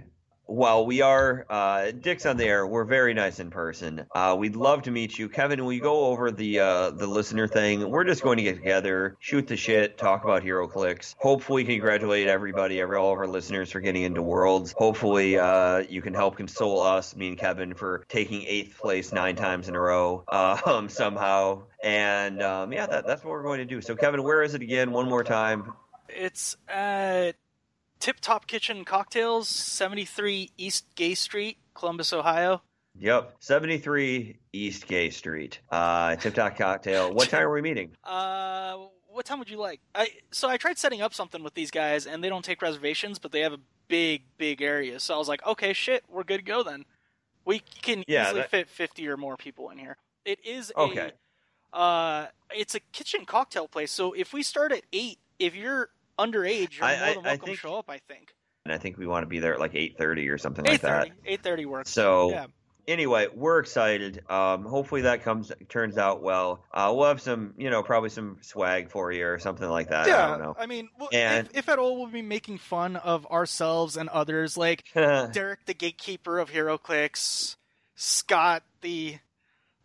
while 0.52 0.86
we 0.86 1.02
are 1.02 1.46
uh, 1.50 1.92
dicks 1.92 2.26
on 2.26 2.36
the 2.36 2.44
air, 2.44 2.68
we're 2.68 2.84
very 2.84 3.14
nice 3.14 3.40
in 3.40 3.50
person. 3.50 4.06
Uh, 4.12 4.36
we'd 4.38 4.58
love 4.58 4.84
to 4.84 4.92
meet 4.92 5.18
you, 5.18 5.30
Kevin. 5.30 5.64
We 5.66 5.80
go 5.80 6.06
over 6.08 6.30
the 6.30 6.60
uh, 6.60 6.92
the 6.92 7.08
listener 7.08 7.48
thing. 7.48 7.90
We're 7.90 8.04
just 8.04 8.22
going 8.22 8.38
to 8.38 8.44
get 8.44 8.58
together, 8.58 9.16
shoot 9.20 9.48
the 9.48 9.56
shit, 9.56 9.98
talk 9.98 10.26
about 10.26 10.44
HeroClix. 10.44 11.16
Hopefully, 11.20 11.64
congratulate 11.64 12.28
everybody, 12.28 12.82
every 12.82 12.98
all 12.98 13.14
of 13.14 13.18
our 13.20 13.28
listeners 13.28 13.72
for 13.72 13.80
getting 13.80 14.04
into 14.04 14.22
Worlds. 14.22 14.74
Hopefully, 14.78 15.40
uh, 15.40 15.80
you 15.90 16.02
can 16.02 16.14
help 16.14 16.36
console 16.36 16.82
us, 16.82 17.16
me 17.16 17.30
and 17.30 17.38
Kevin, 17.38 17.74
for 17.74 18.06
taking 18.10 18.44
eighth 18.44 18.78
place 18.78 19.14
nine 19.14 19.38
times 19.38 19.70
in 19.70 19.76
a 19.76 19.80
row 19.80 20.26
um, 20.66 20.90
somehow. 20.90 21.64
And 21.82 22.42
um, 22.42 22.74
yeah, 22.74 22.88
that, 22.88 23.08
that's 23.08 23.24
what 23.24 23.32
we're 23.32 23.44
going 23.44 23.60
to 23.60 23.66
do. 23.66 23.80
So, 23.80 23.96
Kevin, 23.96 24.22
where 24.22 24.44
is 24.44 24.54
it 24.54 24.62
again? 24.62 24.92
One 24.92 25.08
more 25.08 25.24
time. 25.24 25.74
It's 26.10 26.58
at 26.68 27.36
Tip 28.02 28.20
Top 28.20 28.48
Kitchen 28.48 28.84
Cocktails, 28.84 29.48
73 29.48 30.50
East 30.58 30.86
Gay 30.96 31.14
Street, 31.14 31.58
Columbus, 31.76 32.12
Ohio. 32.12 32.62
Yep, 33.00 33.36
73 33.40 34.38
East 34.52 34.88
Gay 34.88 35.12
Street. 35.12 35.60
Uh, 35.70 36.16
Tip 36.16 36.34
Top 36.34 36.58
Cocktail. 36.58 37.14
What 37.14 37.30
time 37.30 37.44
are 37.44 37.52
we 37.54 37.62
meeting? 37.62 37.92
Uh, 38.04 38.78
what 39.08 39.26
time 39.26 39.38
would 39.40 39.50
you 39.52 39.58
like? 39.58 39.82
I 39.94 40.10
so 40.32 40.50
I 40.50 40.58
tried 40.58 40.78
setting 40.80 41.02
up 41.02 41.14
something 41.14 41.44
with 41.44 41.54
these 41.54 41.70
guys, 41.70 42.08
and 42.08 42.24
they 42.24 42.30
don't 42.30 42.44
take 42.44 42.62
reservations, 42.62 43.20
but 43.20 43.32
they 43.32 43.42
have 43.42 43.54
a 43.54 43.60
big, 43.88 44.24
big 44.38 44.62
area. 44.64 45.00
So 45.00 45.14
I 45.14 45.18
was 45.18 45.28
like, 45.28 45.46
okay, 45.46 45.72
shit, 45.74 46.04
we're 46.10 46.24
good 46.24 46.38
to 46.40 46.44
go 46.44 46.64
then. 46.64 46.86
We 47.46 47.60
can 47.82 48.04
Yeah, 48.08 48.26
easily 48.26 48.42
that- 48.42 48.50
fit 48.50 48.68
50 48.70 49.08
or 49.08 49.16
more 49.18 49.38
people 49.38 49.70
in 49.70 49.78
here. 49.78 49.98
It 50.26 50.40
is 50.46 50.72
Okay. 50.76 51.12
a 51.74 51.78
uh, 51.78 52.28
it's 52.50 52.74
a 52.76 52.80
kitchen 52.80 53.26
cocktail 53.26 53.68
place. 53.68 53.92
So 53.92 54.12
if 54.14 54.34
we 54.34 54.42
start 54.44 54.72
at 54.72 54.84
eight, 54.92 55.20
if 55.40 55.56
you're 55.56 55.90
underage, 56.20 56.78
you're 56.78 56.86
I- 56.86 56.98
more 56.98 57.08
than 57.16 57.26
I 57.26 57.30
welcome 57.30 57.46
think- 57.46 57.58
to 57.58 57.62
show 57.62 57.76
up. 57.78 57.90
I 57.90 58.00
think 58.08 58.34
And 58.66 58.74
I 58.74 58.78
think 58.78 58.98
we 58.98 59.08
want 59.08 59.24
to 59.24 59.28
be 59.28 59.40
there 59.40 59.54
at 59.54 59.60
like 59.60 59.74
8:30 59.74 60.30
or 60.30 60.38
something 60.38 60.66
like 60.66 60.76
eight 60.76 60.82
that. 60.82 61.08
thirty. 61.08 61.12
Eight 61.26 61.44
thirty 61.44 61.66
works. 61.66 61.90
So 61.92 62.30
yeah, 62.32 62.46
anyway, 62.88 63.28
we're 63.34 63.60
excited. 63.60 64.24
Um, 64.30 64.66
hopefully 64.66 65.02
that 65.02 65.24
comes 65.24 65.52
turns 65.70 65.98
out 65.98 66.22
well. 66.22 66.64
Uh, 66.72 66.94
we'll 66.96 67.08
have 67.08 67.22
some, 67.22 67.54
you 67.58 67.70
know, 67.70 67.82
probably 67.84 68.10
some 68.10 68.38
swag 68.42 68.90
for 68.92 69.12
you 69.12 69.26
or 69.28 69.40
something 69.40 69.68
like 69.68 69.90
that. 69.90 70.06
I 70.06 70.10
yeah. 70.10 70.28
don't 70.28 70.42
know. 70.42 70.56
I 70.60 70.66
mean, 70.68 70.90
well, 71.00 71.10
And- 71.14 71.48
if, 71.48 71.58
if 71.58 71.70
at 71.70 71.80
all, 71.80 71.98
we'll 71.98 72.08
be 72.12 72.22
making 72.22 72.60
fun 72.60 72.96
of 72.98 73.26
ourselves 73.28 73.98
and 73.98 74.10
others, 74.10 74.58
like 74.58 74.84
Derek, 74.94 75.66
the 75.66 75.74
gatekeeper 75.74 76.38
of 76.40 76.52
HeroClix, 76.52 77.56
Scott, 77.96 78.64
the 78.82 79.18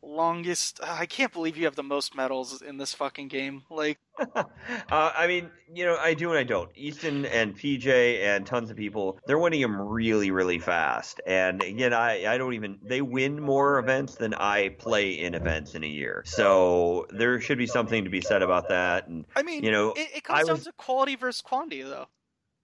longest. 0.06 0.80
I 0.82 1.06
can't 1.06 1.32
believe 1.32 1.56
you 1.56 1.64
have 1.64 1.74
the 1.76 1.82
most 1.82 2.14
medals 2.14 2.62
in 2.62 2.78
this 2.78 2.94
fucking 2.94 3.28
game. 3.28 3.64
Like, 3.68 3.98
uh, 4.34 4.44
I 4.90 5.26
mean, 5.26 5.50
you 5.74 5.84
know, 5.84 5.96
I 5.96 6.14
do 6.14 6.30
and 6.30 6.38
I 6.38 6.44
don't. 6.44 6.70
Easton 6.74 7.26
and 7.26 7.56
PJ 7.56 8.22
and 8.22 8.46
tons 8.46 8.70
of 8.70 8.76
people, 8.76 9.18
they're 9.26 9.38
winning 9.38 9.60
them 9.60 9.78
really, 9.80 10.30
really 10.30 10.58
fast. 10.58 11.20
And 11.26 11.62
again, 11.62 11.92
I, 11.92 12.32
I 12.32 12.38
don't 12.38 12.54
even, 12.54 12.78
they 12.82 13.02
win 13.02 13.40
more 13.42 13.78
events 13.78 14.14
than 14.14 14.32
I 14.34 14.70
play 14.70 15.10
in 15.12 15.34
events 15.34 15.74
in 15.74 15.82
a 15.84 15.88
year. 15.88 16.22
So 16.26 17.06
there 17.10 17.40
should 17.40 17.58
be 17.58 17.66
something 17.66 18.04
to 18.04 18.10
be 18.10 18.20
said 18.20 18.42
about 18.42 18.68
that. 18.68 19.08
And 19.08 19.26
I 19.34 19.42
mean, 19.42 19.64
You 19.64 19.70
know, 19.72 19.92
it, 19.92 20.08
it 20.16 20.24
comes 20.24 20.38
I 20.40 20.42
down 20.44 20.52
was- 20.56 20.64
to 20.64 20.72
quality 20.72 21.16
versus 21.16 21.42
quantity, 21.42 21.82
though. 21.82 22.06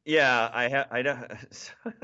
yeah, 0.04 0.48
I 0.52 0.68
have, 0.68 0.86
I 0.90 1.02
don't. 1.02 1.72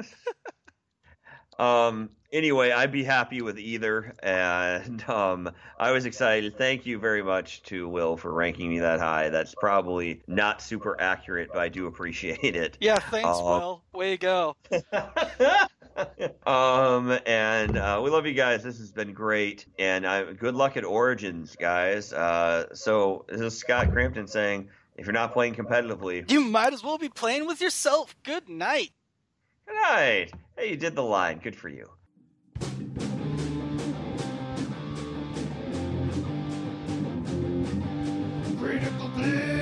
Um. 1.59 2.11
Anyway, 2.30 2.70
I'd 2.72 2.92
be 2.92 3.02
happy 3.04 3.40
with 3.40 3.58
either, 3.58 4.14
and 4.22 5.02
um, 5.08 5.50
I 5.78 5.92
was 5.92 6.04
excited. 6.04 6.58
Thank 6.58 6.84
you 6.84 6.98
very 6.98 7.22
much 7.22 7.62
to 7.64 7.88
Will 7.88 8.18
for 8.18 8.32
ranking 8.34 8.68
me 8.68 8.80
that 8.80 9.00
high. 9.00 9.30
That's 9.30 9.54
probably 9.54 10.22
not 10.26 10.60
super 10.60 11.00
accurate, 11.00 11.48
but 11.50 11.60
I 11.60 11.70
do 11.70 11.86
appreciate 11.86 12.54
it. 12.54 12.76
Yeah, 12.80 12.98
thanks, 12.98 13.26
Uh, 13.26 13.42
Will. 13.42 13.82
Way 13.94 14.16
to 14.16 14.18
go. 14.18 14.56
um, 16.46 17.18
and 17.26 17.78
uh, 17.78 18.00
we 18.04 18.10
love 18.10 18.26
you 18.26 18.34
guys. 18.34 18.62
This 18.62 18.78
has 18.78 18.92
been 18.92 19.14
great, 19.14 19.64
and 19.78 20.04
uh, 20.04 20.32
good 20.32 20.54
luck 20.54 20.76
at 20.76 20.84
Origins, 20.84 21.56
guys. 21.58 22.12
Uh, 22.12 22.74
so 22.74 23.24
this 23.28 23.40
is 23.40 23.56
Scott 23.58 23.90
Crampton 23.90 24.26
saying, 24.26 24.68
if 24.96 25.06
you're 25.06 25.14
not 25.14 25.32
playing 25.32 25.54
competitively, 25.54 26.30
You 26.30 26.42
might 26.42 26.72
as 26.74 26.84
well 26.84 26.98
be 26.98 27.08
playing 27.08 27.46
with 27.46 27.60
yourself. 27.62 28.14
Good 28.22 28.48
night. 28.50 28.90
good 29.66 29.76
night. 29.82 30.32
Hey, 30.56 30.70
you 30.70 30.76
did 30.76 30.94
the 30.94 31.02
line. 31.02 31.38
Good 31.38 31.56
for 31.56 31.68
you. 31.70 31.88
you. 39.28 39.57